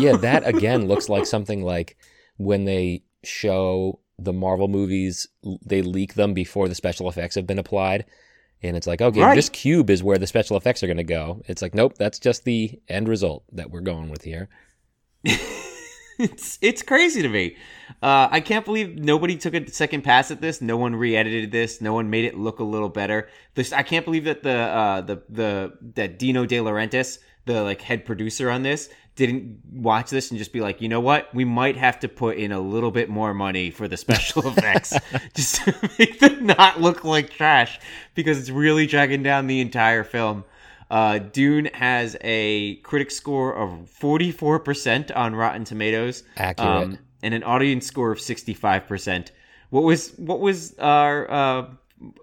yeah, 0.00 0.16
that 0.18 0.42
again 0.46 0.86
looks 0.86 1.08
like 1.08 1.26
something 1.26 1.62
like 1.62 1.96
when 2.36 2.64
they 2.64 3.04
show 3.24 4.00
the 4.18 4.32
Marvel 4.32 4.68
movies, 4.68 5.26
they 5.64 5.82
leak 5.82 6.14
them 6.14 6.34
before 6.34 6.68
the 6.68 6.74
special 6.74 7.08
effects 7.08 7.34
have 7.34 7.46
been 7.46 7.58
applied. 7.58 8.04
And 8.62 8.76
it's 8.76 8.86
like, 8.86 9.00
okay, 9.02 9.20
Right. 9.20 9.34
this 9.34 9.48
cube 9.48 9.90
is 9.90 10.02
where 10.02 10.18
the 10.18 10.26
special 10.26 10.56
effects 10.56 10.82
are 10.82 10.86
going 10.86 10.96
to 10.98 11.04
go. 11.04 11.42
It's 11.46 11.62
like, 11.62 11.74
nope, 11.74 11.94
that's 11.98 12.18
just 12.18 12.44
the 12.44 12.78
end 12.88 13.08
result 13.08 13.44
that 13.52 13.70
we're 13.70 13.80
going 13.80 14.08
with 14.10 14.22
here. 14.22 14.48
it's 16.18 16.58
it's 16.60 16.82
crazy 16.82 17.22
to 17.22 17.28
me. 17.28 17.56
Uh, 18.02 18.28
I 18.30 18.40
can't 18.40 18.64
believe 18.64 18.96
nobody 18.98 19.36
took 19.36 19.54
a 19.54 19.68
second 19.70 20.02
pass 20.02 20.30
at 20.30 20.40
this. 20.40 20.60
No 20.60 20.76
one 20.76 20.94
re-edited 20.94 21.50
this. 21.50 21.80
No 21.80 21.94
one 21.94 22.10
made 22.10 22.24
it 22.24 22.36
look 22.36 22.58
a 22.60 22.64
little 22.64 22.88
better. 22.88 23.28
This 23.54 23.72
I 23.72 23.82
can't 23.82 24.04
believe 24.04 24.24
that 24.24 24.42
the 24.42 24.56
uh, 24.56 25.00
the 25.00 25.22
the 25.28 25.72
that 25.94 26.18
Dino 26.18 26.44
De 26.46 26.56
Laurentiis, 26.58 27.18
the 27.46 27.62
like 27.62 27.80
head 27.80 28.04
producer 28.04 28.50
on 28.50 28.62
this, 28.62 28.88
didn't 29.14 29.60
watch 29.70 30.10
this 30.10 30.30
and 30.30 30.38
just 30.38 30.52
be 30.52 30.60
like, 30.60 30.80
you 30.80 30.88
know 30.88 31.00
what, 31.00 31.32
we 31.34 31.44
might 31.44 31.76
have 31.76 32.00
to 32.00 32.08
put 32.08 32.38
in 32.38 32.50
a 32.50 32.60
little 32.60 32.90
bit 32.90 33.08
more 33.10 33.34
money 33.34 33.70
for 33.70 33.86
the 33.86 33.96
special 33.96 34.46
effects 34.48 34.94
just 35.34 35.56
to 35.56 35.90
make 35.98 36.18
them 36.20 36.46
not 36.46 36.80
look 36.80 37.04
like 37.04 37.30
trash 37.30 37.78
because 38.14 38.38
it's 38.38 38.50
really 38.50 38.86
dragging 38.86 39.22
down 39.22 39.46
the 39.46 39.60
entire 39.60 40.02
film. 40.04 40.44
Uh, 40.90 41.18
Dune 41.18 41.66
has 41.74 42.16
a 42.22 42.76
critic 42.76 43.10
score 43.10 43.54
of 43.54 43.70
44% 44.00 45.14
on 45.16 45.34
Rotten 45.34 45.64
Tomatoes. 45.64 46.22
Accurate. 46.36 46.98
and 47.22 47.34
an 47.34 47.42
audience 47.44 47.86
score 47.86 48.12
of 48.12 48.18
65%. 48.18 49.30
What 49.70 49.84
was 49.84 50.10
what 50.18 50.40
was 50.40 50.78
our 50.78 51.30
uh, 51.30 51.66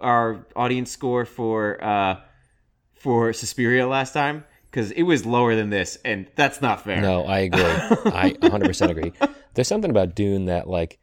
our 0.01 0.45
audience 0.55 0.91
score 0.91 1.25
for 1.25 1.83
uh, 1.83 2.17
for 2.93 3.33
Suspiria 3.33 3.87
last 3.87 4.13
time? 4.13 4.43
Because 4.69 4.91
it 4.91 5.03
was 5.03 5.25
lower 5.25 5.55
than 5.55 5.69
this, 5.69 5.97
and 6.05 6.27
that's 6.35 6.61
not 6.61 6.83
fair. 6.83 7.01
No, 7.01 7.23
I 7.23 7.39
agree. 7.39 7.61
I 7.63 8.31
100% 8.41 8.89
agree. 8.89 9.13
There's 9.53 9.67
something 9.67 9.89
about 9.89 10.13
Dune 10.13 10.45
that, 10.45 10.69
like, 10.69 10.99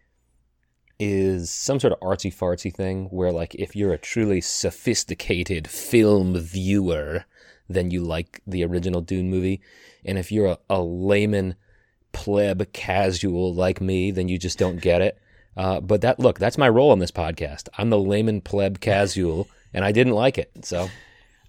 is 0.98 1.50
some 1.50 1.80
sort 1.80 1.92
of 1.92 2.00
artsy 2.00 2.32
fartsy 2.32 2.72
thing 2.72 3.06
where, 3.06 3.32
like, 3.32 3.54
if 3.56 3.74
you're 3.74 3.92
a 3.92 3.98
truly 3.98 4.40
sophisticated 4.40 5.68
film 5.68 6.38
viewer, 6.38 7.24
then 7.68 7.90
you 7.90 8.02
like 8.02 8.40
the 8.46 8.64
original 8.64 9.00
Dune 9.00 9.30
movie. 9.30 9.60
And 10.04 10.16
if 10.18 10.30
you're 10.30 10.46
a, 10.46 10.58
a 10.70 10.80
layman 10.80 11.56
pleb 12.12 12.72
casual 12.72 13.52
like 13.52 13.80
me, 13.80 14.10
then 14.10 14.28
you 14.28 14.38
just 14.38 14.58
don't 14.58 14.80
get 14.80 15.02
it. 15.02 15.18
Uh, 15.56 15.80
but 15.80 16.02
that, 16.02 16.18
look, 16.20 16.38
that's 16.38 16.58
my 16.58 16.68
role 16.68 16.90
on 16.92 16.98
this 16.98 17.10
podcast. 17.10 17.68
I'm 17.78 17.90
the 17.90 17.98
layman 17.98 18.40
pleb 18.40 18.80
casual, 18.80 19.48
and 19.74 19.84
I 19.84 19.92
didn't 19.92 20.12
like 20.12 20.38
it. 20.38 20.50
So, 20.62 20.88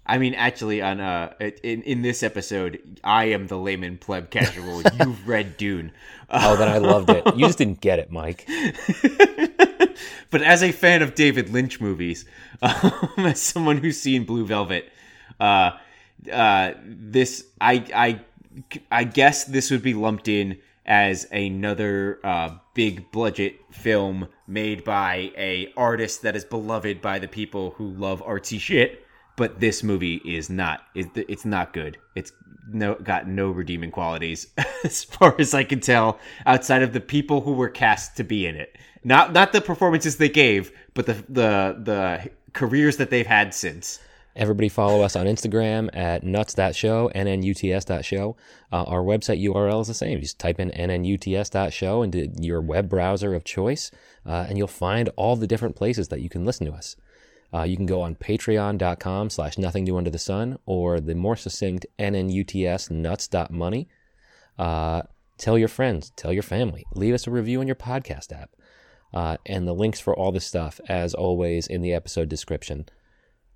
I 0.08 0.16
mean, 0.16 0.34
actually, 0.34 0.80
on 0.80 1.00
uh, 1.00 1.34
in 1.62 1.82
in 1.82 2.02
this 2.02 2.22
episode, 2.22 3.00
I 3.04 3.26
am 3.26 3.46
the 3.46 3.58
layman 3.58 3.98
pleb 3.98 4.30
casual. 4.30 4.82
You've 4.98 5.28
read 5.28 5.58
Dune, 5.58 5.92
oh, 6.30 6.56
then 6.56 6.68
I 6.68 6.78
loved 6.78 7.10
it. 7.10 7.26
You 7.36 7.46
just 7.46 7.58
didn't 7.58 7.80
get 7.80 7.98
it, 7.98 8.10
Mike. 8.10 8.48
but 10.30 10.42
as 10.42 10.62
a 10.62 10.72
fan 10.72 11.02
of 11.02 11.14
David 11.14 11.50
Lynch 11.50 11.80
movies, 11.80 12.24
um, 12.62 13.10
as 13.18 13.40
someone 13.40 13.76
who's 13.76 14.00
seen 14.00 14.24
Blue 14.24 14.46
Velvet, 14.46 14.90
uh, 15.38 15.72
uh, 16.32 16.72
this 16.84 17.46
I 17.60 17.84
I 17.94 18.20
I 18.90 19.04
guess 19.04 19.44
this 19.44 19.70
would 19.70 19.82
be 19.82 19.94
lumped 19.94 20.28
in 20.28 20.58
as 20.86 21.26
another 21.30 22.18
uh, 22.24 22.56
big 22.72 23.12
budget 23.12 23.60
film 23.70 24.26
made 24.46 24.84
by 24.84 25.30
a 25.36 25.70
artist 25.76 26.22
that 26.22 26.34
is 26.34 26.46
beloved 26.46 27.02
by 27.02 27.18
the 27.18 27.28
people 27.28 27.72
who 27.72 27.90
love 27.90 28.22
artsy 28.24 28.58
shit. 28.58 29.04
But 29.38 29.60
this 29.60 29.82
movie 29.84 30.16
is 30.16 30.50
not. 30.50 30.80
It's 30.94 31.44
not 31.44 31.72
good. 31.72 31.96
It's 32.16 32.32
no 32.70 32.96
got 32.96 33.28
no 33.28 33.50
redeeming 33.50 33.92
qualities 33.92 34.48
as 34.84 35.04
far 35.04 35.36
as 35.38 35.54
I 35.54 35.62
can 35.62 35.78
tell. 35.80 36.18
Outside 36.44 36.82
of 36.82 36.92
the 36.92 37.00
people 37.00 37.40
who 37.40 37.52
were 37.52 37.68
cast 37.68 38.16
to 38.16 38.24
be 38.24 38.46
in 38.46 38.56
it, 38.56 38.76
not 39.04 39.32
not 39.32 39.52
the 39.52 39.60
performances 39.60 40.16
they 40.16 40.28
gave, 40.28 40.72
but 40.92 41.06
the 41.06 41.14
the 41.28 41.78
the 41.80 42.30
careers 42.52 42.96
that 42.96 43.10
they've 43.10 43.28
had 43.28 43.54
since. 43.54 44.00
Everybody 44.34 44.68
follow 44.68 45.02
us 45.02 45.16
on 45.16 45.26
Instagram 45.26 45.88
at 45.96 46.22
nuts.show, 46.22 47.10
nnuts.show. 47.14 48.36
Uh, 48.70 48.84
our 48.84 49.02
website 49.02 49.42
URL 49.42 49.80
is 49.80 49.88
the 49.88 49.94
same. 49.94 50.20
Just 50.20 50.38
type 50.38 50.60
in 50.60 50.70
nnuts.show 50.70 52.02
into 52.02 52.28
your 52.40 52.60
web 52.60 52.88
browser 52.88 53.34
of 53.34 53.42
choice, 53.42 53.90
uh, 54.26 54.46
and 54.48 54.56
you'll 54.58 54.68
find 54.68 55.10
all 55.16 55.34
the 55.36 55.48
different 55.48 55.74
places 55.74 56.08
that 56.08 56.20
you 56.20 56.28
can 56.28 56.44
listen 56.44 56.66
to 56.66 56.72
us. 56.72 56.96
Uh, 57.52 57.62
you 57.62 57.76
can 57.76 57.86
go 57.86 58.02
on 58.02 58.14
patreon.com 58.14 59.30
slash 59.30 59.56
nothing 59.56 59.84
new 59.84 59.96
under 59.96 60.10
the 60.10 60.18
sun 60.18 60.58
or 60.66 61.00
the 61.00 61.14
more 61.14 61.36
succinct 61.36 61.86
nnuts 61.98 62.90
nuts.money. 62.90 63.88
Uh, 64.58 65.02
tell 65.38 65.56
your 65.56 65.68
friends, 65.68 66.10
tell 66.16 66.32
your 66.32 66.42
family, 66.42 66.84
leave 66.94 67.14
us 67.14 67.26
a 67.26 67.30
review 67.30 67.60
on 67.60 67.66
your 67.66 67.76
podcast 67.76 68.32
app. 68.32 68.50
Uh, 69.14 69.38
and 69.46 69.66
the 69.66 69.74
links 69.74 70.00
for 70.00 70.14
all 70.14 70.30
this 70.32 70.44
stuff, 70.44 70.80
as 70.88 71.14
always, 71.14 71.66
in 71.66 71.80
the 71.80 71.94
episode 71.94 72.28
description. 72.28 72.86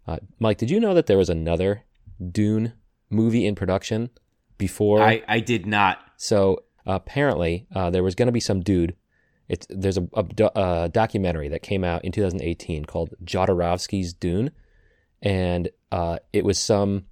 Uh, 0.06 0.16
Mike, 0.38 0.56
did 0.56 0.70
you 0.70 0.80
know 0.80 0.94
that 0.94 1.06
there 1.06 1.18
was 1.18 1.28
another 1.28 1.84
Dune 2.30 2.72
movie 3.10 3.46
in 3.46 3.54
production 3.54 4.08
before? 4.56 5.02
I 5.02 5.22
I 5.28 5.40
did 5.40 5.66
not. 5.66 5.98
So 6.16 6.64
apparently, 6.86 7.66
uh, 7.74 7.90
there 7.90 8.02
was 8.02 8.14
going 8.14 8.26
to 8.26 8.32
be 8.32 8.40
some 8.40 8.60
dude. 8.60 8.96
It's 9.52 9.66
there's 9.68 9.98
a, 9.98 10.08
a, 10.14 10.24
a 10.54 10.88
documentary 10.88 11.48
that 11.48 11.62
came 11.62 11.84
out 11.84 12.02
in 12.06 12.10
2018 12.10 12.86
called 12.86 13.10
Jodorowsky's 13.22 14.14
Dune, 14.14 14.50
and 15.20 15.68
uh, 15.92 16.18
it 16.32 16.42
was 16.42 16.58
some 16.58 17.04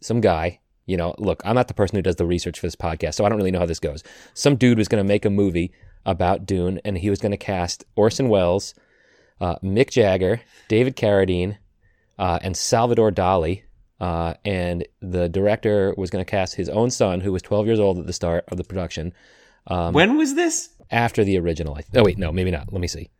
some 0.00 0.22
guy. 0.22 0.60
You 0.86 0.96
know, 0.96 1.14
look, 1.18 1.42
I'm 1.44 1.54
not 1.54 1.68
the 1.68 1.74
person 1.74 1.96
who 1.96 2.02
does 2.02 2.16
the 2.16 2.24
research 2.24 2.58
for 2.58 2.66
this 2.66 2.74
podcast, 2.74 3.14
so 3.14 3.24
I 3.26 3.28
don't 3.28 3.36
really 3.36 3.50
know 3.50 3.58
how 3.58 3.66
this 3.66 3.80
goes. 3.80 4.02
Some 4.32 4.56
dude 4.56 4.78
was 4.78 4.88
going 4.88 5.04
to 5.04 5.06
make 5.06 5.26
a 5.26 5.30
movie 5.30 5.72
about 6.06 6.46
Dune, 6.46 6.80
and 6.86 6.96
he 6.96 7.10
was 7.10 7.20
going 7.20 7.32
to 7.32 7.38
cast 7.38 7.84
Orson 7.96 8.30
Welles, 8.30 8.74
uh, 9.42 9.56
Mick 9.56 9.90
Jagger, 9.90 10.40
David 10.68 10.96
Carradine, 10.96 11.58
uh, 12.18 12.38
and 12.40 12.56
Salvador 12.56 13.12
Dali. 13.12 13.62
Uh, 14.00 14.34
and 14.44 14.86
the 15.00 15.28
director 15.28 15.94
was 15.98 16.10
going 16.10 16.24
to 16.24 16.30
cast 16.30 16.54
his 16.54 16.70
own 16.70 16.90
son, 16.90 17.20
who 17.20 17.32
was 17.32 17.42
12 17.42 17.66
years 17.66 17.80
old 17.80 17.98
at 17.98 18.06
the 18.06 18.12
start 18.12 18.44
of 18.48 18.56
the 18.56 18.64
production, 18.64 19.12
Um, 19.66 19.92
when 19.94 20.16
was 20.16 20.34
this? 20.34 20.70
after 20.90 21.24
the 21.24 21.38
original. 21.38 21.74
I- 21.74 21.84
Oh 21.98 22.04
wait, 22.04 22.18
no, 22.18 22.30
maybe 22.32 22.50
not. 22.50 22.72
Let 22.72 22.80
me 22.80 22.88
see. 22.88 23.10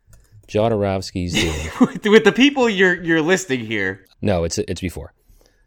Jodorowsky's 0.47 1.33
with, 1.81 2.05
with 2.05 2.23
the 2.23 2.31
people 2.31 2.69
you're 2.69 3.01
you're 3.03 3.21
listing 3.21 3.59
here. 3.65 4.05
No, 4.21 4.43
it's 4.43 4.57
it's 4.57 4.81
before. 4.81 5.13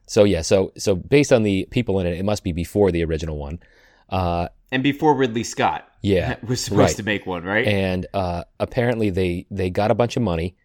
So 0.06 0.24
yeah, 0.24 0.42
so 0.42 0.72
so 0.78 0.94
based 0.94 1.32
on 1.32 1.42
the 1.42 1.66
people 1.70 2.00
in 2.00 2.06
it, 2.06 2.16
it 2.18 2.24
must 2.24 2.44
be 2.44 2.52
before 2.52 2.90
the 2.92 3.04
original 3.04 3.36
one. 3.36 3.58
Uh, 4.08 4.48
And 4.72 4.82
before 4.82 5.14
Ridley 5.14 5.44
Scott 5.44 5.86
yeah, 6.02 6.36
was 6.46 6.60
supposed 6.62 6.80
right. 6.80 6.96
to 6.96 7.02
make 7.02 7.26
one, 7.26 7.44
right? 7.44 7.66
and 7.66 8.06
uh, 8.14 8.44
apparently 8.60 9.10
they 9.10 9.46
they 9.50 9.68
got 9.70 9.90
a 9.90 9.94
bunch 9.94 10.16
of 10.16 10.22
money, 10.22 10.56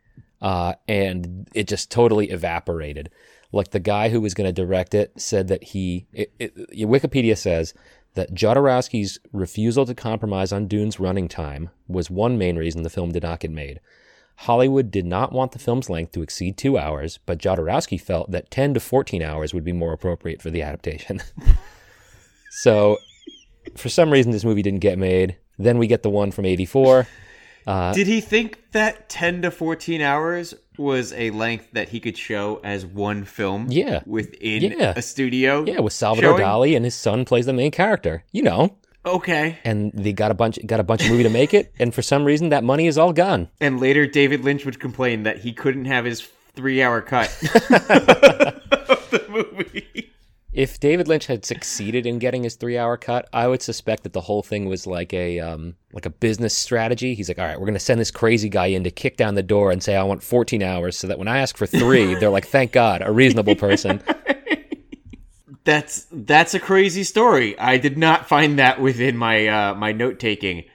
uh, 0.41 0.76
and 0.88 1.49
it 1.53 1.68
just 1.68 1.91
totally 1.91 2.30
evaporated. 2.30 3.09
Like 3.51 3.72
the 3.72 3.80
guy 3.80 4.09
who 4.09 4.22
was 4.22 4.34
going 4.34 4.47
to 4.47 4.53
direct 4.53 4.93
it 4.95 5.11
said 5.16 5.49
that 5.49 5.64
he, 5.64 6.07
it, 6.11 6.34
it, 6.39 6.55
Wikipedia 6.88 7.38
says 7.38 7.74
that 8.16 8.34
Jodorowsky's 8.34 9.20
refusal 9.32 9.86
to 9.86 9.95
compromise 9.95 10.51
on 10.51 10.68
Dune's 10.68 10.99
running 10.99 11.28
time 11.28 11.70
was 11.88 12.09
one 12.09 12.38
main 12.38 12.57
reason 12.57 12.84
the 12.84 12.89
film 12.89 13.11
did 13.11 13.24
not 13.24 13.39
get 13.39 13.51
made. 13.51 13.80
Hollywood 14.36 14.91
did 14.91 15.05
not 15.05 15.32
want 15.32 15.51
the 15.51 15.59
film's 15.59 15.89
length 15.89 16.11
to 16.14 16.22
exceed 16.22 16.57
two 16.57 16.78
hours, 16.78 17.20
but 17.26 17.38
Jodorowsky 17.38 17.99
felt 17.99 18.32
that 18.32 18.51
10 18.51 18.74
to 18.76 18.80
14 18.80 19.22
hours 19.22 19.53
would 19.53 19.64
be 19.64 19.74
more 19.74 19.93
appropriate 19.93 20.41
for 20.41 20.49
the 20.49 20.61
adaptation. 20.61 21.22
so, 22.49 22.97
for 23.76 23.89
some 23.89 24.11
reason, 24.11 24.32
this 24.32 24.43
movie 24.43 24.61
didn't 24.61 24.80
get 24.80 24.97
made. 24.97 25.38
Then 25.59 25.78
we 25.78 25.88
get 25.88 26.03
the 26.03 26.09
one 26.09 26.32
from 26.32 26.45
84. 26.45 27.07
Uh, 27.66 27.93
did 27.93 28.07
he 28.07 28.20
think 28.20 28.72
that 28.72 29.07
10 29.07 29.43
to 29.43 29.51
14 29.51 30.01
hours 30.01 30.53
was 30.78 31.13
a 31.13 31.30
length 31.32 31.67
that 31.74 31.89
he 31.89 31.99
could 31.99 32.17
show 32.17 32.59
as 32.63 32.86
one 32.86 33.24
film 33.26 33.67
Yeah. 33.69 34.01
within 34.05 34.61
Yeah. 34.63 34.93
a 34.95 35.01
studio? 35.01 35.63
Yeah, 35.65 35.80
with 35.82 35.93
Salvador 35.93 36.38
showing? 36.38 36.43
Dali 36.43 36.76
and 36.76 36.86
his 36.86 36.95
son 36.95 37.26
plays 37.26 37.45
the 37.45 37.53
main 37.53 37.71
character. 37.71 38.24
You 38.32 38.43
know, 38.43 38.76
Okay. 39.05 39.57
and 39.63 39.91
they 39.93 40.13
got 40.13 40.32
a 40.32 40.34
bunch 40.34 40.57
got 40.65 40.80
a 40.80 40.84
bunch 40.84 41.03
of 41.03 41.09
movie 41.11 41.24
to 41.24 41.30
make 41.30 41.53
it, 41.53 41.71
and 41.80 41.93
for 41.93 42.01
some 42.01 42.24
reason 42.26 42.49
that 42.49 42.63
money 42.63 42.88
is 42.88 42.97
all 42.97 43.13
gone. 43.13 43.49
And 43.59 43.80
later 43.80 44.05
David 44.07 44.43
Lynch 44.43 44.65
would 44.65 44.80
complain 44.80 45.24
that 45.24 45.39
he 45.39 45.51
couldn't 45.53 45.86
have 45.86 46.05
his 46.05 46.28
3-hour 46.55 47.01
cut 47.01 47.28
of 47.41 49.09
the 49.11 49.24
movie. 49.30 50.11
If 50.54 50.80
David 50.80 51.08
Lynch 51.08 51.26
had 51.26 51.45
succeeded 51.45 52.06
in 52.06 52.20
getting 52.20 52.43
his 52.43 52.56
three 52.56 52.78
hour 52.78 52.95
cut, 52.95 53.28
I 53.34 53.47
would 53.47 53.64
suspect 53.64 54.04
that 54.04 54.14
the 54.14 54.22
whole 54.22 54.43
thing 54.43 54.66
was 54.66 54.86
like 54.86 55.12
a 55.12 55.39
um, 55.39 55.76
like 55.93 56.06
a 56.06 56.12
business 56.12 56.56
strategy. 56.56 57.16
He's 57.16 57.28
like, 57.28 57.39
all 57.39 57.45
right, 57.45 57.60
we're 57.60 57.66
gonna 57.66 57.80
send 57.80 57.99
this 57.99 58.12
crazy 58.12 58.49
guy 58.49 58.68
in 58.68 58.84
to 58.84 58.91
kick 58.91 59.18
down 59.18 59.34
the 59.34 59.41
door 59.41 59.72
and 59.72 59.82
say 59.82 59.95
I 59.95 60.04
want 60.04 60.22
14 60.22 60.62
hours, 60.62 60.95
so 60.95 61.08
that 61.08 61.18
when 61.18 61.28
I 61.28 61.39
ask 61.39 61.58
for 61.58 61.66
three, 61.66 62.14
they're 62.16 62.30
like, 62.30 62.47
thank 62.47 62.72
God, 62.72 63.01
a 63.04 63.12
reasonable 63.12 63.56
person. 63.56 64.01
That's 65.66 66.08
that's 66.12 66.54
a 66.54 66.60
crazy 66.60 67.06
story. 67.06 67.58
I 67.58 67.78
did 67.78 67.97
not 67.97 68.28
find 68.28 68.60
that 68.60 68.82
within 68.82 69.16
my 69.16 69.47
uh, 69.47 69.74
my 69.76 69.93
note 69.93 70.20
taking. 70.20 70.66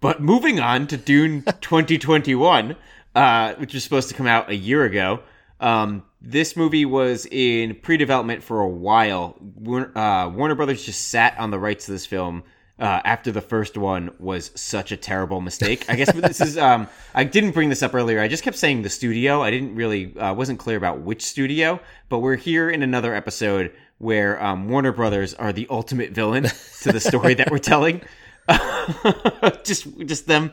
But 0.00 0.22
moving 0.22 0.58
on 0.58 0.86
to 0.86 0.96
Dune 0.96 1.42
2021, 1.42 2.74
uh, 3.14 3.54
which 3.56 3.74
was 3.74 3.84
supposed 3.84 4.08
to 4.08 4.14
come 4.14 4.26
out 4.26 4.48
a 4.48 4.56
year 4.56 4.84
ago. 4.84 5.20
Um, 5.60 6.04
this 6.20 6.56
movie 6.56 6.84
was 6.84 7.26
in 7.30 7.76
pre-development 7.76 8.42
for 8.42 8.60
a 8.60 8.68
while. 8.68 9.36
Warner, 9.40 9.96
uh, 9.96 10.28
Warner 10.28 10.54
Brothers 10.54 10.84
just 10.84 11.08
sat 11.08 11.38
on 11.38 11.50
the 11.50 11.58
rights 11.58 11.86
to 11.86 11.92
this 11.92 12.06
film 12.06 12.44
uh, 12.78 13.00
after 13.04 13.32
the 13.32 13.40
first 13.40 13.76
one 13.76 14.10
was 14.18 14.52
such 14.54 14.92
a 14.92 14.96
terrible 14.96 15.40
mistake. 15.40 15.84
I 15.88 15.96
guess 15.96 16.12
this 16.12 16.40
is. 16.40 16.58
Um, 16.58 16.88
I 17.14 17.24
didn't 17.24 17.52
bring 17.52 17.68
this 17.68 17.82
up 17.82 17.94
earlier. 17.94 18.20
I 18.20 18.28
just 18.28 18.42
kept 18.42 18.56
saying 18.56 18.82
the 18.82 18.90
studio. 18.90 19.42
I 19.42 19.50
didn't 19.50 19.74
really 19.74 20.16
uh, 20.16 20.34
wasn't 20.34 20.58
clear 20.58 20.76
about 20.76 21.00
which 21.00 21.24
studio. 21.24 21.80
But 22.08 22.20
we're 22.20 22.36
here 22.36 22.70
in 22.70 22.82
another 22.82 23.14
episode 23.14 23.72
where 23.98 24.42
um, 24.42 24.68
Warner 24.68 24.92
Brothers 24.92 25.34
are 25.34 25.52
the 25.52 25.66
ultimate 25.70 26.12
villain 26.12 26.44
to 26.82 26.92
the 26.92 27.00
story 27.00 27.34
that 27.34 27.50
we're 27.50 27.58
telling. 27.58 28.02
just 29.64 29.86
just 30.06 30.26
them 30.26 30.52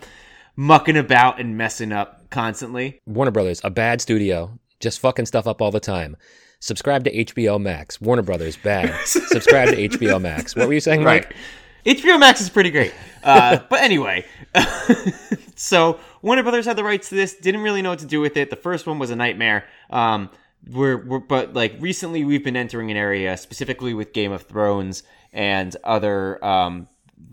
mucking 0.56 0.98
about 0.98 1.40
and 1.40 1.58
messing 1.58 1.92
up 1.92 2.30
constantly. 2.30 3.02
Warner 3.06 3.32
Brothers, 3.32 3.62
a 3.64 3.70
bad 3.70 4.02
studio, 4.02 4.58
just 4.80 5.00
fucking 5.00 5.26
stuff 5.26 5.48
up 5.48 5.62
all 5.62 5.72
the 5.72 5.80
time. 5.80 6.18
Subscribe 6.60 7.04
to 7.04 7.14
HBO 7.14 7.62
Max. 7.62 8.02
Warner 8.02 8.22
Brothers, 8.22 8.58
bad. 8.58 8.94
Subscribe 9.06 9.70
to 9.70 9.90
HBO 9.90 10.22
Max. 10.22 10.56
What 10.56 10.68
were 10.68 10.74
you 10.74 10.80
saying, 10.80 11.04
Mike? 11.04 11.26
Right. 11.26 11.98
HBO 11.98 12.20
Max 12.20 12.42
is 12.42 12.50
pretty 12.50 12.72
great. 12.72 12.94
Uh, 13.24 13.60
but 13.70 13.82
anyway, 13.82 14.26
so 15.56 16.00
Warner 16.22 16.44
Brothers 16.44 16.66
had 16.66 16.76
the 16.76 16.84
rights 16.84 17.10
to 17.10 17.16
this. 17.16 17.36
Didn't 17.36 17.62
really 17.62 17.82
know 17.82 17.92
what 17.92 18.00
to 18.00 18.06
do 18.06 18.20
with 18.20 18.38
it. 18.38 18.50
The 18.50 18.56
first 18.56 18.88
one 18.88 18.98
was 18.98 19.12
a 19.12 19.16
nightmare. 19.16 19.66
Um, 19.90 20.30
we're, 20.68 21.06
we're 21.06 21.20
but 21.20 21.54
like 21.54 21.76
recently 21.80 22.26
we've 22.26 22.44
been 22.44 22.58
entering 22.58 22.90
an 22.90 22.98
area 22.98 23.38
specifically 23.38 23.94
with 23.94 24.14
Game 24.14 24.32
of 24.32 24.44
Thrones 24.44 25.04
and 25.32 25.76
other 25.84 26.44
um, 26.44 26.88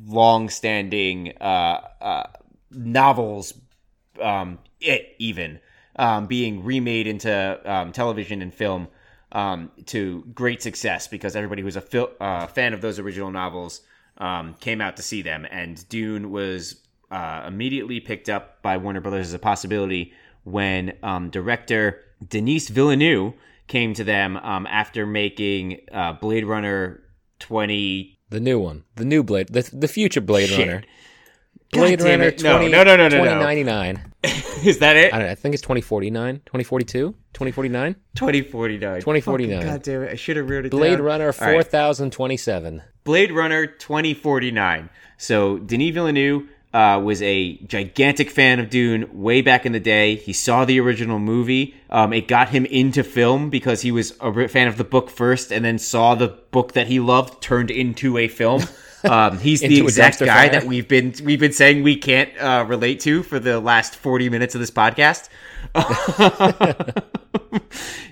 long-standing 0.05 1.33
uh, 1.41 1.81
uh, 2.01 2.27
novels. 2.71 3.55
Um, 4.21 4.59
it 4.81 5.15
even 5.19 5.61
um, 5.97 6.27
being 6.27 6.65
remade 6.65 7.07
into 7.07 7.61
um, 7.71 7.93
television 7.93 8.43
and 8.43 8.53
film 8.53 8.89
um, 9.33 9.71
to 9.87 10.25
great 10.35 10.63
success 10.63 11.09
because 11.09 11.35
everybody 11.37 11.63
who's 11.63 11.77
a 11.77 11.81
fil- 11.81 12.13
uh, 12.21 12.47
fan 12.47 12.75
of 12.75 12.81
those 12.81 12.99
original 12.99 13.31
novels 13.31 13.81
um, 14.19 14.55
came 14.61 14.81
out 14.81 14.97
to 14.97 15.03
see 15.03 15.23
them, 15.23 15.47
and 15.51 15.89
Dune 15.89 16.31
was 16.31 16.77
uh, 17.11 17.45
immediately 17.47 18.01
picked 18.01 18.29
up 18.29 18.63
by 18.63 18.77
Warner 18.77 19.01
Brothers 19.01 19.29
as 19.29 19.35
a 19.35 19.39
possibility 19.39 20.13
when 20.45 20.93
um, 21.03 21.31
director 21.31 22.01
Denis 22.27 22.69
Villeneuve 22.69 23.35
came 23.69 23.95
to 23.95 24.05
them 24.05 24.37
um, 24.39 24.67
after 24.67 25.07
making 25.07 25.81
uh, 25.93 26.13
Blade 26.15 26.45
Runner 26.45 27.03
twenty. 27.39 28.19
The 28.29 28.41
new 28.41 28.59
one. 28.59 28.85
The 28.97 29.05
new 29.05 29.23
Blade. 29.23 29.49
The, 29.49 29.69
the 29.73 29.89
future 29.89 30.21
Blade 30.21 30.49
Shit. 30.49 30.67
Runner. 30.67 30.83
Blade 31.73 32.01
Runner 32.03 32.25
it. 32.25 32.43
No, 32.43 32.59
20, 32.59 32.71
no, 32.71 32.85
no, 32.85 32.97
no, 32.97 33.09
no, 33.09 33.17
no. 33.17 33.25
2099. 33.25 34.12
Is 34.65 34.79
that 34.79 34.97
it? 34.97 35.13
I 35.13 35.19
don't 35.19 35.27
know. 35.27 35.33
I 35.33 35.35
think 35.35 35.55
it's 35.55 35.63
2049, 35.63 36.37
2042, 36.47 37.15
2049. 37.33 37.97
Twenty 38.15 38.43
forty 38.43 38.79
nine. 38.79 39.01
2049. 39.01 39.63
God 39.65 39.83
damn 39.83 40.03
it! 40.03 40.13
I 40.13 40.15
should 40.15 40.37
have 40.37 40.49
wrote 40.49 40.67
it 40.67 40.71
Blade 40.71 40.97
down. 40.97 41.03
Runner 41.03 41.25
All 41.27 41.47
right. 41.47 41.67
4027. 41.67 42.83
Blade 43.05 43.33
Runner 43.33 43.67
2049. 43.67 44.91
So 45.17 45.59
Denis 45.59 45.93
Villeneuve 45.93 46.49
uh, 46.73 47.01
was 47.03 47.21
a 47.23 47.59
gigantic 47.67 48.31
fan 48.31 48.61
of 48.61 48.71
Dune 48.71 49.09
way 49.13 49.43
back 49.43 49.67
in 49.67 49.73
the 49.73 49.81
day. 49.81 50.15
He 50.15 50.33
saw 50.33 50.65
the 50.65 50.81
original 50.81 51.19
movie. 51.19 51.75
Um, 51.91 52.13
it 52.13 52.29
got 52.29 52.49
him 52.51 52.65
into 52.67 53.03
film 53.03 53.51
because 53.51 53.83
he 53.83 53.91
was 53.91 54.15
a 54.21 54.49
fan 54.49 54.69
of 54.69 54.77
the 54.77 54.85
book 54.85 55.11
first, 55.11 55.53
and 55.53 55.65
then 55.65 55.79
saw 55.79 56.15
the 56.15 56.29
book 56.29 56.73
that 56.73 56.87
he 56.87 57.01
loved 57.01 57.43
turned 57.43 57.71
into 57.71 58.17
a 58.19 58.29
film. 58.29 58.63
Um, 59.05 59.39
he's 59.39 59.61
the 59.61 59.81
exact 59.81 60.21
guy 60.21 60.27
fire. 60.27 60.51
that 60.51 60.65
we've 60.65 60.87
been 60.87 61.15
we've 61.25 61.41
been 61.41 61.53
saying 61.53 61.83
we 61.83 61.97
can't 61.97 62.31
uh, 62.39 62.65
relate 62.69 63.01
to 63.01 63.23
for 63.23 63.39
the 63.39 63.61
last 63.61 63.97
40 63.97 64.29
minutes 64.29 64.55
of 64.55 64.61
this 64.61 64.71
podcast. 64.71 65.29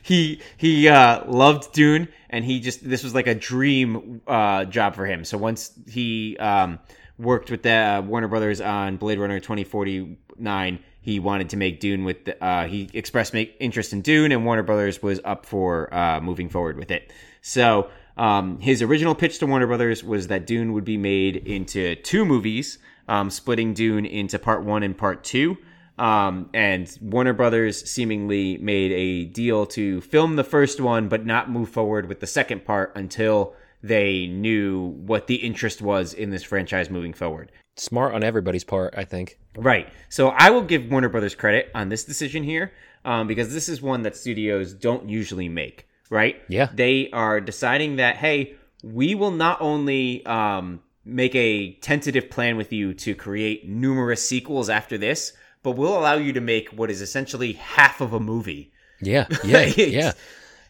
he 0.03 0.41
he 0.57 0.89
uh, 0.89 1.25
loved 1.27 1.73
Dune, 1.73 2.09
and 2.29 2.45
he 2.45 2.61
just 2.61 2.89
this 2.89 3.03
was 3.03 3.15
like 3.15 3.27
a 3.27 3.35
dream 3.35 4.21
uh, 4.27 4.65
job 4.65 4.95
for 4.95 5.07
him. 5.07 5.25
So 5.25 5.39
once 5.39 5.73
he 5.89 6.37
um, 6.39 6.79
worked 7.19 7.51
with 7.51 7.63
the 7.63 7.71
uh, 7.71 8.03
Warner 8.03 8.29
Brothers 8.29 8.61
on 8.61 8.97
Blade 8.97 9.19
Runner 9.19 9.41
twenty 9.41 9.65
forty 9.65 10.19
nine, 10.39 10.81
he 11.01 11.21
wanted 11.21 11.51
to 11.51 11.57
make 11.57 11.81
Dune 11.81 12.05
with. 12.05 12.25
The, 12.25 12.43
uh, 12.43 12.67
he 12.67 12.89
expressed 12.93 13.35
make 13.35 13.57
interest 13.61 13.93
in 13.93 14.03
Dune, 14.03 14.33
and 14.33 14.45
Warner 14.45 14.63
Brothers 14.63 15.03
was 15.03 15.21
up 15.25 15.47
for 15.47 15.93
uh, 15.95 16.21
moving 16.21 16.49
forward 16.49 16.77
with 16.77 16.91
it. 16.91 17.13
So. 17.43 17.91
Um, 18.21 18.61
his 18.61 18.83
original 18.83 19.15
pitch 19.15 19.39
to 19.39 19.47
Warner 19.47 19.67
Brothers 19.67 20.05
was 20.05 20.27
that 20.27 20.47
Dune 20.47 20.75
would 20.75 20.85
be 20.85 20.99
made 20.99 21.37
into 21.37 21.95
two 21.97 22.27
movies, 22.27 22.79
um, 23.09 23.31
splitting 23.31 23.73
Dune 23.73 24.05
into 24.05 24.39
part 24.39 24.63
one 24.63 24.83
and 24.83 24.97
part 24.97 25.25
two. 25.25 25.57
Um, 25.99 26.51
and 26.53 26.95
Warner 27.01 27.33
Brothers 27.33 27.91
seemingly 27.91 28.59
made 28.59 28.93
a 28.93 29.25
deal 29.25 29.65
to 29.69 30.03
film 30.03 30.37
the 30.37 30.45
first 30.45 30.83
one, 30.83 31.09
but 31.09 31.25
not 31.25 31.51
move 31.51 31.71
forward 31.71 32.09
with 32.09 32.21
the 32.21 32.27
second 32.27 32.67
part 32.67 32.93
until 32.95 33.55
they 33.83 34.27
knew 34.27 34.89
what 35.07 35.27
the 35.27 35.37
interest 35.37 35.81
was 35.81 36.13
in 36.13 36.29
this 36.29 36.43
franchise 36.43 36.91
moving 36.91 37.15
forward. 37.15 37.51
Smart 37.77 38.15
on 38.15 38.23
everybody's 38.23 38.65
part, 38.65 38.93
I 38.99 39.05
think. 39.05 39.39
Right. 39.57 39.89
So 40.11 40.29
I 40.29 40.51
will 40.51 40.61
give 40.63 40.91
Warner 40.91 41.09
Brothers 41.09 41.35
credit 41.35 41.71
on 41.75 41.89
this 41.89 42.05
decision 42.05 42.43
here 42.43 42.73
um, 43.03 43.27
because 43.27 43.55
this 43.55 43.71
is 43.71 43.81
one 43.81 44.03
that 44.03 44.15
studios 44.15 44.75
don't 44.75 45.09
usually 45.09 45.49
make. 45.49 45.87
Right. 46.11 46.43
Yeah. 46.49 46.69
They 46.75 47.09
are 47.13 47.41
deciding 47.41 47.97
that 47.97 48.17
hey, 48.17 48.57
we 48.83 49.15
will 49.15 49.31
not 49.31 49.61
only 49.61 50.25
um, 50.27 50.81
make 51.05 51.35
a 51.35 51.75
tentative 51.75 52.29
plan 52.31 52.57
with 52.57 52.73
you 52.73 52.93
to 52.95 53.15
create 53.15 53.69
numerous 53.69 54.27
sequels 54.27 54.69
after 54.69 54.99
this, 54.99 55.33
but 55.63 55.73
we'll 55.73 55.97
allow 55.99 56.15
you 56.15 56.33
to 56.33 56.41
make 56.41 56.71
what 56.71 56.91
is 56.91 57.01
essentially 57.01 57.53
half 57.55 58.01
of 58.01 58.13
a 58.13 58.21
movie. 58.21 58.73
Yeah, 59.01 59.27
yeah, 59.45 59.67
yeah. 59.77 60.13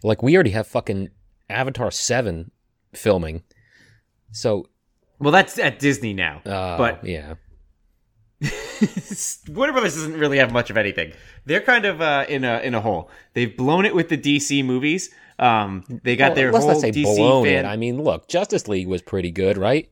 Like 0.03 0.23
we 0.23 0.35
already 0.35 0.51
have 0.51 0.67
fucking 0.67 1.09
Avatar 1.49 1.91
7 1.91 2.51
filming. 2.95 3.43
So, 4.33 4.67
Well, 5.19 5.33
that's 5.33 5.59
at 5.59 5.79
Disney 5.79 6.13
now. 6.13 6.43
uh, 6.47 6.77
But- 6.79 7.05
yeah, 7.05 7.35
Warner 9.49 9.73
Brothers 9.73 9.95
doesn't 9.95 10.19
really 10.19 10.39
have 10.39 10.53
much 10.53 10.71
of 10.71 10.77
anything. 10.77 11.13
They're 11.45 11.61
kind 11.61 11.85
of 11.85 12.01
uh, 12.01 12.25
in 12.29 12.45
a 12.45 12.61
in 12.61 12.75
a 12.75 12.81
hole. 12.81 13.11
They've 13.35 13.55
blown 13.55 13.85
it 13.85 13.95
with 13.95 14.09
the 14.09 14.17
DC 14.17 14.65
movies. 14.65 15.11
Um, 15.41 15.85
they 16.05 16.15
got 16.17 16.29
Well, 16.29 16.35
their 16.37 16.53
let's 16.53 16.65
whole 16.65 16.75
not 16.75 16.81
say 16.83 16.93
DC 16.93 17.45
fan. 17.45 17.67
I 17.67 17.77
mean, 17.77 18.03
look, 18.03 18.29
Justice 18.29 18.69
League 18.69 18.87
was 18.87 19.01
pretty 19.03 19.31
good, 19.33 19.57
right? 19.59 19.91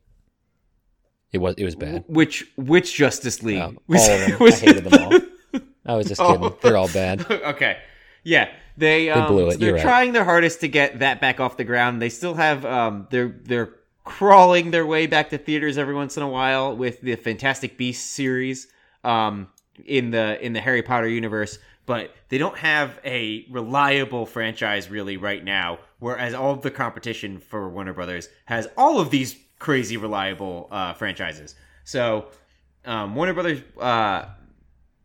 It 1.31 1.39
was. 1.39 1.55
It 1.57 1.63
was 1.65 1.75
bad. 1.75 2.05
which 2.07 2.45
which 2.55 2.93
Justice 2.95 3.43
League? 3.43 3.59
Um, 3.59 3.79
Was- 3.87 4.07
all 4.07 4.15
of 4.15 4.27
them. 4.27 4.41
I 4.47 4.51
hated 4.51 4.83
them 4.85 5.03
all. 5.03 5.61
I 5.85 5.95
was 5.95 6.07
just 6.07 6.21
kidding. 6.25 6.43
Oh. 6.43 6.57
They're 6.61 6.77
all 6.77 6.87
bad. 6.87 7.29
okay. 7.31 7.77
Yeah, 8.23 8.49
they 8.77 9.09
um, 9.09 9.27
blew 9.27 9.47
it, 9.47 9.53
so 9.53 9.57
they're 9.57 9.67
you're 9.69 9.75
right. 9.77 9.81
trying 9.83 10.13
their 10.13 10.23
hardest 10.25 10.61
to 10.61 10.67
get 10.67 10.99
that 10.99 11.19
back 11.21 11.39
off 11.39 11.57
the 11.57 11.63
ground. 11.63 12.01
They 12.01 12.09
still 12.09 12.35
have 12.35 12.63
um, 12.65 13.07
they're 13.11 13.35
they're 13.43 13.73
crawling 14.03 14.71
their 14.71 14.85
way 14.85 15.07
back 15.07 15.29
to 15.29 15.37
theaters 15.37 15.77
every 15.77 15.93
once 15.93 16.17
in 16.17 16.23
a 16.23 16.27
while 16.29 16.75
with 16.75 16.99
the 17.01 17.15
Fantastic 17.15 17.77
Beasts 17.77 18.03
series 18.07 18.67
um, 19.03 19.47
in 19.85 20.11
the 20.11 20.43
in 20.43 20.53
the 20.53 20.61
Harry 20.61 20.81
Potter 20.83 21.07
universe, 21.07 21.59
but 21.89 22.13
they 22.27 22.37
don't 22.37 22.59
have 22.59 22.99
a 23.03 23.47
reliable 23.49 24.27
franchise 24.27 24.91
really 24.91 25.17
right 25.17 25.43
now. 25.43 25.79
Whereas 25.97 26.35
all 26.35 26.51
of 26.51 26.61
the 26.61 26.69
competition 26.69 27.39
for 27.39 27.67
Warner 27.67 27.93
Brothers 27.93 28.29
has 28.45 28.67
all 28.77 28.99
of 28.99 29.09
these 29.09 29.35
crazy 29.57 29.97
reliable 29.97 30.67
uh, 30.69 30.93
franchises. 30.93 31.55
So 31.85 32.27
um, 32.85 33.15
Warner 33.15 33.33
Brothers 33.33 33.63
uh, 33.81 34.25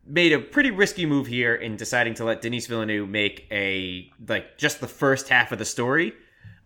made 0.05 0.31
a 0.31 0.37
pretty 0.37 0.69
risky 0.69 1.07
move 1.07 1.25
here 1.25 1.55
in 1.55 1.75
deciding 1.75 2.13
to 2.13 2.23
let 2.23 2.43
Denis 2.43 2.67
Villeneuve 2.67 3.09
make 3.09 3.47
a 3.49 4.11
like 4.27 4.59
just 4.59 4.79
the 4.79 4.87
first 4.87 5.27
half 5.27 5.51
of 5.51 5.57
the 5.57 5.65
story. 5.65 6.13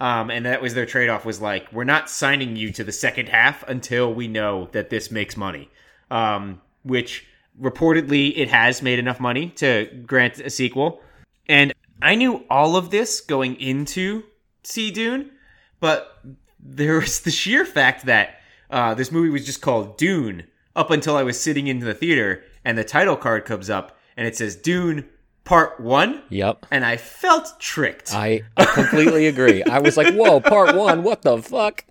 Um, 0.01 0.29
and 0.29 0.45
that 0.45 0.61
was 0.61 0.73
their 0.73 0.85
trade 0.85 1.07
off 1.07 1.23
was 1.23 1.39
like, 1.39 1.71
we're 1.71 1.85
not 1.85 2.09
signing 2.09 2.57
you 2.57 2.73
to 2.73 2.83
the 2.83 2.91
second 2.91 3.29
half 3.29 3.63
until 3.69 4.13
we 4.13 4.27
know 4.27 4.67
that 4.73 4.89
this 4.89 5.11
makes 5.11 5.37
money. 5.37 5.69
Um, 6.11 6.59
which 6.83 7.25
reportedly 7.61 8.33
it 8.37 8.49
has 8.49 8.81
made 8.81 8.99
enough 8.99 9.19
money 9.19 9.49
to 9.57 9.85
grant 10.05 10.39
a 10.39 10.49
sequel. 10.49 11.01
And 11.47 11.73
I 12.01 12.15
knew 12.15 12.45
all 12.49 12.75
of 12.75 12.91
this 12.91 13.21
going 13.21 13.59
into 13.59 14.23
see 14.63 14.91
Dune, 14.91 15.31
but 15.79 16.19
there 16.59 16.99
was 16.99 17.21
the 17.21 17.31
sheer 17.31 17.65
fact 17.65 18.05
that 18.05 18.35
uh, 18.69 18.93
this 18.93 19.11
movie 19.11 19.29
was 19.29 19.45
just 19.45 19.61
called 19.61 19.97
Dune 19.97 20.43
up 20.75 20.91
until 20.91 21.15
I 21.15 21.23
was 21.23 21.39
sitting 21.39 21.67
in 21.67 21.79
the 21.79 21.93
theater 21.93 22.43
and 22.63 22.77
the 22.77 22.83
title 22.83 23.15
card 23.15 23.45
comes 23.45 23.69
up 23.69 23.97
and 24.15 24.27
it 24.27 24.35
says 24.35 24.55
Dune 24.55 25.07
Part 25.45 25.79
1 25.79 26.21
Yep. 26.29 26.67
and 26.69 26.85
I 26.85 26.97
felt 26.97 27.59
tricked. 27.59 28.13
I 28.13 28.43
completely 28.75 29.25
agree. 29.27 29.63
I 29.63 29.79
was 29.79 29.97
like, 29.97 30.13
"Whoa, 30.13 30.39
part 30.39 30.75
one! 30.75 31.01
What 31.01 31.23
the 31.23 31.41
fuck?" 31.41 31.85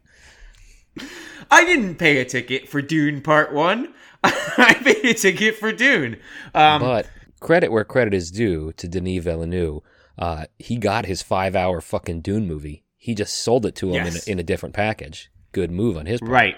I 1.51 1.65
didn't 1.65 1.97
pay 1.97 2.19
a 2.19 2.25
ticket 2.25 2.69
for 2.69 2.81
Dune 2.83 3.21
Part 3.21 3.53
1. 3.53 3.93
I 4.25 4.75
paid 4.83 5.05
a 5.05 5.15
ticket 5.15 5.57
for 5.57 5.73
Dune. 5.73 6.17
Um, 6.55 6.81
But 6.83 7.09
credit 7.41 7.71
where 7.71 7.85
credit 7.85 8.15
is 8.15 8.31
due 8.31 8.73
to 8.75 8.89
Denis 8.89 9.23
Villeneuve. 9.25 9.81
Uh, 10.19 10.47
he 10.59 10.77
got 10.77 11.07
his 11.07 11.23
five-hour 11.23 11.81
fucking 11.81 12.21
Dune 12.23 12.47
movie. 12.47 12.83
He 12.97 13.15
just 13.15 13.39
sold 13.39 13.65
it 13.67 13.77
to 13.77 13.89
him 13.89 13.95
Yes. 14.05 14.27
in, 14.27 14.33
a, 14.33 14.33
in 14.33 14.39
a 14.41 14.43
different 14.43 14.75
package. 14.75 15.31
Good 15.53 15.71
move 15.71 15.97
on 15.97 16.07
his 16.07 16.21
part. 16.21 16.33
right. 16.33 16.57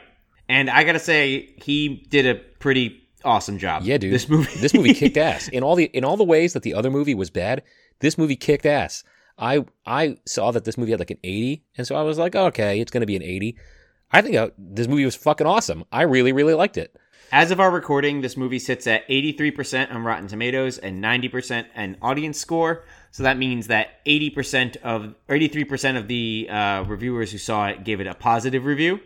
And 0.49 0.69
I 0.71 0.83
got 0.85 0.93
to 0.93 0.99
say 0.99 1.55
he 1.63 2.07
did 2.11 2.27
a 2.27 2.35
pretty 2.35 3.03
awesome 3.25 3.59
job. 3.59 3.83
Yeah, 3.85 3.99
dude. 3.99 4.13
This 4.13 4.29
movie 4.29 4.51
this 4.59 4.75
movie 4.75 4.95
kicked 4.95 5.17
ass 5.29 5.47
in 5.49 5.63
all 5.63 5.77
the 5.77 5.85
in 5.85 6.05
all 6.05 6.17
the 6.17 6.25
ways 6.25 6.55
that 6.55 6.63
the 6.65 6.75
other 6.75 6.91
movie 6.91 7.15
was 7.15 7.31
bad. 7.31 7.63
This 8.01 8.17
movie 8.19 8.35
kicked 8.37 8.67
ass. 8.67 9.05
I 9.39 9.65
I 9.87 10.17
saw 10.27 10.51
that 10.51 10.65
this 10.65 10.77
movie 10.77 10.91
had 10.91 10.99
like 11.01 11.11
an 11.13 11.19
80, 11.23 11.63
and 11.77 11.87
so 11.87 11.95
I 11.95 12.03
was 12.03 12.19
like, 12.19 12.35
okay, 12.35 12.81
it's 12.81 12.91
going 12.91 13.03
to 13.03 13.07
be 13.07 13.15
an 13.17 13.23
80. 13.23 13.57
I 14.11 14.23
think 14.23 14.35
uh, 14.37 14.49
this 14.59 14.89
movie 14.89 15.05
was 15.05 15.15
fucking 15.15 15.47
awesome. 15.47 15.85
I 15.93 16.03
really 16.03 16.33
really 16.33 16.55
liked 16.55 16.77
it. 16.79 16.97
As 17.33 17.53
of 17.53 17.61
our 17.61 17.71
recording, 17.71 18.23
this 18.23 18.37
movie 18.37 18.59
sits 18.59 18.89
at 18.89 19.07
83% 19.07 19.95
on 19.95 20.03
Rotten 20.03 20.27
Tomatoes 20.27 20.79
and 20.79 21.03
90% 21.03 21.67
an 21.77 21.97
audience 22.03 22.41
score. 22.41 22.83
So 23.13 23.23
that 23.23 23.39
means 23.39 23.69
that 23.69 24.05
80% 24.05 24.79
of, 24.79 25.15
83% 25.29 25.97
of 25.97 26.09
the 26.09 26.49
uh, 26.51 26.83
reviewers 26.83 27.31
who 27.31 27.39
saw 27.39 27.69
it 27.69 27.85
gave 27.85 28.01
it 28.01 28.09
a 28.09 28.15
positive 28.15 28.65
review, 28.65 28.99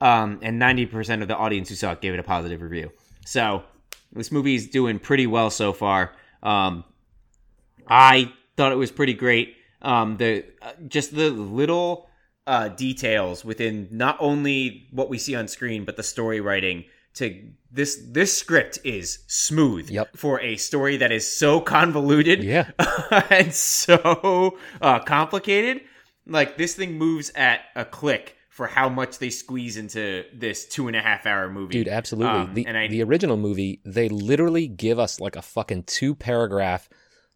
um, 0.00 0.38
and 0.40 0.62
90% 0.62 1.22
of 1.22 1.26
the 1.26 1.36
audience 1.36 1.68
who 1.68 1.74
saw 1.74 1.90
it 1.92 2.00
gave 2.00 2.14
it 2.14 2.20
a 2.20 2.24
positive 2.24 2.62
review. 2.62 2.92
So 3.26 3.64
this 4.12 4.30
movie 4.30 4.54
is 4.54 4.68
doing 4.68 5.00
pretty 5.00 5.26
well 5.26 5.50
so 5.50 5.72
far. 5.72 6.12
Um, 6.44 6.84
I 7.88 8.32
thought 8.56 8.70
it 8.70 8.76
was 8.76 8.92
pretty 8.92 9.14
great. 9.14 9.56
Um, 9.82 10.16
the 10.16 10.44
uh, 10.62 10.72
just 10.86 11.14
the 11.14 11.30
little 11.30 12.08
uh, 12.46 12.68
details 12.68 13.44
within 13.44 13.88
not 13.90 14.16
only 14.20 14.86
what 14.92 15.08
we 15.08 15.18
see 15.18 15.34
on 15.34 15.48
screen, 15.48 15.84
but 15.84 15.96
the 15.96 16.02
story 16.04 16.40
writing. 16.40 16.84
To 17.14 17.42
this 17.74 18.00
this 18.08 18.36
script 18.38 18.78
is 18.84 19.18
smooth 19.26 19.90
Yep. 19.90 20.16
for 20.16 20.40
a 20.40 20.56
story 20.56 20.96
that 20.98 21.10
is 21.12 21.26
so 21.30 21.60
convoluted 21.60 22.42
Yeah. 22.44 22.70
and 23.30 23.52
so 23.52 24.56
uh, 24.80 25.00
complicated. 25.00 25.82
Like 26.26 26.56
this 26.56 26.74
thing 26.74 26.96
moves 26.96 27.30
at 27.34 27.60
a 27.74 27.84
click 27.84 28.36
for 28.48 28.68
how 28.68 28.88
much 28.88 29.18
they 29.18 29.30
squeeze 29.30 29.76
into 29.76 30.24
this 30.32 30.64
two 30.66 30.86
and 30.86 30.96
a 30.96 31.00
half 31.02 31.26
hour 31.26 31.50
movie, 31.50 31.72
Dude, 31.72 31.88
absolutely. 31.88 32.40
Um, 32.40 32.54
the 32.54 32.66
and 32.66 32.76
I 32.78 32.86
the 32.86 33.02
original 33.02 33.36
movie, 33.36 33.80
they 33.84 34.08
literally 34.08 34.68
give 34.68 34.98
us 35.00 35.18
like 35.20 35.34
a 35.36 35.42
fucking 35.42 35.82
two 35.82 36.14
paragraph, 36.14 36.88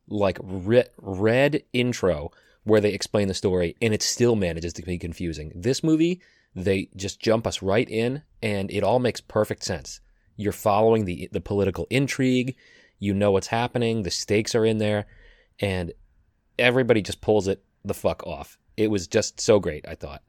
like 0.07 0.39
re- 0.43 0.85
red 1.03 1.65
intro 1.73 2.31
where 2.63 2.81
they 2.81 2.93
explain 2.93 3.27
the 3.29 3.35
story, 3.35 3.75
and 3.83 3.93
it 3.93 4.03
still 4.03 4.37
manages 4.37 4.73
to 4.75 4.83
be 4.83 4.97
confusing. 4.99 5.51
This 5.57 5.83
movie, 5.83 6.21
they 6.55 6.89
just 6.95 7.19
jump 7.19 7.47
us 7.47 7.63
right 7.63 7.89
in, 7.89 8.23
and 8.43 8.71
it 8.71 8.85
all 8.85 8.99
makes 9.01 9.21
perfect 9.21 9.65
sense. 9.65 10.01
You're 10.39 10.53
following 10.53 11.05
the 11.05 11.29
the 11.33 11.41
political 11.43 11.87
intrigue, 11.91 12.57
you 12.99 13.13
know 13.13 13.31
what's 13.33 13.49
happening, 13.49 14.03
the 14.05 14.11
stakes 14.11 14.55
are 14.55 14.65
in 14.65 14.79
there, 14.79 15.05
and 15.61 15.93
everybody 16.59 17.03
just 17.03 17.21
pulls 17.21 17.47
it 17.49 17.63
the 17.85 17.93
fuck 17.95 18.27
off. 18.27 18.57
It 18.77 18.91
was 18.91 19.07
just 19.07 19.41
so 19.41 19.59
great, 19.61 19.85
I 19.87 19.95
thought. 19.97 20.23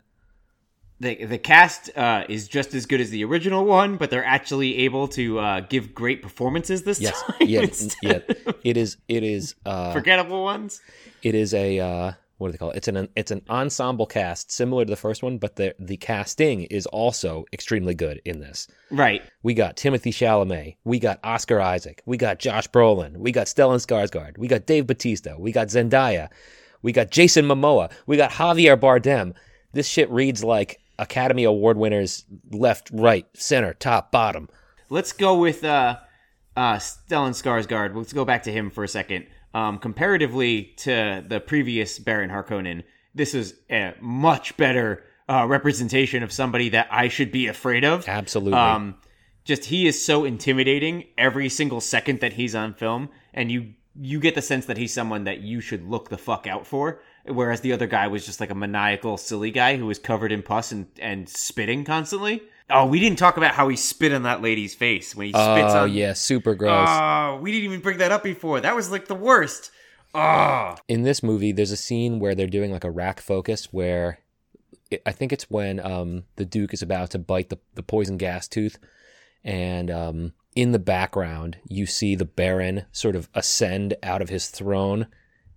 the 0.99 1.24
the 1.26 1.38
cast 1.38 1.95
uh, 1.95 2.24
is 2.28 2.47
just 2.47 2.74
as 2.74 2.86
good 2.86 2.99
as 2.99 3.10
the 3.12 3.24
original 3.24 3.64
one, 3.66 3.95
but 3.97 4.10
they're 4.10 4.26
actually 4.26 4.80
able 4.80 5.07
to 5.10 5.39
uh, 5.39 5.60
give 5.62 5.93
great 5.95 6.22
performances 6.22 6.84
this 6.84 6.99
Yes, 6.99 7.22
time. 7.24 7.47
yeah, 7.47 7.60
instead 7.70 8.24
yeah. 8.28 8.51
It 8.64 8.76
is. 8.78 8.97
It 9.07 9.24
is. 9.24 9.55
Uh, 9.66 9.93
forgettable 9.93 10.43
ones. 10.43 10.82
it 11.22 11.36
is 11.36 11.53
a 11.53 11.80
uh, 11.80 12.12
what 12.40 12.48
do 12.48 12.52
they 12.54 12.58
call 12.58 12.72
it? 12.72 12.78
It's 12.78 12.88
an 12.88 13.10
it's 13.16 13.32
an 13.32 13.42
ensemble 13.50 14.06
cast 14.06 14.50
similar 14.50 14.86
to 14.86 14.90
the 14.90 14.96
first 14.96 15.22
one, 15.22 15.38
but 15.38 15.58
the 15.58 15.76
the 15.78 15.98
casting 15.98 16.64
is 16.64 16.86
also 16.88 17.46
extremely 17.52 17.94
good 17.94 18.22
in 18.24 18.40
this. 18.40 18.68
Right. 18.90 19.22
We 19.44 19.54
got 19.54 19.76
Timothée 19.76 20.14
Chalamet, 20.14 20.78
we 20.86 21.00
got 21.00 21.20
Oscar 21.24 21.60
Isaac, 21.60 22.02
we 22.06 22.16
got 22.16 22.40
Josh 22.40 22.68
Brolin, 22.70 23.18
we 23.18 23.34
got 23.34 23.48
Stellan 23.48 23.86
Skarsgård, 23.86 24.38
we 24.38 24.48
got 24.48 24.66
Dave 24.66 24.88
Bautista, 24.88 25.36
we 25.38 25.52
got 25.52 25.68
Zendaya, 25.68 26.30
we 26.82 26.94
got 26.94 27.12
Jason 27.12 27.46
Momoa, 27.46 27.92
we 28.08 28.16
got 28.16 28.32
Javier 28.32 28.80
Bardem. 28.80 29.34
This 29.74 29.88
shit 29.88 30.10
reads 30.10 30.42
like 30.42 30.80
Academy 30.98 31.44
Award 31.44 31.78
winners 31.78 32.26
left, 32.52 32.90
right, 32.94 33.28
center, 33.34 33.74
top, 33.74 34.12
bottom. 34.12 34.48
Let's 34.90 35.12
go 35.12 35.38
with 35.38 35.64
uh, 35.66 35.98
uh, 36.56 36.78
Stellan 36.78 37.32
Skarsgård. 37.32 37.96
Let's 37.96 38.14
go 38.14 38.24
back 38.24 38.44
to 38.44 38.52
him 38.52 38.70
for 38.70 38.86
a 38.86 38.88
second. 38.88 39.28
Um, 39.54 39.80
comparatively 39.80 40.74
to 40.78 41.24
the 41.28 41.39
previous 41.39 41.97
Baron 41.97 42.30
Harkonnen, 42.30 42.84
this 43.16 43.34
is 43.34 43.56
a 43.70 43.95
much 44.00 44.56
better 44.58 45.04
uh, 45.28 45.45
representation 45.47 46.24
of 46.24 46.32
somebody 46.32 46.70
that 46.70 46.88
I 46.91 47.08
should 47.08 47.32
be 47.32 47.47
afraid 47.47 47.84
of. 47.84 48.08
Absolutely. 48.08 48.60
Um, 48.60 48.95
just 49.43 49.66
he 49.66 49.88
is 49.88 50.04
so 50.04 50.26
intimidating 50.26 51.06
every 51.18 51.50
single 51.50 51.82
second 51.82 52.20
that 52.20 52.34
he's 52.34 52.54
on 52.54 52.74
film, 52.74 53.10
and 53.34 53.52
you 53.52 53.74
you 54.00 54.20
get 54.20 54.36
the 54.36 54.41
sense 54.41 54.66
that 54.68 54.78
he's 54.78 54.93
someone 54.93 55.26
that 55.26 55.39
you 55.41 55.60
should 55.60 55.84
look 55.84 56.10
the 56.10 56.18
fuck 56.18 56.47
out 56.47 56.66
for. 56.66 57.02
Whereas 57.26 57.62
the 57.62 57.74
other 57.74 57.88
guy 57.88 58.08
was 58.08 58.26
just 58.26 58.39
like 58.39 58.50
a 58.50 58.56
maniacal, 58.56 59.18
silly 59.18 59.52
guy 59.52 59.78
who 59.78 59.86
was 59.86 60.00
covered 60.00 60.32
in 60.32 60.41
pus 60.41 60.72
and, 60.72 60.88
and 61.00 61.28
spitting 61.28 61.84
constantly. 61.84 62.43
Oh, 62.70 62.86
we 62.86 62.99
didn't 62.99 63.17
talk 63.17 63.38
about 63.38 63.55
how 63.55 63.67
he 63.67 63.76
spit 63.76 64.13
on 64.13 64.24
that 64.24 64.41
lady's 64.41 64.76
face 64.76 65.15
when 65.15 65.28
he 65.28 65.34
spits 65.34 65.74
oh 65.74 65.84
on. 65.84 65.93
yeah, 65.93 66.13
super 66.13 66.53
gross. 66.53 66.88
Oh, 66.89 67.39
we 67.41 67.51
didn't 67.51 67.65
even 67.65 67.82
bring 67.82 67.97
that 67.97 68.11
up 68.11 68.24
before. 68.24 68.61
That 68.61 68.76
was 68.76 68.91
like 68.91 69.07
the 69.07 69.15
worst. 69.15 69.72
Oh, 70.13 70.76
in 70.88 71.03
this 71.03 71.22
movie, 71.22 71.51
there's 71.51 71.72
a 71.72 71.78
scene 71.78 72.20
where 72.20 72.36
they're 72.36 72.47
doing 72.47 72.72
like 72.72 72.84
a 72.84 72.91
rack 72.91 73.22
focus 73.22 73.72
where 73.72 74.20
it, 74.91 75.01
I 75.05 75.11
think 75.11 75.32
it's 75.32 75.49
when 75.49 75.80
um, 75.80 76.24
the 76.36 76.45
Duke 76.45 76.74
is 76.74 76.82
about 76.82 77.11
to 77.11 77.20
bite 77.20 77.49
the, 77.49 77.59
the 77.76 77.84
poison 77.84 78.17
gas 78.17 78.47
tooth. 78.47 78.78
And 79.43 79.89
um, 79.89 80.34
in 80.55 80.72
the 80.72 80.80
background, 80.80 81.57
you 81.67 81.86
see 81.86 82.15
the 82.15 82.26
Baron 82.26 82.86
sort 82.91 83.15
of 83.15 83.30
ascend 83.34 83.95
out 84.03 84.22
of 84.22 84.30
his 84.30 84.47
throne. 84.47 85.07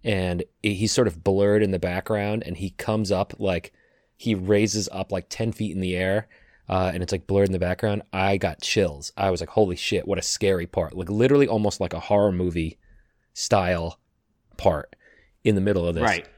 And 0.04 0.44
he's 0.62 0.92
sort 0.92 1.06
of 1.06 1.22
blurred 1.22 1.62
in 1.62 1.70
the 1.70 1.78
background. 1.78 2.42
And 2.44 2.56
he 2.56 2.70
comes 2.70 3.10
up 3.10 3.34
like 3.38 3.72
he 4.16 4.34
raises 4.34 4.88
up 4.92 5.10
like 5.10 5.26
10 5.28 5.52
feet 5.52 5.74
in 5.74 5.80
the 5.80 5.96
air. 5.96 6.28
Uh, 6.68 6.90
and 6.94 7.02
it's 7.02 7.12
like 7.12 7.26
blurred 7.26 7.46
in 7.46 7.52
the 7.52 7.58
background. 7.58 8.02
I 8.12 8.36
got 8.36 8.60
chills. 8.60 9.12
I 9.16 9.30
was 9.30 9.40
like, 9.40 9.50
holy 9.50 9.76
shit, 9.76 10.06
what 10.06 10.18
a 10.18 10.22
scary 10.22 10.66
part. 10.66 10.96
Like 10.96 11.10
literally 11.10 11.48
almost 11.48 11.80
like 11.80 11.92
a 11.92 12.00
horror 12.00 12.32
movie 12.32 12.78
style 13.34 13.98
part 14.56 14.94
in 15.44 15.54
the 15.54 15.60
middle 15.60 15.86
of 15.86 15.94
this. 15.94 16.02
right. 16.02 16.28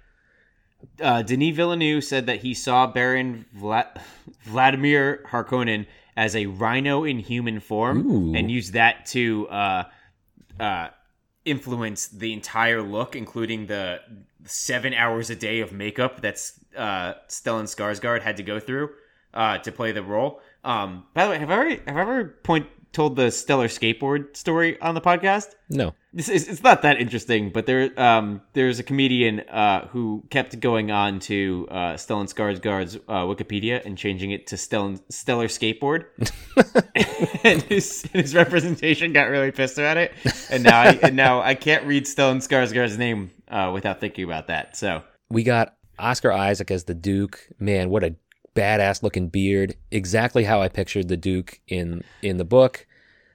uh, 1.00 1.22
Denis 1.22 1.54
Villeneuve 1.54 2.02
said 2.02 2.26
that 2.26 2.40
he 2.40 2.54
saw 2.54 2.86
Baron 2.86 3.44
Vla- 3.56 4.00
Vladimir 4.44 5.24
Harkonnen 5.30 5.86
as 6.16 6.34
a 6.34 6.46
rhino 6.46 7.04
in 7.04 7.18
human 7.18 7.60
form 7.60 8.06
Ooh. 8.06 8.34
and 8.34 8.50
used 8.50 8.72
that 8.72 9.06
to 9.06 9.48
uh, 9.48 9.84
uh, 10.58 10.88
influence 11.44 12.08
the 12.08 12.32
entire 12.32 12.82
look, 12.82 13.14
including 13.14 13.66
the 13.66 14.00
seven 14.46 14.94
hours 14.94 15.30
a 15.30 15.36
day 15.36 15.60
of 15.60 15.72
makeup 15.72 16.20
that's 16.20 16.58
uh, 16.76 17.14
Stellan 17.28 17.64
Skarsgård 17.64 18.22
had 18.22 18.36
to 18.38 18.42
go 18.42 18.60
through 18.60 18.90
uh, 19.35 19.59
to 19.59 19.72
play 19.72 19.93
the 19.93 20.03
role. 20.03 20.41
Um, 20.64 21.05
by 21.12 21.24
the 21.24 21.30
way, 21.32 21.39
have 21.39 21.51
I 21.51 21.55
ever 21.55 21.70
have 21.70 21.97
I 21.97 22.01
ever 22.01 22.24
point 22.43 22.66
told 22.93 23.16
the 23.16 23.30
Stellar 23.30 23.66
skateboard 23.68 24.37
story 24.37 24.80
on 24.80 24.95
the 24.95 25.01
podcast? 25.01 25.49
No. 25.68 25.95
This 26.12 26.28
is 26.28 26.49
it's 26.49 26.62
not 26.62 26.82
that 26.82 27.01
interesting, 27.01 27.51
but 27.51 27.66
there 27.66 27.91
um 28.01 28.41
there's 28.53 28.78
a 28.78 28.85
comedian 28.85 29.41
uh 29.41 29.89
who 29.89 30.22
kept 30.30 30.59
going 30.61 30.93
on 30.93 31.18
to 31.20 31.66
uh 31.70 31.95
Stellan 31.95 32.32
Skarsgård's 32.32 32.97
uh, 33.09 33.24
Wikipedia 33.24 33.85
and 33.85 33.99
changing 33.99 34.30
it 34.30 34.47
to 34.47 34.57
Stellan 34.57 35.01
Stellar 35.11 35.49
Skateboard, 35.49 36.05
and 37.45 37.62
his 37.62 38.03
his 38.12 38.35
representation 38.35 39.12
got 39.12 39.24
really 39.28 39.51
pissed 39.51 39.76
about 39.76 39.97
it, 39.97 40.12
and 40.51 40.62
now 40.62 40.80
I 40.80 40.99
and 41.03 41.16
now 41.16 41.41
I 41.41 41.57
can't 41.57 41.85
read 41.85 42.05
Stellan 42.05 42.37
Skarsgård's 42.37 42.97
name 42.97 43.32
uh, 43.49 43.72
without 43.74 43.99
thinking 44.01 44.24
about 44.24 44.47
that. 44.47 44.76
So 44.76 45.03
We 45.30 45.43
got 45.43 45.74
Oscar 45.99 46.30
Isaac 46.32 46.70
as 46.70 46.85
the 46.85 46.95
Duke. 46.95 47.41
Man, 47.59 47.91
what 47.91 48.05
a 48.05 48.14
badass 48.55 49.02
looking 49.02 49.28
beard. 49.28 49.76
Exactly 49.90 50.44
how 50.44 50.62
I 50.62 50.68
pictured 50.68 51.09
the 51.09 51.16
Duke 51.16 51.61
in 51.68 52.02
in 52.22 52.36
the 52.36 52.44
book. 52.44 52.86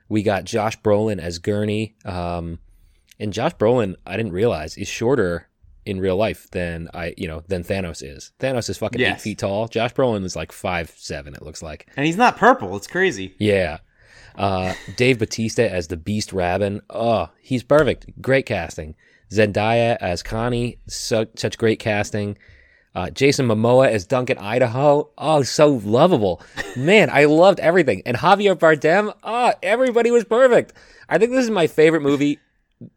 We 0.08 0.24
got 0.24 0.44
Josh 0.44 0.80
Brolin 0.82 1.20
as 1.20 1.38
Gurney. 1.40 1.96
Um, 2.04 2.60
and 3.20 3.32
Josh 3.34 3.54
Brolin, 3.56 3.96
I 4.08 4.18
didn't 4.18 4.32
realize, 4.32 4.78
is 4.78 4.88
shorter 4.88 5.48
in 5.86 6.00
real 6.00 6.16
life 6.16 6.50
than 6.52 6.90
I, 6.94 7.14
you 7.18 7.28
know, 7.28 7.44
than 7.48 7.64
Thanos 7.64 8.02
is. 8.04 8.32
Thanos 8.40 8.70
is 8.70 8.78
fucking 8.78 9.02
eight 9.02 9.22
feet 9.22 9.40
tall. 9.40 9.68
Josh 9.68 9.94
Brolin 9.94 10.24
is 10.24 10.36
like 10.36 10.52
five 10.52 10.92
seven. 10.98 11.34
It 11.36 11.42
looks 11.42 11.62
like. 11.62 11.88
and 11.96 12.06
he's 12.06 12.18
not 12.18 12.38
purple. 12.38 12.76
It's 12.76 12.88
crazy. 12.88 13.36
Yeah. 13.40 13.80
Uh, 14.36 14.74
Dave 14.96 15.20
Bautista 15.20 15.70
as 15.70 15.88
the 15.88 15.98
Beast 15.98 16.32
Rabban. 16.32 16.82
Oh, 16.90 17.30
he's 17.42 17.64
perfect. 17.64 18.22
Great 18.22 18.46
casting. 18.46 18.96
Zendaya 19.32 19.98
as 20.00 20.24
Chani. 20.24 20.78
Such 20.88 21.58
great 21.58 21.80
casting. 21.80 22.38
Uh, 23.00 23.10
Jason 23.10 23.48
Momoa 23.48 23.88
as 23.88 24.06
Duncan 24.06 24.38
Idaho. 24.38 25.10
Oh, 25.18 25.42
so 25.42 25.70
lovable. 25.86 26.42
Man, 26.76 27.10
I 27.10 27.26
loved 27.26 27.62
everything. 27.62 28.02
And 28.06 28.18
Javier 28.18 28.56
Bardem. 28.56 29.14
Oh, 29.24 29.54
everybody 29.64 30.12
was 30.12 30.26
perfect. 30.26 30.74
I 31.08 31.18
think 31.18 31.32
this 31.32 31.46
is 31.46 31.50
my 31.50 31.68
favorite 31.68 32.02
movie. 32.02 32.40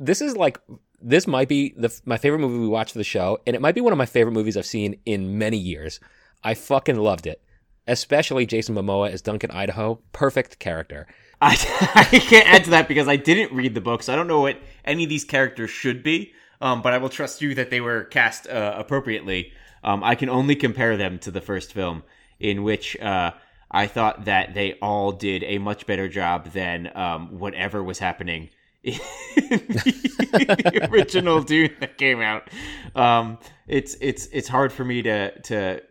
This 0.00 0.20
is 0.20 0.36
like, 0.36 0.58
this 1.00 1.28
might 1.28 1.48
be 1.48 1.72
the, 1.76 1.96
my 2.04 2.18
favorite 2.18 2.40
movie 2.40 2.58
we 2.58 2.66
watched 2.66 2.94
for 2.94 2.98
the 2.98 3.04
show. 3.04 3.38
And 3.46 3.54
it 3.54 3.62
might 3.62 3.76
be 3.76 3.80
one 3.80 3.92
of 3.92 3.96
my 3.96 4.06
favorite 4.06 4.32
movies 4.32 4.56
I've 4.56 4.66
seen 4.66 4.98
in 5.06 5.38
many 5.38 5.56
years. 5.56 6.00
I 6.42 6.54
fucking 6.54 6.96
loved 6.96 7.28
it. 7.28 7.40
Especially 7.86 8.44
Jason 8.44 8.74
Momoa 8.74 9.08
as 9.08 9.22
Duncan 9.22 9.52
Idaho. 9.52 10.00
Perfect 10.10 10.58
character. 10.58 11.06
I, 11.40 11.52
I 12.12 12.18
can't 12.18 12.48
add 12.48 12.64
to 12.64 12.70
that 12.70 12.88
because 12.88 13.06
I 13.06 13.14
didn't 13.14 13.54
read 13.56 13.74
the 13.74 13.80
book, 13.80 14.02
so 14.02 14.12
I 14.12 14.16
don't 14.16 14.26
know 14.26 14.40
what 14.40 14.58
any 14.84 15.04
of 15.04 15.10
these 15.10 15.24
characters 15.24 15.70
should 15.70 16.02
be. 16.02 16.32
Um, 16.60 16.82
but 16.82 16.92
I 16.92 16.98
will 16.98 17.08
trust 17.08 17.40
you 17.40 17.54
that 17.54 17.70
they 17.70 17.80
were 17.80 18.02
cast 18.04 18.48
uh, 18.48 18.74
appropriately. 18.76 19.52
Um, 19.84 20.04
I 20.04 20.14
can 20.14 20.28
only 20.28 20.56
compare 20.56 20.96
them 20.96 21.18
to 21.20 21.30
the 21.30 21.40
first 21.40 21.72
film, 21.72 22.02
in 22.38 22.62
which 22.62 22.98
uh, 23.00 23.32
I 23.70 23.86
thought 23.86 24.26
that 24.26 24.54
they 24.54 24.74
all 24.74 25.12
did 25.12 25.42
a 25.44 25.58
much 25.58 25.86
better 25.86 26.08
job 26.08 26.52
than 26.52 26.90
um, 26.94 27.38
whatever 27.38 27.82
was 27.82 27.98
happening 27.98 28.50
in 28.82 28.98
the 29.36 30.88
original 30.92 31.42
Dune 31.42 31.74
that 31.80 31.98
came 31.98 32.20
out. 32.20 32.48
Um, 32.94 33.38
it's 33.66 33.96
it's 34.00 34.26
it's 34.26 34.48
hard 34.48 34.72
for 34.72 34.84
me 34.84 35.02
to 35.02 35.40
to 35.42 35.82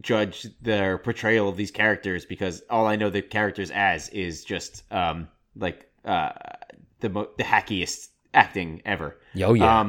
judge 0.00 0.46
their 0.60 0.98
portrayal 0.98 1.48
of 1.48 1.56
these 1.56 1.70
characters 1.70 2.26
because 2.26 2.62
all 2.68 2.86
I 2.86 2.96
know 2.96 3.08
the 3.08 3.22
characters 3.22 3.70
as 3.70 4.10
is 4.10 4.44
just 4.44 4.82
um 4.92 5.28
like 5.56 5.88
uh 6.04 6.32
the 7.00 7.08
mo- 7.08 7.30
the 7.38 7.44
hackiest 7.44 8.08
acting 8.34 8.82
ever. 8.84 9.16
Yo, 9.32 9.54
yeah. 9.54 9.80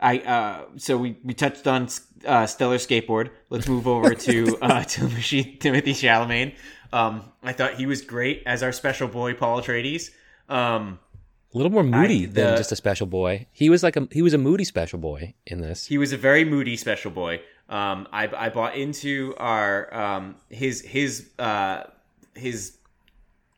I 0.00 0.18
uh 0.18 0.64
so 0.76 0.96
we 0.96 1.16
we 1.24 1.34
touched 1.34 1.66
on 1.66 1.88
uh 2.26 2.46
Stellar 2.46 2.76
Skateboard. 2.76 3.30
Let's 3.50 3.68
move 3.68 3.86
over 3.86 4.14
to 4.14 4.58
uh 4.62 4.80
Timothée 4.80 5.58
Timothée 5.58 5.94
Chalamet. 5.94 6.54
Um 6.92 7.22
I 7.42 7.52
thought 7.52 7.74
he 7.74 7.86
was 7.86 8.02
great 8.02 8.42
as 8.46 8.62
our 8.62 8.72
special 8.72 9.08
boy 9.08 9.34
Paul 9.34 9.62
Atreides. 9.62 10.10
Um 10.48 10.98
a 11.54 11.56
little 11.56 11.72
more 11.72 11.82
moody 11.84 12.24
I- 12.24 12.26
than 12.26 12.56
just 12.58 12.72
a 12.72 12.76
special 12.76 13.06
boy. 13.06 13.46
He 13.52 13.70
was 13.70 13.82
like 13.82 13.96
a 13.96 14.06
he 14.12 14.20
was 14.20 14.34
a 14.34 14.38
moody 14.38 14.64
special 14.64 14.98
boy 14.98 15.34
in 15.46 15.60
this. 15.62 15.86
He 15.86 15.96
was 15.96 16.12
a 16.12 16.16
very 16.18 16.44
moody 16.44 16.76
special 16.76 17.10
boy. 17.10 17.40
Um, 17.68 18.06
I, 18.12 18.28
I 18.36 18.48
bought 18.50 18.76
into 18.76 19.34
our 19.38 19.92
um, 19.92 20.36
his 20.50 20.82
his 20.82 21.30
uh, 21.38 21.84
his 22.34 22.76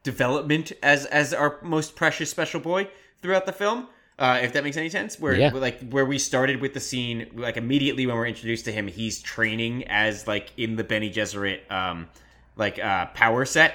development 0.03 0.73
as 0.83 1.05
as 1.07 1.35
our 1.35 1.59
most 1.63 1.97
precious 1.97 2.31
special 2.31 2.61
boy 2.61 2.89
throughout 3.21 3.47
the 3.47 3.53
film. 3.53 3.89
Uh, 4.19 4.41
if 4.43 4.53
that 4.55 4.65
makes 4.65 4.77
any 4.77 4.89
sense, 4.89 5.21
where 5.21 5.35
Yeah. 5.35 5.51
like 5.53 5.89
where 5.91 6.05
we 6.05 6.19
started 6.19 6.61
with 6.61 6.75
the 6.75 6.81
scene, 6.81 7.29
like 7.35 7.57
immediately 7.57 8.05
when 8.07 8.17
we're 8.17 8.27
introduced 8.27 8.65
to 8.65 8.73
him, 8.73 8.89
he's 8.89 9.23
training 9.23 9.85
as 9.87 10.27
like 10.27 10.53
in 10.57 10.75
the 10.77 10.83
Bene 10.83 11.09
Gesserit 11.13 11.61
um, 11.71 12.09
like 12.57 12.79
uh, 12.81 13.07
power 13.15 13.45
set, 13.45 13.75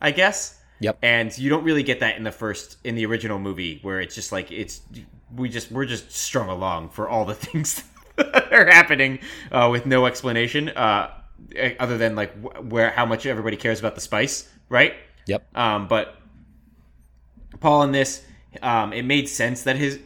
I 0.00 0.10
guess. 0.12 0.58
Yep. 0.80 0.98
And 1.02 1.36
you 1.38 1.50
don't 1.50 1.62
really 1.64 1.82
get 1.82 2.00
that 2.00 2.16
in 2.16 2.24
the 2.24 2.32
first 2.32 2.78
in 2.84 2.94
the 2.94 3.04
original 3.06 3.38
movie 3.38 3.80
where 3.82 4.00
it's 4.00 4.14
just 4.14 4.32
like 4.32 4.50
it's 4.50 4.80
we 5.36 5.48
just 5.50 5.70
we're 5.70 5.84
just 5.84 6.10
strung 6.10 6.48
along 6.48 6.88
for 6.88 7.08
all 7.08 7.24
the 7.26 7.34
things 7.46 7.84
that 8.16 8.50
are 8.52 8.66
happening 8.66 9.18
uh, 9.52 9.68
with 9.70 9.84
no 9.84 10.06
explanation 10.06 10.70
uh, 10.70 11.10
other 11.78 11.98
than 11.98 12.16
like 12.16 12.32
wh- 12.42 12.72
where 12.72 12.90
how 12.90 13.04
much 13.04 13.26
everybody 13.26 13.56
cares 13.58 13.78
about 13.78 13.94
the 13.94 14.00
spice, 14.00 14.48
right? 14.70 14.94
Yep. 15.26 15.46
Um, 15.56 15.86
but 15.86 16.16
Paul 17.60 17.82
in 17.84 17.92
this, 17.92 18.24
um, 18.60 18.92
it 18.92 19.04
made 19.04 19.28
sense 19.28 19.62
that 19.62 19.76
his 19.76 19.98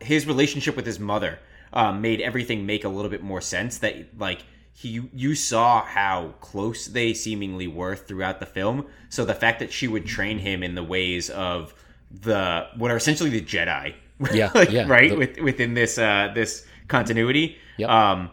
his 0.00 0.26
relationship 0.26 0.76
with 0.76 0.86
his 0.86 0.98
mother 0.98 1.38
um, 1.72 2.00
made 2.00 2.20
everything 2.20 2.66
make 2.66 2.84
a 2.84 2.88
little 2.88 3.10
bit 3.10 3.22
more 3.22 3.40
sense. 3.40 3.78
That 3.78 4.18
like 4.18 4.44
he 4.72 5.08
you 5.12 5.34
saw 5.34 5.84
how 5.84 6.34
close 6.40 6.86
they 6.86 7.14
seemingly 7.14 7.66
were 7.68 7.94
throughout 7.96 8.40
the 8.40 8.46
film. 8.46 8.86
So 9.08 9.24
the 9.24 9.34
fact 9.34 9.60
that 9.60 9.72
she 9.72 9.86
would 9.86 10.06
train 10.06 10.38
him 10.38 10.62
in 10.62 10.74
the 10.74 10.82
ways 10.82 11.30
of 11.30 11.74
the 12.10 12.68
what 12.76 12.90
are 12.90 12.96
essentially 12.96 13.30
the 13.30 13.40
Jedi, 13.42 13.94
Yeah, 14.32 14.50
like, 14.54 14.70
yeah, 14.70 14.86
right 14.88 15.10
the- 15.10 15.16
with, 15.16 15.38
within 15.38 15.74
this 15.74 15.98
uh, 15.98 16.32
this 16.34 16.66
continuity. 16.88 17.56
Yep. 17.76 17.88
Um, 17.88 18.30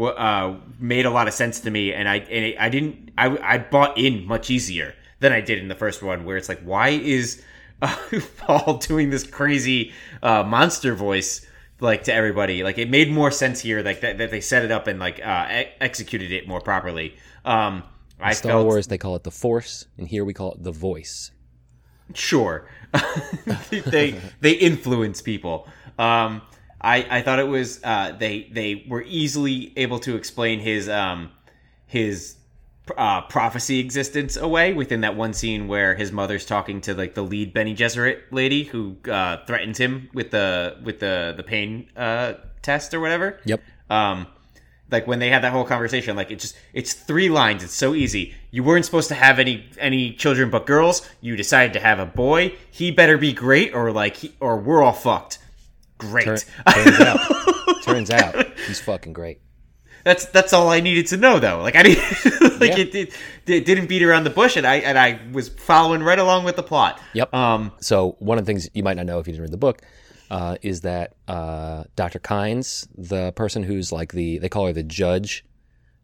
uh, 0.00 0.54
made 0.78 1.04
a 1.04 1.10
lot 1.10 1.28
of 1.28 1.34
sense 1.34 1.60
to 1.60 1.70
me, 1.70 1.92
and 1.92 2.08
I 2.08 2.16
and 2.18 2.58
I 2.58 2.68
didn't 2.68 3.10
I 3.18 3.36
I 3.54 3.58
bought 3.58 3.98
in 3.98 4.24
much 4.26 4.50
easier 4.50 4.94
than 5.20 5.32
I 5.32 5.40
did 5.40 5.58
in 5.58 5.68
the 5.68 5.74
first 5.74 6.02
one, 6.02 6.24
where 6.24 6.36
it's 6.36 6.48
like, 6.48 6.60
why 6.62 6.88
is 6.88 7.42
uh, 8.12 8.20
Paul 8.38 8.78
doing 8.78 9.10
this 9.10 9.24
crazy 9.24 9.92
uh, 10.22 10.42
monster 10.44 10.94
voice 10.94 11.44
like 11.80 12.04
to 12.04 12.14
everybody? 12.14 12.62
Like 12.62 12.78
it 12.78 12.88
made 12.88 13.10
more 13.10 13.30
sense 13.30 13.60
here, 13.60 13.82
like 13.82 14.00
that, 14.02 14.18
that 14.18 14.30
they 14.30 14.40
set 14.40 14.64
it 14.64 14.70
up 14.70 14.86
and 14.86 14.98
like 14.98 15.20
uh, 15.24 15.48
e- 15.50 15.72
executed 15.80 16.30
it 16.32 16.46
more 16.46 16.60
properly. 16.60 17.16
Um, 17.44 17.82
I 18.20 18.34
Star 18.34 18.52
felt 18.52 18.66
Wars 18.66 18.86
they 18.86 18.98
call 18.98 19.16
it 19.16 19.24
the 19.24 19.30
Force, 19.32 19.86
and 19.98 20.06
here 20.06 20.24
we 20.24 20.32
call 20.32 20.52
it 20.52 20.62
the 20.62 20.70
Voice. 20.72 21.32
sure 22.14 22.68
they 23.70 24.20
they 24.40 24.52
influence 24.52 25.22
people 25.22 25.66
um 25.98 26.42
i 26.80 27.06
i 27.10 27.22
thought 27.22 27.38
it 27.38 27.48
was 27.48 27.80
uh 27.84 28.12
they 28.18 28.48
they 28.52 28.84
were 28.88 29.02
easily 29.06 29.72
able 29.76 29.98
to 29.98 30.14
explain 30.16 30.60
his 30.60 30.88
um 30.88 31.30
his 31.86 32.36
uh 32.98 33.22
prophecy 33.22 33.78
existence 33.80 34.36
away 34.36 34.72
within 34.72 35.00
that 35.02 35.16
one 35.16 35.32
scene 35.32 35.68
where 35.68 35.94
his 35.94 36.12
mother's 36.12 36.44
talking 36.46 36.80
to 36.82 36.94
like 36.94 37.14
the 37.14 37.22
lead 37.22 37.52
Bene 37.52 37.74
Gesserit 37.74 38.20
lady 38.30 38.64
who 38.64 38.96
uh 39.10 39.44
threatens 39.46 39.78
him 39.78 40.08
with 40.14 40.30
the 40.30 40.76
with 40.84 41.00
the 41.00 41.34
the 41.36 41.42
pain 41.42 41.88
uh 41.96 42.34
test 42.62 42.94
or 42.94 43.00
whatever. 43.00 43.38
Yep. 43.44 43.60
um 43.90 44.26
like 44.90 45.06
when 45.06 45.20
they 45.20 45.30
had 45.30 45.42
that 45.42 45.52
whole 45.52 45.64
conversation 45.64 46.16
like 46.16 46.30
it 46.30 46.38
just 46.38 46.56
it's 46.72 46.92
three 46.92 47.28
lines. 47.28 47.64
It's 47.64 47.72
so 47.74 47.94
easy. 47.94 48.34
You 48.50 48.62
weren't 48.62 48.84
supposed 48.84 49.08
to 49.08 49.14
have 49.14 49.38
any 49.38 49.66
any 49.78 50.12
children 50.12 50.50
but 50.50 50.66
girls. 50.66 51.08
You 51.20 51.36
decided 51.36 51.72
to 51.74 51.80
have 51.80 51.98
a 51.98 52.06
boy. 52.06 52.54
He 52.70 52.90
better 52.90 53.16
be 53.16 53.32
great 53.32 53.74
or 53.74 53.90
like 53.92 54.16
he, 54.16 54.34
or 54.40 54.58
we're 54.58 54.82
all 54.82 54.92
fucked. 54.92 55.38
Great. 55.98 56.24
Turn, 56.24 56.36
turns 56.74 57.00
out, 57.00 57.20
turns 57.84 58.10
out 58.10 58.58
he's 58.66 58.80
fucking 58.80 59.12
great. 59.12 59.40
that's 60.04 60.24
that's 60.26 60.52
all 60.52 60.68
i 60.68 60.80
needed 60.80 61.06
to 61.06 61.16
know 61.16 61.38
though. 61.38 61.62
Like 61.62 61.76
i 61.76 61.82
didn't 61.84 62.02
like 62.68 62.76
Yeah. 62.76 62.84
it, 62.84 62.94
it, 62.94 63.14
it 63.46 63.64
didn't 63.66 63.86
beat 63.88 64.02
around 64.02 64.24
the 64.24 64.30
bush 64.30 64.56
and 64.56 64.66
i 64.66 64.76
and 64.76 64.98
i 64.98 65.20
was 65.32 65.48
following 65.48 66.02
right 66.02 66.18
along 66.18 66.44
with 66.44 66.56
the 66.56 66.62
plot 66.62 67.00
Yep. 67.14 67.32
um 67.34 67.72
So 67.80 68.16
one 68.18 68.38
of 68.38 68.44
the 68.44 68.50
things 68.52 68.68
you 68.74 68.82
might 68.82 68.96
not 68.96 69.06
know 69.06 69.18
if 69.18 69.26
you 69.26 69.32
didn't 69.32 69.42
read 69.42 69.52
the 69.52 69.64
book 69.68 69.82
uh, 70.30 70.56
is 70.62 70.80
that 70.80 71.12
uh, 71.28 71.84
Dr. 71.94 72.18
Kynes, 72.18 72.86
the 72.96 73.32
person 73.32 73.62
who's 73.62 73.92
like 73.92 74.12
the 74.12 74.38
they 74.38 74.48
call 74.48 74.66
her 74.66 74.72
the 74.72 74.82
judge, 74.82 75.44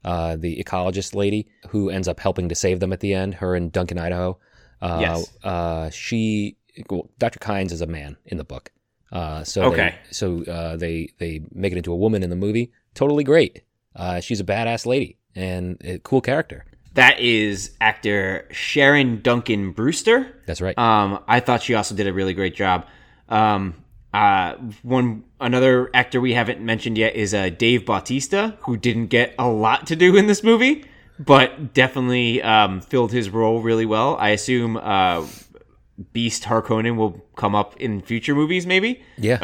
uh, 0.04 0.36
the 0.36 0.62
ecologist 0.62 1.14
lady 1.14 1.48
who 1.70 1.88
ends 1.88 2.06
up 2.08 2.20
helping 2.20 2.48
to 2.50 2.54
save 2.54 2.78
them 2.80 2.92
at 2.92 3.00
the 3.00 3.14
end, 3.14 3.34
her 3.36 3.54
and 3.54 3.72
Duncan 3.72 3.98
Idaho. 3.98 4.38
Uh, 4.82 4.98
Yes. 5.00 5.32
Uh, 5.42 5.88
she, 5.90 6.56
well, 6.90 7.08
Dr. 7.18 7.38
Kynes 7.38 7.72
is 7.72 7.80
a 7.80 7.86
man 7.86 8.16
in 8.26 8.36
the 8.36 8.44
book. 8.44 8.70
Uh, 9.10 9.44
so 9.44 9.62
Okay. 9.72 9.94
They, 10.06 10.12
so 10.12 10.44
uh, 10.44 10.76
they 10.76 11.08
they 11.18 11.40
make 11.52 11.72
it 11.72 11.78
into 11.78 11.92
a 11.92 11.96
woman 11.96 12.22
in 12.22 12.28
the 12.30 12.36
movie. 12.36 12.70
Totally 12.94 13.24
great. 13.24 13.62
uh, 13.96 14.20
she's 14.20 14.40
a 14.40 14.44
badass 14.44 14.84
lady 14.86 15.16
and 15.34 15.76
a 15.84 15.98
cool 15.98 16.20
character. 16.20 16.64
That 16.94 17.20
is 17.20 17.72
actor 17.80 18.48
Sharon 18.50 19.20
Duncan 19.22 19.72
Brewster. 19.72 20.34
That's 20.46 20.60
right. 20.60 20.76
Um, 20.76 21.22
I 21.28 21.40
thought 21.40 21.62
she 21.62 21.74
also 21.74 21.94
did 21.94 22.06
a 22.06 22.12
really 22.12 22.34
great 22.34 22.54
job. 22.56 22.86
Um, 23.28 23.74
uh, 24.12 24.54
one 24.82 25.22
another 25.40 25.90
actor 25.94 26.20
we 26.20 26.32
haven't 26.32 26.60
mentioned 26.60 26.98
yet 26.98 27.14
is 27.14 27.34
uh, 27.34 27.50
Dave 27.50 27.84
Bautista, 27.86 28.56
who 28.62 28.76
didn't 28.76 29.08
get 29.08 29.34
a 29.38 29.46
lot 29.48 29.86
to 29.88 29.96
do 29.96 30.16
in 30.16 30.26
this 30.26 30.42
movie, 30.42 30.86
but 31.20 31.72
definitely 31.74 32.42
um, 32.42 32.80
filled 32.80 33.12
his 33.12 33.28
role 33.30 33.60
really 33.60 33.86
well. 33.86 34.16
I 34.16 34.30
assume 34.30 34.76
uh, 34.78 35.24
Beast 36.12 36.44
Harkonnen 36.44 36.96
will 36.96 37.24
come 37.36 37.54
up 37.54 37.76
in 37.76 38.00
future 38.00 38.34
movies, 38.34 38.66
maybe. 38.66 39.02
yeah, 39.18 39.38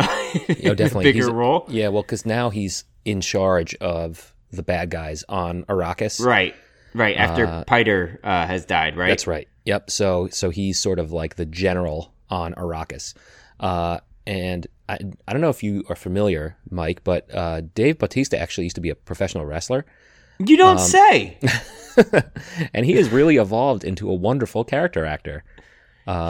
In 0.49 0.74
definitely. 0.76 1.05
bigger 1.05 1.24
He's- 1.24 1.30
role. 1.32 1.66
yeah. 1.68 1.89
Well, 1.89 2.03
because 2.03 2.24
now 2.26 2.51
he's 2.51 2.85
in 3.05 3.20
charge 3.20 3.74
of 3.76 4.34
the 4.57 4.62
bad 4.62 4.90
guys 4.90 5.24
on 5.28 5.64
Arrakis. 5.64 6.24
Right, 6.24 6.55
right. 6.94 7.16
After 7.16 7.64
Piter 7.66 8.20
uh, 8.22 8.46
has 8.46 8.64
died, 8.64 8.96
right? 8.96 9.09
That's 9.09 9.26
right. 9.26 9.48
Yep. 9.64 9.90
So 9.90 10.28
so 10.28 10.50
he's 10.50 10.78
sort 10.78 10.98
of 10.98 11.12
like 11.12 11.36
the 11.36 11.46
general 11.46 12.12
on 12.30 12.55
Arrakis. 12.55 13.14
Uh, 13.61 13.98
and 14.26 14.66
I, 14.88 14.98
I 15.26 15.32
don't 15.32 15.40
know 15.42 15.50
if 15.50 15.62
you 15.62 15.84
are 15.88 15.96
familiar, 15.96 16.57
Mike, 16.70 17.05
but 17.05 17.32
uh, 17.34 17.62
Dave 17.74 17.98
Bautista 17.98 18.38
actually 18.38 18.64
used 18.64 18.76
to 18.76 18.82
be 18.82 18.90
a 18.90 18.94
professional 18.94 19.44
wrestler. 19.44 19.84
You 20.38 20.57
don't 20.57 20.80
say. 20.80 21.38
and 22.74 22.84
he 22.84 22.92
has 22.94 23.11
really 23.11 23.36
evolved 23.36 23.84
into 23.84 24.11
a 24.11 24.14
wonderful 24.14 24.64
character 24.64 25.05
actor. 25.05 25.44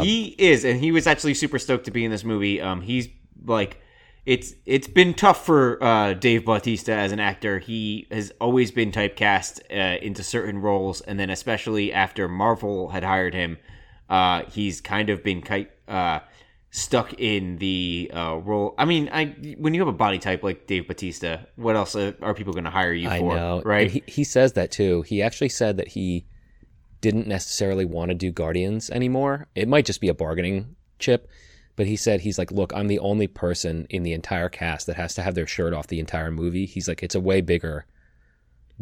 he 0.02 0.34
is, 0.38 0.64
and 0.64 0.78
he 0.78 0.92
was 0.92 1.06
actually 1.06 1.34
super 1.34 1.58
stoked 1.58 1.86
to 1.86 1.90
be 1.90 2.04
in 2.04 2.10
this 2.10 2.24
movie. 2.24 2.60
Um, 2.60 2.80
he's 2.80 3.08
like, 3.44 3.80
it's 4.26 4.54
it's 4.64 4.88
been 4.88 5.12
tough 5.14 5.44
for 5.44 5.82
uh, 5.82 6.14
Dave 6.14 6.44
Bautista 6.44 6.92
as 6.92 7.12
an 7.12 7.20
actor. 7.20 7.58
He 7.58 8.06
has 8.10 8.32
always 8.40 8.70
been 8.70 8.90
typecast 8.90 9.60
uh, 9.70 9.98
into 10.00 10.22
certain 10.22 10.58
roles, 10.58 11.00
and 11.02 11.18
then 11.18 11.30
especially 11.30 11.92
after 11.92 12.28
Marvel 12.28 12.88
had 12.88 13.04
hired 13.04 13.34
him, 13.34 13.58
uh, 14.08 14.42
he's 14.50 14.80
kind 14.80 15.10
of 15.10 15.22
been 15.22 15.42
ki- 15.42 15.68
uh, 15.88 16.20
stuck 16.70 17.12
in 17.20 17.58
the 17.58 18.10
uh, 18.14 18.36
role. 18.36 18.74
I 18.78 18.86
mean, 18.86 19.10
I 19.12 19.54
when 19.58 19.74
you 19.74 19.80
have 19.80 19.88
a 19.88 19.92
body 19.92 20.18
type 20.18 20.42
like 20.42 20.66
Dave 20.66 20.88
Bautista, 20.88 21.46
what 21.56 21.76
else 21.76 21.94
are 21.94 22.34
people 22.34 22.54
going 22.54 22.64
to 22.64 22.70
hire 22.70 22.94
you 22.94 23.10
I 23.10 23.18
for? 23.18 23.36
know. 23.36 23.62
right? 23.62 23.90
He, 23.90 24.02
he 24.06 24.24
says 24.24 24.54
that 24.54 24.70
too. 24.70 25.02
He 25.02 25.20
actually 25.20 25.50
said 25.50 25.76
that 25.76 25.88
he 25.88 26.26
didn't 27.02 27.26
necessarily 27.26 27.84
want 27.84 28.08
to 28.08 28.14
do 28.14 28.30
Guardians 28.30 28.88
anymore. 28.88 29.48
It 29.54 29.68
might 29.68 29.84
just 29.84 30.00
be 30.00 30.08
a 30.08 30.14
bargaining 30.14 30.76
chip. 30.98 31.28
But 31.76 31.86
he 31.86 31.96
said, 31.96 32.20
he's 32.20 32.38
like, 32.38 32.52
look, 32.52 32.72
I'm 32.74 32.86
the 32.86 33.00
only 33.00 33.26
person 33.26 33.86
in 33.90 34.04
the 34.04 34.12
entire 34.12 34.48
cast 34.48 34.86
that 34.86 34.96
has 34.96 35.14
to 35.16 35.22
have 35.22 35.34
their 35.34 35.46
shirt 35.46 35.72
off 35.72 35.88
the 35.88 35.98
entire 35.98 36.30
movie. 36.30 36.66
He's 36.66 36.86
like, 36.86 37.02
it's 37.02 37.14
a 37.16 37.20
way 37.20 37.40
bigger 37.40 37.84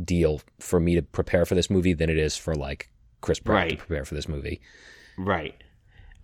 deal 0.03 0.41
for 0.59 0.81
me 0.81 0.95
to 0.95 1.03
prepare 1.03 1.45
for 1.45 1.55
this 1.55 1.71
movie 1.71 1.93
than 1.93 2.11
it 2.11 2.19
is 2.19 2.37
for 2.37 2.55
like 2.55 2.91
Chris 3.21 3.39
Pratt 3.39 3.71
to 3.71 3.77
prepare 3.77 4.05
for 4.05 4.15
this 4.15 4.29
movie. 4.29 4.61
Right. 5.17 5.55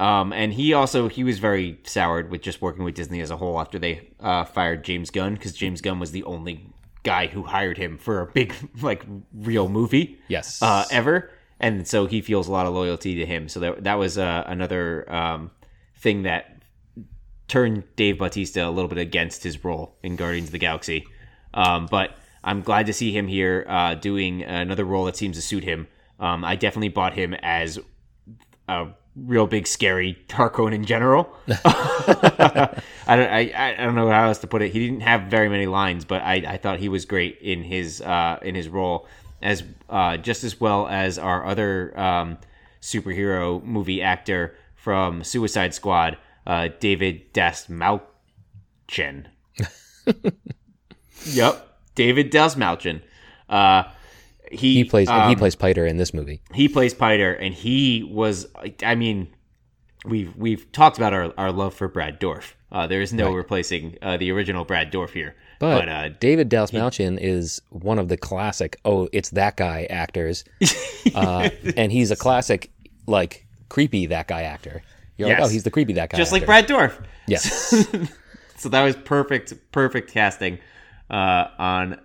Um, 0.00 0.32
and 0.32 0.52
he 0.52 0.74
also 0.74 1.08
he 1.08 1.24
was 1.24 1.38
very 1.38 1.78
soured 1.84 2.30
with 2.30 2.40
just 2.42 2.62
working 2.62 2.84
with 2.84 2.94
Disney 2.94 3.20
as 3.20 3.30
a 3.30 3.36
whole 3.36 3.58
after 3.60 3.78
they 3.78 4.08
uh, 4.20 4.44
fired 4.44 4.84
James 4.84 5.10
Gunn 5.10 5.34
because 5.34 5.52
James 5.54 5.80
Gunn 5.80 5.98
was 5.98 6.12
the 6.12 6.22
only 6.24 6.66
guy 7.02 7.26
who 7.26 7.42
hired 7.42 7.78
him 7.78 7.98
for 7.98 8.20
a 8.20 8.26
big 8.26 8.54
like 8.82 9.04
real 9.34 9.68
movie 9.68 10.18
Yes. 10.28 10.62
uh, 10.62 10.84
ever, 10.90 11.30
and 11.58 11.86
so 11.88 12.06
he 12.06 12.20
feels 12.20 12.46
a 12.46 12.52
lot 12.52 12.66
of 12.66 12.74
loyalty 12.74 13.16
to 13.16 13.26
him. 13.26 13.48
So 13.48 13.58
that 13.60 13.84
that 13.84 13.94
was 13.94 14.18
uh, 14.18 14.44
another 14.46 15.10
um, 15.12 15.50
thing 15.96 16.22
that 16.22 16.57
turned 17.48 17.84
Dave 17.96 18.18
Bautista 18.18 18.68
a 18.68 18.70
little 18.70 18.88
bit 18.88 18.98
against 18.98 19.42
his 19.42 19.64
role 19.64 19.96
in 20.02 20.16
Guardians 20.16 20.48
of 20.48 20.52
the 20.52 20.58
Galaxy. 20.58 21.06
Um, 21.54 21.86
but 21.90 22.16
I'm 22.44 22.62
glad 22.62 22.86
to 22.86 22.92
see 22.92 23.10
him 23.10 23.26
here 23.26 23.64
uh, 23.68 23.94
doing 23.94 24.42
another 24.42 24.84
role 24.84 25.06
that 25.06 25.16
seems 25.16 25.36
to 25.36 25.42
suit 25.42 25.64
him. 25.64 25.88
Um, 26.20 26.44
I 26.44 26.56
definitely 26.56 26.88
bought 26.88 27.14
him 27.14 27.34
as 27.34 27.78
a 28.68 28.88
real 29.16 29.46
big 29.46 29.66
scary 29.66 30.16
Harkonnen 30.28 30.84
general. 30.84 31.32
I 31.64 32.80
don't 33.08 33.30
I, 33.30 33.74
I 33.78 33.84
don't 33.84 33.94
know 33.94 34.10
how 34.10 34.26
else 34.26 34.38
to 34.38 34.46
put 34.46 34.62
it. 34.62 34.72
He 34.72 34.78
didn't 34.78 35.00
have 35.00 35.22
very 35.22 35.48
many 35.48 35.66
lines, 35.66 36.04
but 36.04 36.22
I, 36.22 36.34
I 36.46 36.56
thought 36.58 36.78
he 36.78 36.88
was 36.88 37.04
great 37.04 37.38
in 37.40 37.62
his 37.62 38.00
uh, 38.00 38.38
in 38.42 38.54
his 38.54 38.68
role 38.68 39.06
as 39.40 39.64
uh, 39.88 40.16
just 40.16 40.44
as 40.44 40.60
well 40.60 40.86
as 40.88 41.18
our 41.18 41.44
other 41.46 41.98
um, 41.98 42.38
superhero 42.80 43.62
movie 43.64 44.02
actor 44.02 44.54
from 44.74 45.24
Suicide 45.24 45.74
Squad, 45.74 46.16
uh, 46.48 46.68
David 46.80 47.32
Dastmalchian. 47.32 49.26
yep, 51.26 51.78
David 51.94 52.32
Dastmalchian. 52.32 53.02
Uh, 53.48 53.84
he 54.50 54.74
he 54.76 54.84
plays 54.84 55.08
um, 55.08 55.28
he 55.28 55.36
plays 55.36 55.54
Piter 55.54 55.86
in 55.86 55.98
this 55.98 56.14
movie. 56.14 56.40
he 56.54 56.68
plays 56.68 56.94
Piter, 56.94 57.32
and 57.32 57.54
he 57.54 58.02
was. 58.02 58.46
I 58.82 58.94
mean, 58.94 59.28
we've 60.04 60.34
we've 60.36 60.70
talked 60.72 60.96
about 60.96 61.12
our, 61.12 61.32
our 61.36 61.52
love 61.52 61.74
for 61.74 61.86
Brad 61.86 62.18
Dourif. 62.18 62.54
Uh, 62.70 62.86
there 62.86 63.00
is 63.00 63.12
no 63.14 63.32
replacing 63.32 63.96
uh, 64.02 64.16
the 64.18 64.30
original 64.30 64.64
Brad 64.64 64.92
Dourif 64.92 65.10
here. 65.10 65.34
But, 65.58 65.80
But, 65.80 65.88
uh, 65.88 66.08
David 66.20 66.50
Dastmalchian 66.50 67.18
is 67.18 67.62
one 67.70 67.98
of 67.98 68.08
the 68.08 68.16
classic 68.16 68.78
"oh, 68.84 69.08
it's 69.12 69.30
that 69.30 69.56
guy" 69.56 69.86
actors, 69.90 70.44
uh, 71.14 71.50
and 71.76 71.92
he's 71.92 72.10
a 72.10 72.16
classic 72.16 72.70
like 73.06 73.46
creepy 73.68 74.06
that 74.06 74.28
guy 74.28 74.42
actor. 74.42 74.82
You're 75.18 75.28
like, 75.28 75.38
Yes. 75.38 75.46
oh, 75.46 75.50
he's 75.50 75.64
the 75.64 75.70
creepy 75.70 75.92
that 75.94 76.08
guy, 76.10 76.16
just 76.16 76.32
like. 76.32 76.46
Brad 76.46 76.66
Dourif. 76.66 76.98
Yes, 77.26 77.74
So 78.56 78.68
that 78.70 78.82
was 78.82 78.96
perfect, 78.96 79.52
perfect 79.72 80.10
casting 80.10 80.58
uh, 81.10 81.48
on 81.58 81.94
uh, 81.94 81.98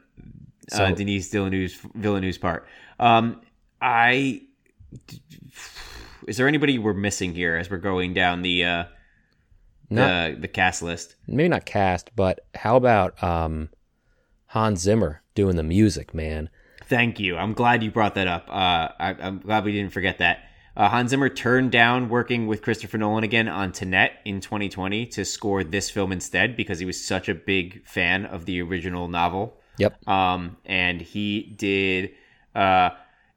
So- 0.70 0.94
Denis 0.96 1.30
Villeneuve's, 1.32 1.76
Villeneuve's 1.96 2.38
part. 2.38 2.68
Um, 3.00 3.40
I 3.82 4.42
is 6.28 6.38
there 6.38 6.48
anybody 6.48 6.78
we're 6.80 6.94
missing 6.94 7.34
here 7.34 7.56
as 7.56 7.70
we're 7.70 7.78
going 7.78 8.14
down 8.14 8.42
the 8.42 8.64
uh, 8.64 8.84
the 9.90 10.38
the 10.40 10.48
cast 10.48 10.82
list? 10.82 11.16
maybe 11.28 11.50
not 11.50 11.66
cast, 11.66 12.12
but 12.16 12.46
how 12.56 12.76
about 12.76 13.22
um, 13.24 13.70
Hans 14.48 14.82
Zimmer 14.82 15.22
doing 15.36 15.56
the 15.56 15.64
music, 15.64 16.14
man? 16.14 16.50
Thank 16.86 17.20
you. 17.20 17.38
I'm 17.38 17.54
glad 17.54 17.82
you 17.84 17.92
brought 17.92 18.16
that 18.16 18.28
up. 18.28 18.48
Uh, 18.50 18.90
I, 19.00 19.16
I'm 19.20 19.40
glad 19.40 19.66
we 19.66 19.72
didn't 19.72 19.92
forget 19.94 20.20
that. 20.20 20.44
Uh, 20.76 20.90
Hans 20.90 21.12
Zimmer 21.12 21.30
turned 21.30 21.72
down 21.72 22.10
working 22.10 22.48
with 22.48 22.64
Christopher 22.64 22.98
Nolan 22.98 23.24
again 23.24 23.48
on 23.48 23.72
Tenet 23.72 24.12
in 24.26 24.42
2020 24.42 25.06
to 25.08 25.24
score 25.24 25.64
this 25.64 25.90
film 25.90 26.12
instead 26.12 26.58
because 26.58 26.80
he 26.80 26.86
was 26.86 27.04
such 27.04 27.30
a 27.30 27.36
big 27.36 27.86
fan 27.88 28.26
of 28.26 28.46
the 28.46 28.62
original 28.62 29.08
novel. 29.08 29.56
Yep. 29.78 30.08
Um, 30.08 30.58
and 30.66 31.00
he 31.02 31.42
did 31.42 32.12
uh, 32.56 32.92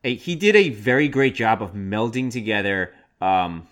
a, 0.04 0.14
he 0.14 0.34
did 0.34 0.56
a 0.56 0.70
very 0.70 1.08
great 1.08 1.34
job 1.34 1.62
of 1.62 1.72
melding 1.72 2.30
together 2.30 2.94
um, 3.20 3.66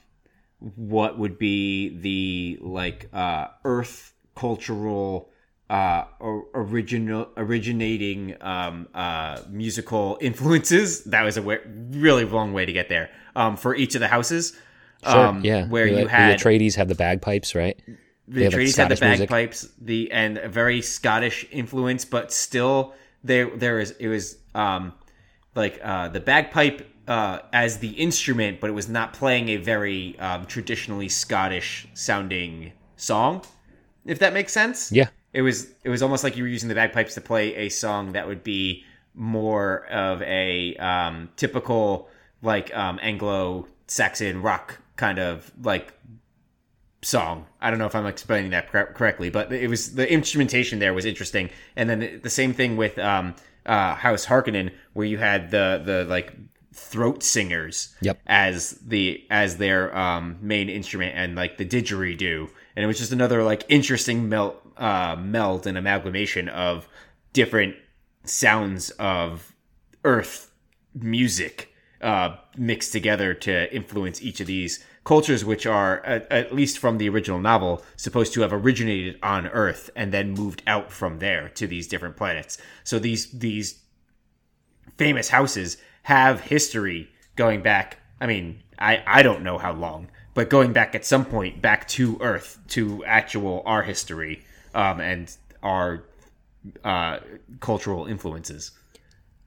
what 0.58 1.18
would 1.18 1.38
be 1.38 1.96
the 2.00 2.58
like 2.60 3.08
uh, 3.12 3.46
Earth 3.64 4.12
cultural 4.34 5.30
uh, 5.70 6.04
or 6.18 6.46
original 6.54 7.28
originating 7.36 8.36
um, 8.42 8.88
uh, 8.94 9.40
musical 9.48 10.18
influences. 10.20 11.04
That 11.04 11.22
was 11.22 11.36
a 11.36 11.42
really 11.42 12.24
long 12.24 12.52
way 12.52 12.66
to 12.66 12.72
get 12.72 12.88
there. 12.88 13.10
Um, 13.36 13.56
for 13.56 13.74
each 13.74 13.94
of 13.94 14.00
the 14.00 14.08
houses, 14.08 14.52
Sure. 15.02 15.26
um, 15.26 15.44
yeah. 15.44 15.66
where 15.66 15.90
the, 15.90 16.00
you 16.02 16.06
had 16.06 16.38
the 16.38 16.42
Atreides 16.42 16.76
have 16.76 16.88
the 16.88 16.94
bagpipes, 16.94 17.54
right? 17.54 17.78
the 18.28 18.44
have, 18.44 18.52
like, 18.52 18.62
Atreides 18.62 18.76
had 18.76 18.88
the 18.88 18.96
Scottish 18.96 19.00
music. 19.00 19.28
bagpipes, 19.28 19.68
the 19.80 20.10
and 20.12 20.38
a 20.38 20.48
very 20.48 20.80
Scottish 20.80 21.46
influence, 21.50 22.04
but 22.04 22.32
still 22.32 22.94
there 23.22 23.50
there 23.56 23.80
is 23.80 23.90
it 23.98 24.08
was 24.08 24.38
um 24.54 24.92
like 25.54 25.80
uh 25.82 26.08
the 26.08 26.20
bagpipe 26.20 26.88
uh 27.08 27.40
as 27.52 27.78
the 27.78 27.90
instrument, 27.90 28.60
but 28.60 28.70
it 28.70 28.72
was 28.72 28.88
not 28.88 29.12
playing 29.12 29.48
a 29.50 29.56
very 29.56 30.18
um, 30.20 30.46
traditionally 30.46 31.08
Scottish 31.08 31.86
sounding 31.94 32.72
song. 32.96 33.42
If 34.06 34.20
that 34.20 34.32
makes 34.32 34.52
sense. 34.52 34.90
Yeah. 34.92 35.08
It 35.32 35.42
was 35.42 35.66
it 35.82 35.88
was 35.90 36.02
almost 36.02 36.22
like 36.24 36.36
you 36.36 36.44
were 36.44 36.48
using 36.48 36.68
the 36.68 36.74
bagpipes 36.76 37.14
to 37.14 37.20
play 37.20 37.54
a 37.56 37.68
song 37.68 38.12
that 38.12 38.26
would 38.26 38.44
be 38.44 38.84
more 39.14 39.86
of 39.86 40.22
a 40.22 40.76
um, 40.76 41.28
typical 41.36 42.08
like 42.44 42.74
um, 42.76 42.98
Anglo 43.02 43.66
Saxon 43.86 44.42
rock 44.42 44.78
kind 44.96 45.18
of 45.18 45.50
like 45.62 45.92
song. 47.02 47.46
I 47.60 47.70
don't 47.70 47.78
know 47.78 47.86
if 47.86 47.94
I'm 47.94 48.06
explaining 48.06 48.50
that 48.52 48.70
cor- 48.70 48.92
correctly, 48.94 49.30
but 49.30 49.52
it 49.52 49.68
was 49.68 49.94
the 49.94 50.10
instrumentation 50.10 50.78
there 50.78 50.94
was 50.94 51.04
interesting. 51.04 51.50
And 51.76 51.88
then 51.88 52.20
the 52.22 52.30
same 52.30 52.52
thing 52.52 52.76
with 52.76 52.98
um, 52.98 53.34
uh, 53.66 53.94
House 53.94 54.26
Harkonnen, 54.26 54.72
where 54.92 55.06
you 55.06 55.18
had 55.18 55.50
the 55.50 55.82
the 55.84 56.04
like 56.04 56.34
throat 56.72 57.22
singers 57.22 57.94
Yep. 58.00 58.20
as 58.26 58.72
the 58.84 59.24
as 59.30 59.58
their 59.58 59.96
um, 59.96 60.38
main 60.40 60.68
instrument 60.68 61.14
and 61.16 61.36
like 61.36 61.56
the 61.56 61.64
didgeridoo, 61.66 62.48
and 62.76 62.84
it 62.84 62.86
was 62.86 62.98
just 62.98 63.12
another 63.12 63.42
like 63.42 63.64
interesting 63.68 64.28
melt 64.28 64.60
uh, 64.76 65.16
meld 65.18 65.66
and 65.66 65.78
amalgamation 65.78 66.48
of 66.48 66.88
different 67.32 67.76
sounds 68.24 68.90
of 68.92 69.54
earth 70.04 70.50
music 70.94 71.73
uh, 72.04 72.36
mixed 72.56 72.92
together 72.92 73.32
to 73.32 73.74
influence 73.74 74.22
each 74.22 74.38
of 74.38 74.46
these 74.46 74.84
cultures, 75.04 75.42
which 75.42 75.64
are, 75.66 76.04
at, 76.04 76.30
at 76.30 76.54
least 76.54 76.78
from 76.78 76.98
the 76.98 77.08
original 77.08 77.40
novel, 77.40 77.82
supposed 77.96 78.34
to 78.34 78.42
have 78.42 78.52
originated 78.52 79.18
on 79.22 79.46
Earth 79.48 79.88
and 79.96 80.12
then 80.12 80.32
moved 80.32 80.62
out 80.66 80.92
from 80.92 81.18
there 81.18 81.48
to 81.50 81.66
these 81.66 81.88
different 81.88 82.16
planets. 82.16 82.58
So 82.84 82.98
these 82.98 83.30
these 83.30 83.80
famous 84.98 85.30
houses 85.30 85.78
have 86.02 86.42
history 86.42 87.08
going 87.36 87.62
back. 87.62 87.98
I 88.20 88.26
mean, 88.26 88.62
I 88.78 89.02
I 89.06 89.22
don't 89.22 89.42
know 89.42 89.56
how 89.56 89.72
long, 89.72 90.10
but 90.34 90.50
going 90.50 90.74
back 90.74 90.94
at 90.94 91.06
some 91.06 91.24
point 91.24 91.62
back 91.62 91.88
to 91.88 92.18
Earth 92.20 92.58
to 92.68 93.02
actual 93.06 93.62
our 93.64 93.82
history 93.82 94.44
um, 94.74 95.00
and 95.00 95.34
our 95.62 96.04
uh, 96.84 97.20
cultural 97.60 98.04
influences. 98.06 98.72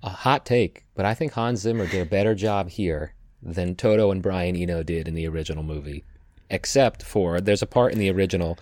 A 0.03 0.09
hot 0.09 0.45
take, 0.45 0.85
but 0.95 1.05
I 1.05 1.13
think 1.13 1.33
Hans 1.33 1.61
Zimmer 1.61 1.87
did 1.87 2.01
a 2.01 2.09
better 2.09 2.35
job 2.35 2.69
here 2.69 3.13
than 3.41 3.75
Toto 3.75 4.11
and 4.11 4.21
Brian 4.21 4.55
Eno 4.55 4.83
did 4.83 5.07
in 5.07 5.15
the 5.15 5.27
original 5.27 5.63
movie. 5.63 6.03
Except 6.49 7.03
for 7.03 7.41
there's 7.41 7.61
a 7.61 7.67
part 7.67 7.91
in 7.93 7.99
the 7.99 8.09
original 8.11 8.57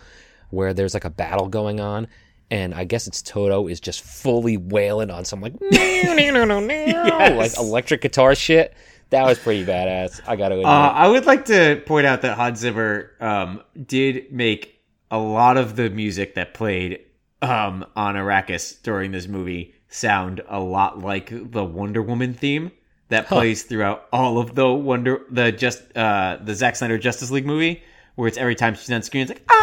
where 0.50 0.74
there's 0.74 0.94
like 0.94 1.06
a 1.06 1.10
battle 1.10 1.48
going 1.48 1.80
on, 1.80 2.08
and 2.50 2.74
I 2.74 2.84
guess 2.86 3.06
it's 3.06 3.22
Toto 3.22 3.68
is 3.68 3.80
just 3.80 4.02
fully 4.02 4.58
wailing 4.58 5.12
on 5.12 5.24
some 5.26 5.42
like 5.42 5.54
no 5.62 6.14
no 6.14 6.32
no 6.32 6.46
no 6.46 6.60
no 6.62 6.66
Yes. 6.68 7.38
like 7.38 7.58
electric 7.68 8.02
guitar 8.02 8.34
shit. 8.34 8.74
That 9.12 9.26
was 9.26 9.38
pretty 9.38 9.64
badass. 9.66 10.22
I 10.26 10.36
got 10.36 10.50
to 10.50 10.56
admit. 10.56 10.66
Uh, 10.66 10.70
I 10.96 11.08
would 11.08 11.26
like 11.26 11.46
to 11.46 11.82
point 11.86 12.08
out 12.08 12.22
that 12.24 12.36
Hans 12.36 12.60
Zimmer 12.60 13.12
um, 13.20 13.62
did 13.86 14.32
make 14.32 14.82
a 15.12 15.20
lot 15.20 15.58
of 15.58 15.76
the 15.76 15.92
music 15.92 16.34
that 16.36 16.56
played 16.56 17.02
um, 17.44 17.86
on 17.96 18.16
Arrakis 18.16 18.82
during 18.82 19.12
this 19.12 19.28
movie 19.28 19.75
sound 19.96 20.42
a 20.48 20.60
lot 20.60 21.00
like 21.00 21.30
the 21.52 21.64
Wonder 21.64 22.02
Woman 22.02 22.34
theme 22.34 22.72
that 23.10 23.28
plays 23.28 23.64
throughout 23.64 24.08
all 24.12 24.40
of 24.40 24.54
the 24.54 24.68
Wonder 24.68 25.22
the 25.30 25.52
just 25.52 25.82
uh, 25.96 26.38
the 26.42 26.54
Zack 26.54 26.76
Snyder 26.76 26.98
Justice 26.98 27.32
League 27.32 27.46
movie, 27.46 27.82
where 28.16 28.28
it's 28.28 28.38
every 28.38 28.56
time 28.56 28.76
she's 28.76 28.92
on 28.92 29.02
screen, 29.02 29.22
it's 29.24 29.32
like 29.32 29.44
ah, 29.50 29.56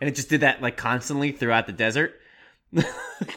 and 0.00 0.08
it 0.08 0.14
just 0.14 0.30
did 0.30 0.40
that 0.40 0.62
like 0.62 0.76
constantly 0.76 1.32
throughout 1.32 1.66
the 1.66 1.72
desert. 1.72 2.20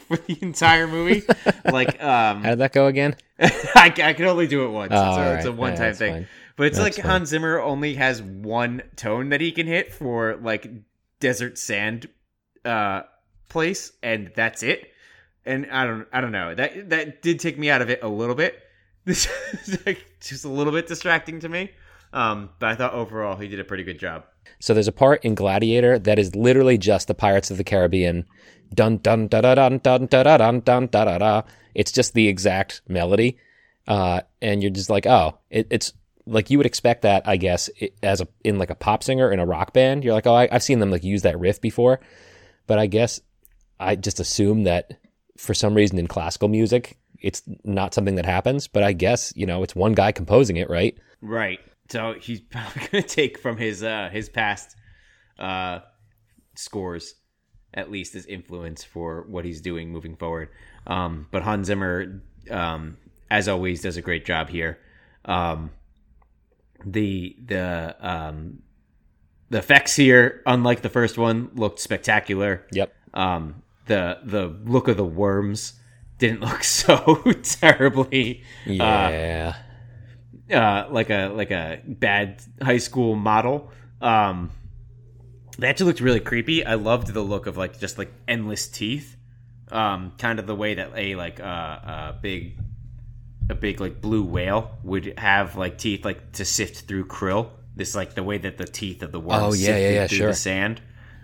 for 0.07 0.17
the 0.17 0.35
entire 0.41 0.87
movie, 0.87 1.21
like 1.65 2.01
um, 2.01 2.41
How 2.41 2.49
did 2.51 2.59
that 2.59 2.73
go 2.73 2.87
again? 2.87 3.15
I, 3.39 3.93
I 4.03 4.13
can 4.13 4.25
only 4.25 4.47
do 4.47 4.65
it 4.65 4.69
once. 4.69 4.91
Oh, 4.95 5.09
it's, 5.11 5.17
a, 5.17 5.35
it's 5.35 5.45
a 5.45 5.51
one 5.51 5.73
time 5.73 5.79
that's 5.79 5.99
thing. 5.99 6.13
fine. 6.13 6.27
But 6.55 6.67
it's 6.67 6.77
That's 6.79 6.97
like 6.97 7.03
fine. 7.03 7.11
Hans 7.11 7.29
Zimmer 7.29 7.59
only 7.59 7.93
has 7.95 8.19
one 8.19 8.81
tone 8.95 9.29
that 9.29 9.41
he 9.41 9.51
can 9.51 9.67
hit 9.67 9.93
for 9.93 10.37
like 10.37 10.67
desert 11.20 11.57
sand 11.57 12.07
uh 12.65 13.01
place 13.49 13.93
and 14.03 14.32
that's 14.36 14.63
it. 14.63 14.91
And 15.45 15.68
I 15.72 15.86
don't 15.86 16.07
I 16.11 16.22
don't 16.22 16.32
know. 16.32 16.53
That 16.53 16.89
that 16.89 17.22
did 17.22 17.39
take 17.39 17.57
me 17.57 17.70
out 17.70 17.82
of 17.82 17.89
it 17.89 18.03
a 18.03 18.07
little 18.07 18.36
bit. 18.36 18.63
This 19.07 19.30
is 19.65 19.86
like 19.86 20.05
just 20.20 20.43
a 20.43 20.49
little 20.49 20.74
bit 20.74 20.88
distracting 20.88 21.39
to 21.39 21.49
me. 21.49 21.72
Um 22.11 22.49
but 22.59 22.70
I 22.70 22.76
thought 22.76 22.93
overall 22.93 23.38
he 23.38 23.47
did 23.47 23.59
a 23.59 23.63
pretty 23.63 23.84
good 23.84 23.99
job. 23.99 24.26
So 24.59 24.74
there's 24.74 24.88
a 24.88 24.93
part 24.93 25.24
in 25.24 25.36
Gladiator 25.36 25.99
that 25.99 26.20
is 26.20 26.36
literally 26.36 26.78
just 26.78 27.07
the 27.07 27.13
Pirates 27.13 27.51
of 27.51 27.57
the 27.57 27.63
Caribbean. 27.63 28.26
Dun 28.74 28.97
dun 28.97 29.28
da 29.28 29.41
da 29.41 29.55
dun 29.55 29.80
dun 29.80 30.07
da 30.07 30.24
da 30.24 30.38
dun 30.38 30.59
dun 30.61 30.88
da 30.88 31.05
da 31.05 31.18
da. 31.18 31.41
It's 31.74 31.91
just 31.91 32.13
the 32.13 32.28
exact 32.28 32.82
melody, 32.88 33.38
uh, 33.88 34.22
and 34.41 34.61
you're 34.61 34.72
just 34.72 34.89
like, 34.89 35.05
oh, 35.05 35.38
it, 35.49 35.68
it's 35.70 35.93
like 36.28 36.49
you 36.49 36.57
would 36.57 36.65
expect 36.65 37.01
that, 37.03 37.28
I 37.28 37.38
guess, 37.38 37.69
as 38.03 38.21
a 38.21 38.28
in 38.43 38.57
like 38.57 38.69
a 38.69 38.75
pop 38.75 39.03
singer 39.03 39.32
in 39.32 39.39
a 39.39 39.45
rock 39.45 39.73
band. 39.73 40.03
You're 40.03 40.13
like, 40.13 40.28
oh, 40.28 40.36
I, 40.36 40.47
I've 40.51 40.63
seen 40.63 40.80
them 40.80 40.91
like 40.91 41.03
use 41.03 41.21
that 41.23 41.39
riff 41.39 41.61
before, 41.61 41.99
but 42.67 42.78
I 42.78 42.88
guess 42.88 43.21
I 43.80 43.95
just 43.95 44.19
assume 44.19 44.63
that 44.63 44.99
for 45.38 45.53
some 45.53 45.73
reason 45.73 45.97
in 45.97 46.07
classical 46.07 46.49
music, 46.49 46.97
it's 47.19 47.43
not 47.63 47.93
something 47.93 48.15
that 48.15 48.25
happens. 48.25 48.67
But 48.67 48.84
I 48.84 48.93
guess 48.93 49.34
you 49.36 49.45
know 49.45 49.63
it's 49.63 49.75
one 49.75 49.93
guy 49.93 50.11
composing 50.11 50.57
it, 50.57 50.69
right? 50.69 50.97
Right. 51.21 51.59
So 51.89 52.15
he's 52.19 52.41
probably 52.51 52.88
gonna 52.91 53.03
take 53.03 53.38
from 53.38 53.57
his 53.57 53.84
uh 53.84 54.09
his 54.11 54.30
past 54.30 54.75
uh 55.39 55.80
scores 56.55 57.15
at 57.73 57.91
least 57.91 58.15
as 58.15 58.25
influence 58.25 58.84
for 58.84 59.25
what 59.28 59.45
he's 59.45 59.61
doing 59.61 59.91
moving 59.91 60.15
forward. 60.15 60.49
Um 60.86 61.28
but 61.32 61.43
Hans 61.43 61.67
Zimmer 61.67 62.21
um 62.49 62.97
as 63.30 63.47
always 63.47 63.82
does 63.82 63.97
a 63.97 64.01
great 64.01 64.25
job 64.25 64.49
here. 64.49 64.80
Um 65.25 65.71
the 66.86 67.36
the 67.45 67.95
um 67.99 68.59
the 69.49 69.59
effects 69.59 69.95
here, 69.95 70.41
unlike 70.45 70.82
the 70.82 70.89
first 70.89 71.17
one, 71.17 71.49
looked 71.55 71.80
spectacular. 71.80 72.65
Yep. 72.71 72.93
Um 73.13 73.63
the 73.86 74.19
the 74.23 74.47
look 74.65 74.88
of 74.88 74.97
the 74.97 75.05
worms 75.05 75.73
didn't 76.17 76.41
look 76.49 76.63
so 76.63 77.15
terribly 77.43 78.43
uh, 78.67 78.73
Yeah. 78.73 79.55
uh, 80.51 80.88
like 80.91 81.09
a 81.09 81.28
like 81.28 81.51
a 81.51 81.82
bad 81.88 82.41
high 82.61 82.78
school 82.80 83.15
model. 83.15 83.71
Um, 84.01 84.51
they 85.57 85.67
actually 85.67 85.88
looked 85.88 86.01
really 86.01 86.19
creepy. 86.19 86.65
I 86.65 86.75
loved 86.75 87.07
the 87.13 87.21
look 87.21 87.47
of 87.47 87.57
like 87.57 87.80
just 87.80 87.97
like 87.97 88.11
endless 88.28 88.67
teeth. 88.67 89.15
Um, 89.71 90.13
kind 90.17 90.39
of 90.39 90.47
the 90.47 90.55
way 90.55 90.75
that 90.75 90.91
a 90.95 91.15
like 91.15 91.39
uh, 91.39 91.43
a 91.43 92.15
big 92.21 92.57
a 93.49 93.55
big 93.55 93.79
like 93.79 94.01
blue 94.01 94.23
whale 94.23 94.77
would 94.83 95.17
have 95.17 95.55
like 95.55 95.77
teeth 95.77 96.03
like 96.03 96.33
to 96.33 96.45
sift 96.45 96.87
through 96.87 97.05
krill. 97.07 97.49
This 97.75 97.95
like 97.95 98.15
the 98.15 98.23
way 98.23 98.37
that 98.39 98.57
the 98.57 98.65
teeth 98.65 99.03
of 99.03 99.11
the 99.11 99.19
worm 99.19 99.43
Oh, 99.43 99.53
yeah, 99.53 99.77
yeah, 99.77 99.89
yeah, 99.89 100.07
through 100.07 100.17
sure. 100.17 100.27
the 100.29 100.33
sand. 100.33 100.81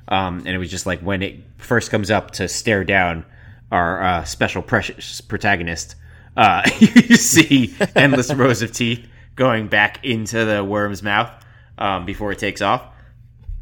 Um, 0.07 0.39
and 0.39 0.49
it 0.49 0.57
was 0.57 0.69
just 0.69 0.85
like 0.85 0.99
when 0.99 1.21
it 1.21 1.39
first 1.57 1.89
comes 1.89 2.11
up 2.11 2.31
to 2.31 2.47
stare 2.47 2.83
down 2.83 3.25
our 3.71 4.03
uh, 4.03 4.23
special 4.23 4.61
precious 4.61 5.21
protagonist, 5.21 5.95
uh, 6.37 6.61
you 6.79 7.15
see 7.15 7.73
endless 7.95 8.33
rows 8.33 8.61
of 8.61 8.71
teeth 8.71 9.07
going 9.35 9.67
back 9.67 10.03
into 10.05 10.45
the 10.45 10.63
worm's 10.63 11.01
mouth 11.01 11.31
um, 11.77 12.05
before 12.05 12.31
it 12.31 12.39
takes 12.39 12.61
off. 12.61 12.83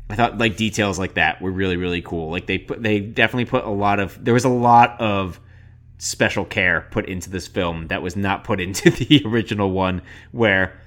I 0.10 0.16
thought 0.16 0.38
like 0.38 0.58
details 0.58 1.00
like 1.00 1.14
that 1.14 1.42
were 1.42 1.52
really 1.52 1.78
really 1.78 2.02
cool. 2.02 2.32
Like 2.32 2.46
they 2.46 2.58
put 2.58 2.84
they 2.84 3.00
definitely 3.00 3.46
put 3.46 3.64
a 3.64 3.70
lot 3.70 4.00
of 4.02 4.22
there 4.24 4.34
was 4.34 4.44
a 4.44 4.50
lot 4.50 5.00
of 5.00 5.40
special 6.02 6.44
care 6.44 6.88
put 6.90 7.06
into 7.06 7.30
this 7.30 7.46
film 7.46 7.88
that 7.90 8.02
was 8.02 8.16
not 8.16 8.44
put 8.44 8.60
into 8.60 8.90
the 8.90 9.22
original 9.24 9.70
one 9.70 10.02
where 10.32 10.82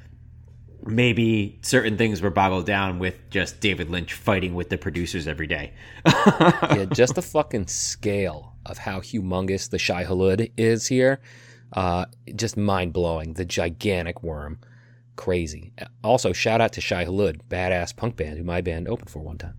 maybe 0.83 1.57
certain 1.62 1.97
things 1.97 2.21
were 2.21 2.31
boggled 2.31 2.67
down 2.67 2.99
with 2.99 3.31
just 3.31 3.61
David 3.61 3.91
Lynch 3.91 4.12
fighting 4.12 4.55
with 4.55 4.71
the 4.71 4.77
producers 4.77 5.29
every 5.29 5.47
day. 5.47 5.73
yeah, 6.05 6.85
just 6.93 7.15
the 7.15 7.23
fucking 7.23 7.69
scale 7.69 8.57
of 8.67 8.79
how 8.79 8.99
humongous 8.99 9.71
the 9.71 9.79
Shai 9.79 10.03
Hulud 10.05 10.51
is 10.57 10.89
here, 10.89 11.21
uh, 11.75 12.07
just 12.35 12.57
mind 12.57 12.93
blowing. 12.93 13.35
The 13.35 13.45
gigantic 13.45 14.25
worm, 14.25 14.59
crazy. 15.15 15.73
Also, 16.03 16.33
shout 16.33 16.61
out 16.61 16.73
to 16.73 16.81
Shai 16.81 17.05
Hulud, 17.05 17.41
badass 17.49 17.95
punk 17.95 18.17
band 18.17 18.37
who 18.37 18.43
my 18.43 18.61
band 18.61 18.89
opened 18.89 19.11
for 19.11 19.21
one 19.21 19.39
time. 19.39 19.55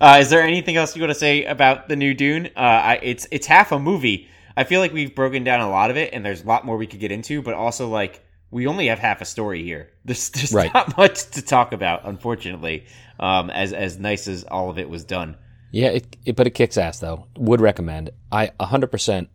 Uh, 0.00 0.18
is 0.20 0.30
there 0.30 0.42
anything 0.42 0.76
else 0.76 0.94
you 0.94 1.02
want 1.02 1.10
to 1.10 1.18
say 1.18 1.44
about 1.44 1.88
the 1.88 1.96
new 1.96 2.14
Dune? 2.14 2.46
Uh, 2.56 2.60
I, 2.60 3.00
it's 3.02 3.26
it's 3.32 3.48
half 3.48 3.72
a 3.72 3.80
movie. 3.80 4.28
I 4.56 4.64
feel 4.64 4.80
like 4.80 4.92
we've 4.92 5.14
broken 5.14 5.44
down 5.44 5.60
a 5.60 5.70
lot 5.70 5.90
of 5.90 5.96
it, 5.96 6.12
and 6.12 6.24
there's 6.24 6.42
a 6.42 6.46
lot 6.46 6.64
more 6.66 6.76
we 6.76 6.86
could 6.86 7.00
get 7.00 7.12
into. 7.12 7.42
But 7.42 7.54
also, 7.54 7.88
like 7.88 8.24
we 8.50 8.66
only 8.66 8.86
have 8.88 8.98
half 8.98 9.20
a 9.20 9.24
story 9.24 9.62
here. 9.62 9.90
There's, 10.04 10.28
there's 10.30 10.52
Right. 10.52 10.72
not 10.74 10.96
much 10.98 11.30
to 11.30 11.42
talk 11.42 11.72
about, 11.72 12.02
unfortunately. 12.04 12.84
Um, 13.18 13.50
as 13.50 13.72
as 13.72 13.98
nice 13.98 14.26
as 14.28 14.44
all 14.44 14.68
of 14.70 14.78
it 14.78 14.88
was 14.90 15.04
done. 15.04 15.36
Yeah, 15.70 15.88
it, 15.88 16.16
it, 16.26 16.36
but 16.36 16.46
it 16.46 16.50
kicks 16.50 16.76
ass 16.76 16.98
though. 16.98 17.26
Would 17.38 17.60
recommend. 17.62 18.10
I 18.30 18.48
100% 18.60 19.28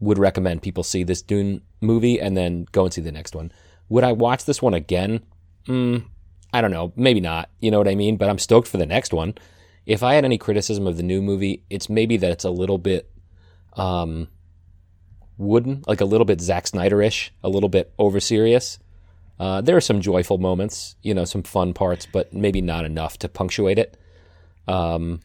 would 0.00 0.18
recommend 0.18 0.62
people 0.62 0.84
see 0.84 1.02
this 1.02 1.22
Dune 1.22 1.62
movie 1.80 2.20
and 2.20 2.36
then 2.36 2.66
go 2.72 2.84
and 2.84 2.92
see 2.94 3.00
the 3.00 3.10
next 3.10 3.34
one. 3.34 3.50
Would 3.88 4.04
I 4.04 4.12
watch 4.12 4.44
this 4.44 4.62
one 4.62 4.74
again? 4.74 5.22
Mm, 5.66 6.04
I 6.52 6.60
don't 6.60 6.70
know. 6.70 6.92
Maybe 6.94 7.20
not. 7.20 7.50
You 7.60 7.70
know 7.72 7.78
what 7.78 7.88
I 7.88 7.94
mean? 7.96 8.16
But 8.16 8.28
I'm 8.28 8.38
stoked 8.38 8.68
for 8.68 8.76
the 8.78 8.86
next 8.86 9.12
one. 9.12 9.34
If 9.86 10.02
I 10.04 10.14
had 10.14 10.24
any 10.24 10.38
criticism 10.38 10.86
of 10.86 10.96
the 10.96 11.02
new 11.02 11.20
movie, 11.22 11.64
it's 11.68 11.88
maybe 11.88 12.16
that 12.18 12.30
it's 12.30 12.44
a 12.44 12.50
little 12.50 12.78
bit 12.78 13.10
um, 13.74 14.28
wooden, 15.38 15.82
like 15.86 16.00
a 16.00 16.04
little 16.04 16.24
bit 16.24 16.40
Zack 16.40 16.66
Snyder-ish, 16.66 17.32
a 17.42 17.48
little 17.48 17.68
bit 17.68 17.92
over 17.98 18.20
serious. 18.20 18.78
Uh, 19.40 19.60
there 19.60 19.76
are 19.76 19.80
some 19.80 20.00
joyful 20.00 20.38
moments, 20.38 20.94
you 21.02 21.14
know, 21.14 21.24
some 21.24 21.42
fun 21.42 21.72
parts, 21.74 22.06
but 22.06 22.32
maybe 22.32 22.60
not 22.60 22.84
enough 22.84 23.18
to 23.18 23.28
punctuate 23.28 23.78
it. 23.78 23.96
Um, 24.68 25.20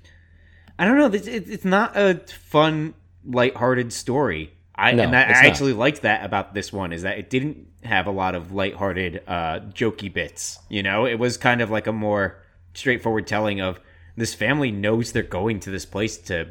I 0.80 0.86
don't 0.86 0.98
know. 0.98 1.08
It's, 1.08 1.28
it's 1.28 1.66
not 1.66 1.96
a 1.98 2.22
fun, 2.50 2.94
lighthearted 3.26 3.94
story. 3.94 4.54
I 4.76 4.92
No, 4.94 5.04
and 5.04 5.14
that, 5.14 5.28
I 5.30 5.34
not. 5.34 5.46
actually 5.46 5.74
liked 5.74 6.04
that 6.04 6.24
about 6.24 6.54
this 6.54 6.72
one 6.72 6.94
is 6.94 7.02
that 7.04 7.18
it 7.18 7.30
didn't 7.30 7.68
have 7.84 8.08
a 8.08 8.12
lot 8.12 8.36
of 8.36 8.52
lighthearted, 8.54 9.24
uh, 9.28 9.60
jokey 9.74 10.12
bits. 10.12 10.60
You 10.70 10.84
know, 10.84 11.06
it 11.06 11.16
was 11.20 11.38
kind 11.38 11.62
of 11.62 11.70
like 11.72 11.88
a 11.88 11.92
more 11.92 12.42
straightforward 12.74 13.28
telling 13.28 13.60
of 13.60 13.80
this 14.16 14.34
family 14.34 14.72
knows 14.72 15.12
they're 15.12 15.24
going 15.24 15.60
to 15.62 15.72
this 15.72 15.86
place 15.86 16.18
to 16.18 16.48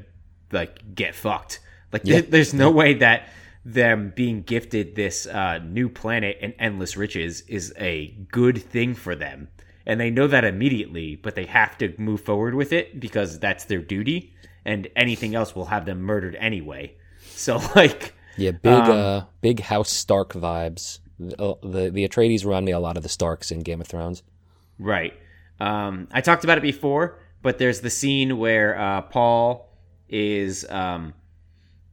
like 0.52 0.94
get 0.94 1.14
fucked. 1.14 1.60
Like 1.92 2.02
Yeah. 2.04 2.14
there- 2.20 2.30
there's 2.30 2.54
no 2.54 2.70
way 2.70 2.94
that 2.94 3.28
them 3.66 4.12
being 4.14 4.42
gifted 4.42 4.94
this 4.94 5.26
uh, 5.26 5.58
new 5.58 5.88
planet 5.88 6.38
and 6.40 6.54
endless 6.56 6.96
riches 6.96 7.40
is 7.48 7.74
a 7.78 8.16
good 8.30 8.62
thing 8.62 8.94
for 8.94 9.16
them. 9.16 9.48
And 9.84 10.00
they 10.00 10.08
know 10.08 10.28
that 10.28 10.44
immediately, 10.44 11.16
but 11.16 11.34
they 11.34 11.46
have 11.46 11.76
to 11.78 11.92
move 11.98 12.20
forward 12.20 12.54
with 12.54 12.72
it 12.72 13.00
because 13.00 13.40
that's 13.40 13.64
their 13.64 13.80
duty. 13.80 14.32
And 14.64 14.86
anything 14.94 15.34
else 15.34 15.56
will 15.56 15.66
have 15.66 15.84
them 15.84 16.00
murdered 16.00 16.36
anyway. 16.36 16.94
So 17.38 17.60
like, 17.74 18.14
Yeah, 18.36 18.52
big 18.52 18.72
Um, 18.72 18.90
uh 18.90 19.20
big 19.42 19.60
House 19.60 19.90
Stark 19.90 20.32
vibes. 20.32 21.00
The, 21.18 21.56
the 21.62 21.90
the 21.90 22.08
Atreides 22.08 22.46
remind 22.46 22.64
me 22.64 22.72
a 22.72 22.78
lot 22.78 22.96
of 22.96 23.02
the 23.02 23.10
Starks 23.10 23.50
in 23.50 23.60
Game 23.60 23.80
of 23.82 23.86
Thrones. 23.88 24.22
Right. 24.78 25.12
Um, 25.60 26.08
I 26.12 26.22
talked 26.22 26.44
about 26.44 26.56
it 26.56 26.62
before, 26.62 27.18
but 27.42 27.58
there's 27.58 27.80
the 27.80 27.90
scene 27.90 28.38
where 28.38 28.78
uh, 28.78 29.02
Paul 29.02 29.68
is 30.08 30.64
um, 30.70 31.12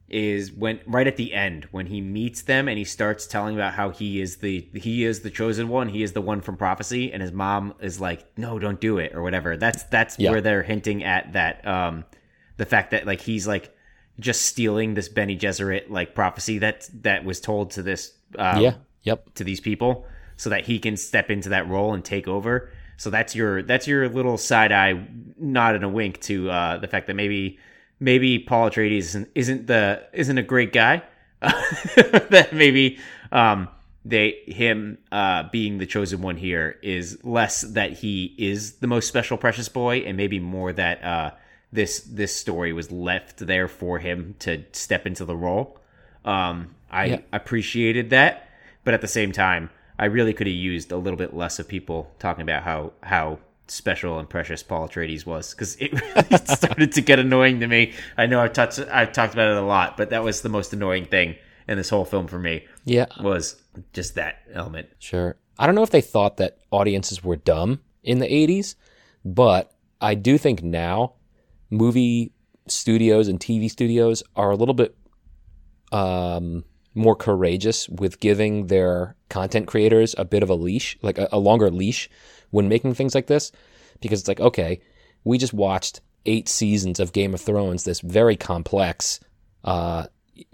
is 0.08 0.52
when 0.52 0.80
right 0.86 1.06
at 1.06 1.16
the 1.16 1.32
end 1.32 1.66
when 1.70 1.86
he 1.86 2.00
meets 2.00 2.42
them 2.42 2.68
and 2.68 2.76
he 2.78 2.84
starts 2.84 3.26
telling 3.26 3.54
about 3.54 3.74
how 3.74 3.90
he 3.90 4.20
is 4.20 4.36
the 4.36 4.68
he 4.74 5.04
is 5.04 5.20
the 5.20 5.30
chosen 5.30 5.68
one, 5.68 5.88
he 5.88 6.02
is 6.02 6.12
the 6.12 6.20
one 6.20 6.40
from 6.40 6.56
prophecy, 6.56 7.12
and 7.12 7.22
his 7.22 7.32
mom 7.32 7.74
is 7.80 8.00
like, 8.00 8.26
"No, 8.38 8.58
don't 8.58 8.80
do 8.80 8.98
it" 8.98 9.14
or 9.14 9.22
whatever. 9.22 9.56
That's 9.56 9.82
that's 9.84 10.18
Yeah. 10.18 10.30
where 10.30 10.40
they're 10.40 10.62
hinting 10.62 11.04
at 11.04 11.32
that 11.32 11.66
um 11.66 12.04
the 12.56 12.66
fact 12.66 12.90
that 12.92 13.06
like 13.06 13.20
he's 13.20 13.46
like 13.46 13.74
just 14.20 14.42
stealing 14.42 14.94
this 14.94 15.08
Bene 15.08 15.36
Gesserit 15.36 15.90
like 15.90 16.14
prophecy 16.14 16.58
that 16.58 16.88
that 17.02 17.24
was 17.24 17.40
told 17.40 17.72
to 17.72 17.82
this 17.82 18.12
um, 18.38 18.60
yeah. 18.62 18.74
Yep. 19.02 19.34
to 19.34 19.44
these 19.44 19.60
people 19.60 20.06
so 20.36 20.50
that 20.50 20.64
he 20.66 20.78
can 20.78 20.96
step 20.96 21.30
into 21.30 21.48
that 21.48 21.68
role 21.68 21.94
and 21.94 22.04
take 22.04 22.28
over. 22.28 22.70
So 22.96 23.10
that's 23.10 23.34
your 23.34 23.62
that's 23.62 23.88
your 23.88 24.08
little 24.08 24.38
side 24.38 24.70
eye 24.70 25.04
nod 25.38 25.74
and 25.74 25.82
a 25.84 25.88
wink 25.88 26.20
to 26.22 26.50
uh, 26.50 26.76
the 26.78 26.86
fact 26.88 27.08
that 27.08 27.14
maybe 27.14 27.58
maybe 28.00 28.38
Paul 28.38 28.70
Atreides 28.70 28.98
isn't, 28.98 29.28
isn't 29.34 29.66
the 29.66 30.02
isn't 30.12 30.38
a 30.38 30.42
great 30.42 30.72
guy. 30.72 31.02
that 31.42 32.48
maybe 32.52 32.98
um, 33.32 33.68
they 34.04 34.38
him 34.46 34.98
uh, 35.12 35.44
being 35.52 35.78
the 35.78 35.86
chosen 35.86 36.22
one 36.22 36.36
here 36.36 36.78
is 36.82 37.22
less 37.24 37.60
that 37.62 37.92
he 37.92 38.34
is 38.38 38.74
the 38.74 38.86
most 38.86 39.08
special 39.08 39.36
precious 39.36 39.68
boy, 39.68 39.98
and 39.98 40.16
maybe 40.16 40.38
more 40.40 40.72
that 40.72 41.04
uh, 41.04 41.30
this 41.72 42.00
this 42.00 42.34
story 42.34 42.72
was 42.72 42.90
left 42.90 43.38
there 43.38 43.68
for 43.68 43.98
him 43.98 44.34
to 44.40 44.64
step 44.72 45.06
into 45.06 45.24
the 45.24 45.36
role. 45.36 45.78
Um, 46.24 46.74
I 46.90 47.04
Yeah. 47.06 47.18
appreciated 47.32 48.10
that, 48.10 48.48
but 48.84 48.94
at 48.94 49.00
the 49.02 49.08
same 49.08 49.32
time, 49.32 49.68
I 49.98 50.06
really 50.06 50.32
could 50.32 50.46
have 50.46 50.56
used 50.56 50.92
a 50.92 50.96
little 50.96 51.18
bit 51.18 51.34
less 51.34 51.58
of 51.58 51.68
people 51.68 52.10
talking 52.18 52.42
about 52.42 52.62
how 52.62 52.92
how 53.02 53.38
special 53.66 54.18
and 54.18 54.28
precious 54.28 54.62
Paul 54.62 54.88
Atreides 54.88 55.24
was 55.26 55.52
because 55.52 55.76
it 55.76 55.92
really 56.16 56.44
started 56.46 56.92
to 56.92 57.00
get 57.00 57.18
annoying 57.18 57.60
to 57.60 57.66
me. 57.66 57.92
I 58.16 58.26
know 58.26 58.40
I've 58.40 58.52
touched 58.52 58.78
I've 58.90 59.12
talked 59.12 59.32
about 59.34 59.48
it 59.50 59.56
a 59.56 59.62
lot, 59.62 59.96
but 59.96 60.10
that 60.10 60.22
was 60.22 60.42
the 60.42 60.48
most 60.48 60.72
annoying 60.72 61.06
thing 61.06 61.36
in 61.66 61.78
this 61.78 61.88
whole 61.88 62.04
film 62.04 62.26
for 62.26 62.38
me 62.38 62.66
Yeah. 62.84 63.06
was 63.22 63.62
just 63.94 64.16
that 64.16 64.42
element. 64.52 64.88
Sure. 64.98 65.36
I 65.58 65.66
don't 65.66 65.74
know 65.74 65.82
if 65.82 65.90
they 65.90 66.00
thought 66.02 66.36
that 66.38 66.58
audiences 66.70 67.24
were 67.24 67.36
dumb 67.36 67.80
in 68.02 68.18
the 68.18 68.26
80s, 68.26 68.74
but 69.24 69.72
I 70.00 70.14
do 70.14 70.36
think 70.36 70.62
now 70.62 71.14
movie 71.70 72.32
studios 72.68 73.28
and 73.28 73.40
TV 73.40 73.70
studios 73.70 74.22
are 74.36 74.50
a 74.50 74.56
little 74.56 74.74
bit 74.74 74.94
um, 75.92 76.64
more 76.94 77.16
courageous 77.16 77.88
with 77.88 78.20
giving 78.20 78.68
their 78.68 79.16
content 79.28 79.66
creators 79.66 80.14
a 80.16 80.24
bit 80.24 80.42
of 80.42 80.50
a 80.50 80.54
leash, 80.54 80.96
like 81.02 81.18
a, 81.18 81.28
a 81.32 81.38
longer 81.38 81.70
leash 81.70 82.08
when 82.50 82.68
making 82.68 82.94
things 82.94 83.14
like 83.14 83.26
this. 83.26 83.50
Because 84.00 84.20
it's 84.20 84.28
like, 84.28 84.40
okay, 84.40 84.80
we 85.24 85.38
just 85.38 85.54
watched 85.54 86.00
eight 86.26 86.48
seasons 86.48 87.00
of 87.00 87.12
Game 87.12 87.34
of 87.34 87.40
Thrones, 87.40 87.84
this 87.84 88.00
very 88.00 88.36
complex 88.36 89.20
uh, 89.64 90.06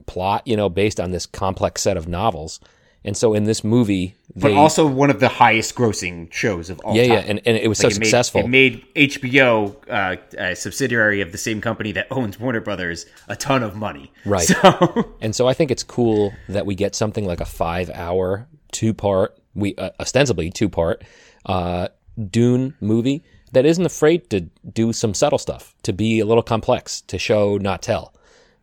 plot, 0.07 0.47
you 0.47 0.57
know, 0.57 0.69
based 0.69 1.01
on 1.01 1.11
this 1.11 1.27
complex 1.27 1.83
set 1.83 1.97
of 1.97 2.09
novels. 2.09 2.61
And 3.03 3.17
so 3.17 3.33
in 3.33 3.45
this 3.45 3.65
movie, 3.65 4.15
But 4.37 4.49
they, 4.49 4.55
also 4.55 4.87
one 4.87 5.09
of 5.09 5.21
the 5.21 5.29
highest 5.29 5.75
grossing 5.75 6.31
shows 6.33 6.69
of 6.69 6.79
all 6.81 6.95
yeah, 6.95 7.03
time. 7.05 7.13
yeah, 7.13 7.19
and, 7.31 7.41
and 7.47 7.57
it 7.57 7.67
was 7.67 7.83
Like, 7.83 7.93
so 7.93 7.97
it 7.97 8.01
made- 8.01 8.05
successful. 8.07 8.41
it 8.43 8.49
made 8.49 8.85
HBO, 8.95 9.75
uh, 9.89 10.17
a 10.37 10.55
subsidiary 10.55 11.23
of 11.23 11.33
the 11.33 11.39
same 11.39 11.61
company 11.63 11.93
that 11.93 12.07
owns 12.11 12.39
Warner 12.39 12.61
Brothers, 12.61 13.07
a 13.29 13.37
ton 13.37 13.63
of 13.63 13.75
money. 13.75 14.13
Right. 14.27 14.43
So 14.47 15.15
And 15.23 15.35
so 15.35 15.49
I 15.49 15.55
think 15.55 15.71
it's 15.71 15.83
cool 15.83 16.35
that 16.49 16.67
we 16.67 16.75
get 16.75 16.95
something 16.95 17.25
like 17.25 17.41
a 17.41 17.47
five 17.47 17.89
hour, 17.91 18.47
two 18.73 18.93
part, 18.93 19.39
we 19.55 19.75
uh, 19.77 19.91
ostensibly 19.99 20.51
two 20.51 20.69
part 20.69 21.03
uh, 21.47 21.89
Dune 22.31 22.75
movie 22.81 23.25
that 23.53 23.65
isn't 23.65 23.85
afraid 23.87 24.29
to 24.31 24.43
do 24.73 24.93
some 24.93 25.15
subtle 25.15 25.39
stuff, 25.39 25.75
to 25.85 25.93
be 25.95 26.21
a 26.21 26.27
little 26.27 26.43
complex, 26.43 27.01
to 27.03 27.19
show, 27.19 27.57
not 27.57 27.81
tell, 27.83 28.15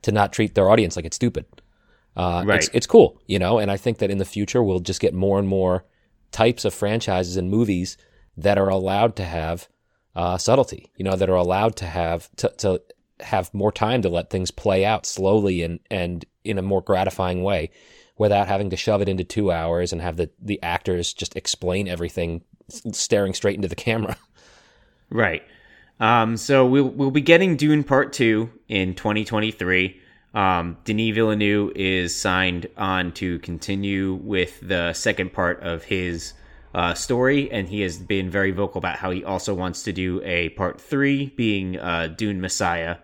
to 0.04 0.12
not 0.12 0.32
treat 0.32 0.54
their 0.56 0.70
audience 0.70 0.96
like 0.96 1.06
it's 1.06 1.16
stupid. 1.16 1.46
Uh, 2.18 2.44
Right. 2.46 2.58
It's, 2.58 2.70
it's 2.74 2.88
cool, 2.88 3.22
you 3.28 3.40
know, 3.40 3.60
and 3.60 3.72
I 3.72 3.78
think 3.78 4.00
that 4.00 4.10
in 4.12 4.18
the 4.18 4.26
future 4.26 4.62
we'll 4.62 4.80
just 4.80 5.00
get 5.00 5.14
more 5.14 5.40
and 5.40 5.48
more 5.48 5.86
types 6.32 6.66
of 6.66 6.74
franchises 6.74 7.38
and 7.38 7.50
movies 7.50 7.96
that 8.36 8.58
are 8.58 8.70
allowed 8.70 9.16
to 9.18 9.24
have 9.24 9.70
uh, 10.16 10.38
subtlety, 10.38 10.92
you 10.98 11.06
know, 11.06 11.16
that 11.16 11.30
are 11.30 11.36
allowed 11.36 11.76
to 11.78 11.86
have 11.86 12.30
to, 12.38 12.52
to 12.58 12.82
have 13.20 13.54
more 13.54 13.72
time 13.72 14.02
to 14.02 14.10
let 14.10 14.30
things 14.30 14.52
play 14.52 14.84
out 14.84 15.06
slowly 15.06 15.62
and 15.64 15.80
and 15.92 16.26
in 16.44 16.58
a 16.58 16.62
more 16.62 16.82
gratifying 16.82 17.44
way, 17.44 17.70
without 18.18 18.48
having 18.48 18.72
to 18.72 18.76
shove 18.76 19.02
it 19.02 19.10
into 19.10 19.24
two 19.24 19.52
hours 19.52 19.94
and 19.94 20.02
have 20.02 20.18
the 20.18 20.30
the 20.42 20.62
actors 20.64 21.14
just 21.14 21.36
explain 21.36 21.88
everything 21.88 22.42
staring 22.92 23.34
straight 23.34 23.56
into 23.56 23.68
the 23.68 23.76
camera. 23.76 24.18
Right. 25.10 25.44
Um, 26.00 26.36
so 26.36 26.66
we'll 26.66 26.90
we'll 26.90 27.12
be 27.12 27.22
getting 27.22 27.56
Dune 27.56 27.84
Part 27.84 28.12
Two 28.12 28.52
in 28.68 28.94
2023. 28.94 30.02
Um, 30.38 30.78
Denis 30.84 31.16
Villeneuve 31.16 31.72
is 31.76 32.16
signed 32.16 32.68
on 32.78 33.12
to 33.14 33.40
continue 33.40 34.14
with 34.14 34.60
the 34.62 34.94
second 34.94 35.34
part 35.34 35.64
of 35.64 35.84
his 35.86 36.34
uh, 36.76 36.94
story, 36.94 37.52
and 37.52 37.68
he 37.68 37.82
has 37.82 37.98
been 37.98 38.30
very 38.30 38.52
vocal 38.52 38.78
about 38.78 38.98
how 38.98 39.10
he 39.10 39.24
also 39.24 39.56
wants 39.56 39.82
to 39.82 39.92
do 39.92 40.22
a 40.24 40.50
part 40.50 40.80
three, 40.80 41.34
being 41.36 41.80
uh, 41.80 42.14
Dune 42.16 42.40
Messiah, 42.40 42.98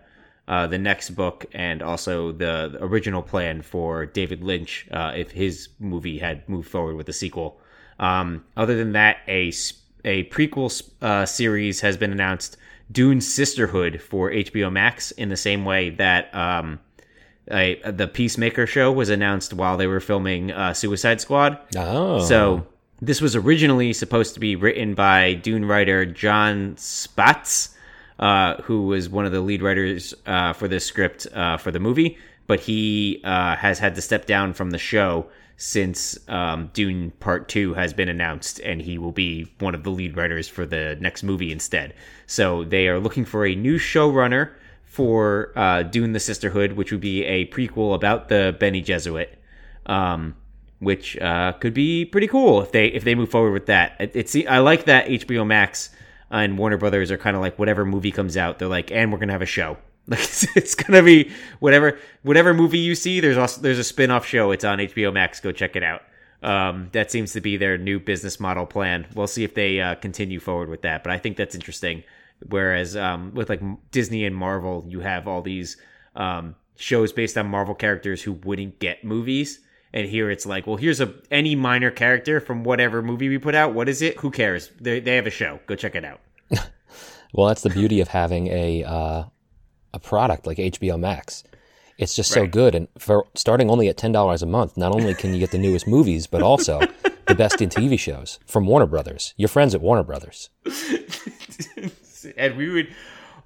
uh, 0.46 0.68
the 0.68 0.78
next 0.78 1.10
book, 1.10 1.44
and 1.52 1.82
also 1.82 2.30
the, 2.30 2.68
the 2.72 2.84
original 2.84 3.20
plan 3.20 3.62
for 3.62 4.06
David 4.06 4.44
Lynch 4.44 4.86
uh, 4.92 5.12
if 5.16 5.32
his 5.32 5.70
movie 5.80 6.20
had 6.20 6.48
moved 6.48 6.70
forward 6.70 6.94
with 6.94 7.08
a 7.08 7.12
sequel. 7.12 7.58
Um, 7.98 8.44
other 8.56 8.76
than 8.76 8.92
that, 8.92 9.16
a 9.26 9.50
a 10.04 10.22
prequel 10.28 10.88
uh, 11.02 11.26
series 11.26 11.80
has 11.80 11.96
been 11.96 12.12
announced, 12.12 12.58
Dune 12.92 13.20
Sisterhood 13.20 14.00
for 14.00 14.30
HBO 14.30 14.70
Max, 14.70 15.10
in 15.10 15.30
the 15.30 15.36
same 15.36 15.64
way 15.64 15.90
that 15.90 16.32
um, 16.32 16.78
a, 17.50 17.80
the 17.90 18.08
Peacemaker 18.08 18.66
show 18.66 18.90
was 18.90 19.08
announced 19.10 19.52
while 19.52 19.76
they 19.76 19.86
were 19.86 20.00
filming 20.00 20.50
uh, 20.50 20.74
Suicide 20.74 21.20
Squad. 21.20 21.58
Oh, 21.76 22.24
So 22.24 22.66
this 23.00 23.20
was 23.20 23.36
originally 23.36 23.92
supposed 23.92 24.34
to 24.34 24.40
be 24.40 24.56
written 24.56 24.94
by 24.94 25.34
Dune 25.34 25.64
writer 25.64 26.06
Jon 26.06 26.74
Spaihts, 26.76 27.74
uh, 28.18 28.56
who 28.62 28.86
was 28.86 29.08
one 29.08 29.26
of 29.26 29.32
the 29.32 29.40
lead 29.40 29.62
writers 29.62 30.14
uh, 30.26 30.52
for 30.52 30.68
this 30.68 30.86
script 30.86 31.26
uh, 31.34 31.56
for 31.56 31.70
the 31.70 31.80
movie, 31.80 32.16
but 32.46 32.60
he 32.60 33.20
uh, 33.24 33.56
has 33.56 33.78
had 33.78 33.94
to 33.96 34.02
step 34.02 34.26
down 34.26 34.54
from 34.54 34.70
the 34.70 34.78
show 34.78 35.26
since 35.56 36.18
um, 36.28 36.70
Dune 36.72 37.12
Part 37.20 37.48
Two 37.48 37.74
has 37.74 37.92
been 37.92 38.08
announced, 38.08 38.58
and 38.60 38.80
he 38.80 38.98
will 38.98 39.12
be 39.12 39.52
one 39.60 39.74
of 39.74 39.84
the 39.84 39.90
lead 39.90 40.16
writers 40.16 40.48
for 40.48 40.66
the 40.66 40.96
next 41.00 41.22
movie 41.22 41.52
instead. 41.52 41.94
So 42.26 42.64
they 42.64 42.88
are 42.88 42.98
looking 42.98 43.24
for 43.24 43.46
a 43.46 43.54
new 43.54 43.78
showrunner 43.78 44.50
for 44.94 45.52
uh, 45.56 45.82
Dune: 45.82 46.12
The 46.12 46.20
Sisterhood, 46.20 46.72
which 46.74 46.92
would 46.92 47.00
be 47.00 47.24
a 47.24 47.46
prequel 47.46 47.94
about 47.94 48.28
the 48.28 48.56
Bene 48.58 48.80
Gesserit, 48.80 49.28
Um, 49.86 50.36
which 50.78 51.18
uh, 51.18 51.52
could 51.54 51.74
be 51.74 52.04
pretty 52.04 52.28
cool 52.28 52.62
if 52.62 52.70
they 52.72 52.86
if 52.86 53.02
they 53.04 53.14
move 53.14 53.30
forward 53.30 53.52
with 53.52 53.66
that. 53.66 53.96
It, 53.98 54.12
it's 54.14 54.36
I 54.48 54.58
like 54.58 54.84
that 54.84 55.06
HBO 55.06 55.44
Max 55.46 55.90
and 56.30 56.56
Warner 56.56 56.76
Brothers 56.78 57.10
are 57.10 57.18
kind 57.18 57.34
of 57.36 57.42
like 57.42 57.58
whatever 57.58 57.84
movie 57.84 58.12
comes 58.12 58.36
out, 58.36 58.58
they're 58.58 58.68
like, 58.68 58.92
and 58.92 59.12
we're 59.12 59.18
gonna 59.18 59.32
have 59.32 59.42
a 59.42 59.46
show. 59.46 59.76
Like 60.06 60.20
it's, 60.20 60.46
it's 60.54 60.74
gonna 60.74 61.02
be 61.02 61.30
whatever 61.60 61.98
whatever 62.22 62.52
movie 62.52 62.76
you 62.78 62.94
see. 62.94 63.20
There's 63.20 63.38
also 63.38 63.62
there's 63.62 63.78
a 63.78 63.84
spin 63.84 64.10
off 64.10 64.26
show. 64.26 64.50
It's 64.50 64.62
on 64.62 64.78
HBO 64.78 65.10
Max. 65.10 65.40
Go 65.40 65.50
check 65.50 65.76
it 65.76 65.82
out. 65.82 66.02
Um, 66.42 66.90
that 66.92 67.10
seems 67.10 67.32
to 67.32 67.40
be 67.40 67.56
their 67.56 67.78
new 67.78 67.98
business 67.98 68.38
model 68.38 68.66
plan. 68.66 69.06
We'll 69.14 69.26
see 69.26 69.44
if 69.44 69.54
they 69.54 69.80
uh, 69.80 69.94
continue 69.94 70.40
forward 70.40 70.68
with 70.68 70.82
that. 70.82 71.02
But 71.02 71.14
I 71.14 71.18
think 71.18 71.38
that's 71.38 71.54
interesting. 71.54 72.04
Whereas 72.48 72.96
um, 72.96 73.32
with 73.34 73.48
like 73.48 73.60
Disney 73.90 74.24
and 74.24 74.34
Marvel, 74.36 74.84
you 74.88 75.00
have 75.00 75.26
all 75.26 75.42
these 75.42 75.76
um, 76.14 76.56
shows 76.76 77.12
based 77.12 77.38
on 77.38 77.46
Marvel 77.46 77.74
characters 77.74 78.22
who 78.22 78.32
wouldn't 78.32 78.78
get 78.78 79.04
movies. 79.04 79.60
And 79.92 80.08
here 80.08 80.30
it's 80.30 80.44
like, 80.44 80.66
well, 80.66 80.76
here's 80.76 81.00
a 81.00 81.14
any 81.30 81.54
minor 81.54 81.90
character 81.90 82.40
from 82.40 82.64
whatever 82.64 83.00
movie 83.00 83.28
we 83.28 83.38
put 83.38 83.54
out. 83.54 83.74
What 83.74 83.88
is 83.88 84.02
it? 84.02 84.18
Who 84.18 84.30
cares? 84.30 84.70
They 84.80 85.00
they 85.00 85.16
have 85.16 85.26
a 85.26 85.30
show. 85.30 85.60
Go 85.66 85.76
check 85.76 85.94
it 85.94 86.04
out. 86.04 86.20
well, 87.32 87.46
that's 87.46 87.62
the 87.62 87.70
beauty 87.70 88.00
of 88.00 88.08
having 88.08 88.48
a 88.48 88.82
uh, 88.82 89.24
a 89.92 89.98
product 90.00 90.46
like 90.46 90.58
HBO 90.58 90.98
Max. 90.98 91.44
It's 91.96 92.16
just 92.16 92.32
so 92.32 92.44
good, 92.48 92.74
and 92.74 92.88
for 92.98 93.24
starting 93.36 93.70
only 93.70 93.88
at 93.88 93.96
ten 93.96 94.10
dollars 94.10 94.42
a 94.42 94.46
month, 94.46 94.76
not 94.76 94.92
only 94.92 95.14
can 95.14 95.32
you 95.32 95.38
get 95.38 95.52
the 95.52 95.58
newest 95.58 95.86
movies, 95.86 96.26
but 96.26 96.42
also 96.42 96.80
the 97.28 97.36
best 97.36 97.62
in 97.62 97.68
TV 97.68 97.96
shows 97.96 98.40
from 98.46 98.66
Warner 98.66 98.86
Brothers. 98.86 99.32
Your 99.36 99.48
friends 99.48 99.76
at 99.76 99.80
Warner 99.80 100.02
Brothers. 100.02 100.50
and 102.36 102.56
we 102.56 102.70
would 102.70 102.94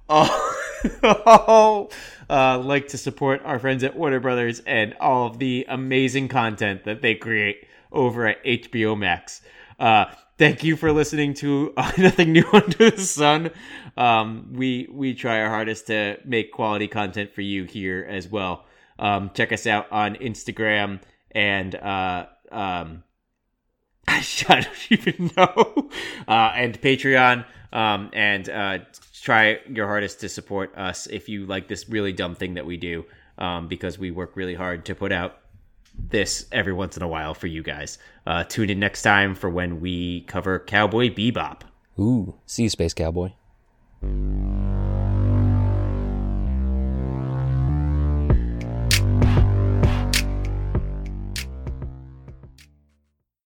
all, 0.09 1.91
uh, 2.29 2.59
like 2.59 2.87
to 2.89 2.97
support 2.97 3.41
our 3.45 3.59
friends 3.59 3.83
at 3.83 3.95
Warner 3.95 4.19
Brothers 4.19 4.61
and 4.65 4.95
all 4.99 5.27
of 5.27 5.39
the 5.39 5.65
amazing 5.69 6.27
content 6.27 6.83
that 6.85 7.01
they 7.01 7.15
create 7.15 7.67
over 7.91 8.27
at 8.27 8.43
HBO 8.43 8.97
Max. 8.97 9.41
Uh, 9.79 10.05
thank 10.37 10.63
you 10.63 10.75
for 10.75 10.91
listening 10.91 11.33
to 11.35 11.73
uh, 11.77 11.91
Nothing 11.97 12.33
New 12.33 12.45
Under 12.51 12.91
the 12.91 13.01
Sun. 13.01 13.51
Um, 13.97 14.53
we 14.53 14.87
we 14.91 15.13
try 15.13 15.41
our 15.41 15.49
hardest 15.49 15.87
to 15.87 16.17
make 16.25 16.51
quality 16.51 16.87
content 16.87 17.33
for 17.33 17.41
you 17.41 17.65
here 17.65 18.05
as 18.09 18.27
well. 18.27 18.65
Um, 18.97 19.31
check 19.33 19.51
us 19.51 19.65
out 19.65 19.91
on 19.91 20.15
Instagram 20.15 21.01
and 21.31 21.75
uh, 21.75 22.25
um, 22.51 23.03
I 24.07 24.23
don't 24.47 24.67
even 24.89 25.31
know. 25.37 25.89
Uh, 26.27 26.51
and 26.55 26.79
Patreon. 26.81 27.45
Um, 27.71 28.09
and 28.13 28.49
uh, 28.49 28.79
try 29.21 29.59
your 29.69 29.85
hardest 29.87 30.21
to 30.21 30.29
support 30.29 30.75
us 30.75 31.07
if 31.07 31.29
you 31.29 31.45
like 31.45 31.67
this 31.67 31.87
really 31.87 32.13
dumb 32.13 32.35
thing 32.35 32.55
that 32.55 32.65
we 32.65 32.77
do, 32.77 33.05
um, 33.37 33.67
because 33.67 33.99
we 33.99 34.11
work 34.11 34.35
really 34.35 34.55
hard 34.55 34.85
to 34.85 34.95
put 34.95 35.11
out 35.11 35.39
this 36.09 36.45
every 36.51 36.73
once 36.73 36.97
in 36.97 37.03
a 37.03 37.07
while 37.07 37.33
for 37.33 37.47
you 37.47 37.61
guys. 37.61 37.97
Uh, 38.25 38.43
tune 38.43 38.69
in 38.69 38.79
next 38.79 39.01
time 39.01 39.35
for 39.35 39.49
when 39.49 39.81
we 39.81 40.21
cover 40.21 40.59
Cowboy 40.59 41.09
Bebop. 41.09 41.61
Ooh, 41.99 42.35
see 42.45 42.63
you, 42.63 42.69
Space 42.69 42.93
Cowboy. 42.93 43.31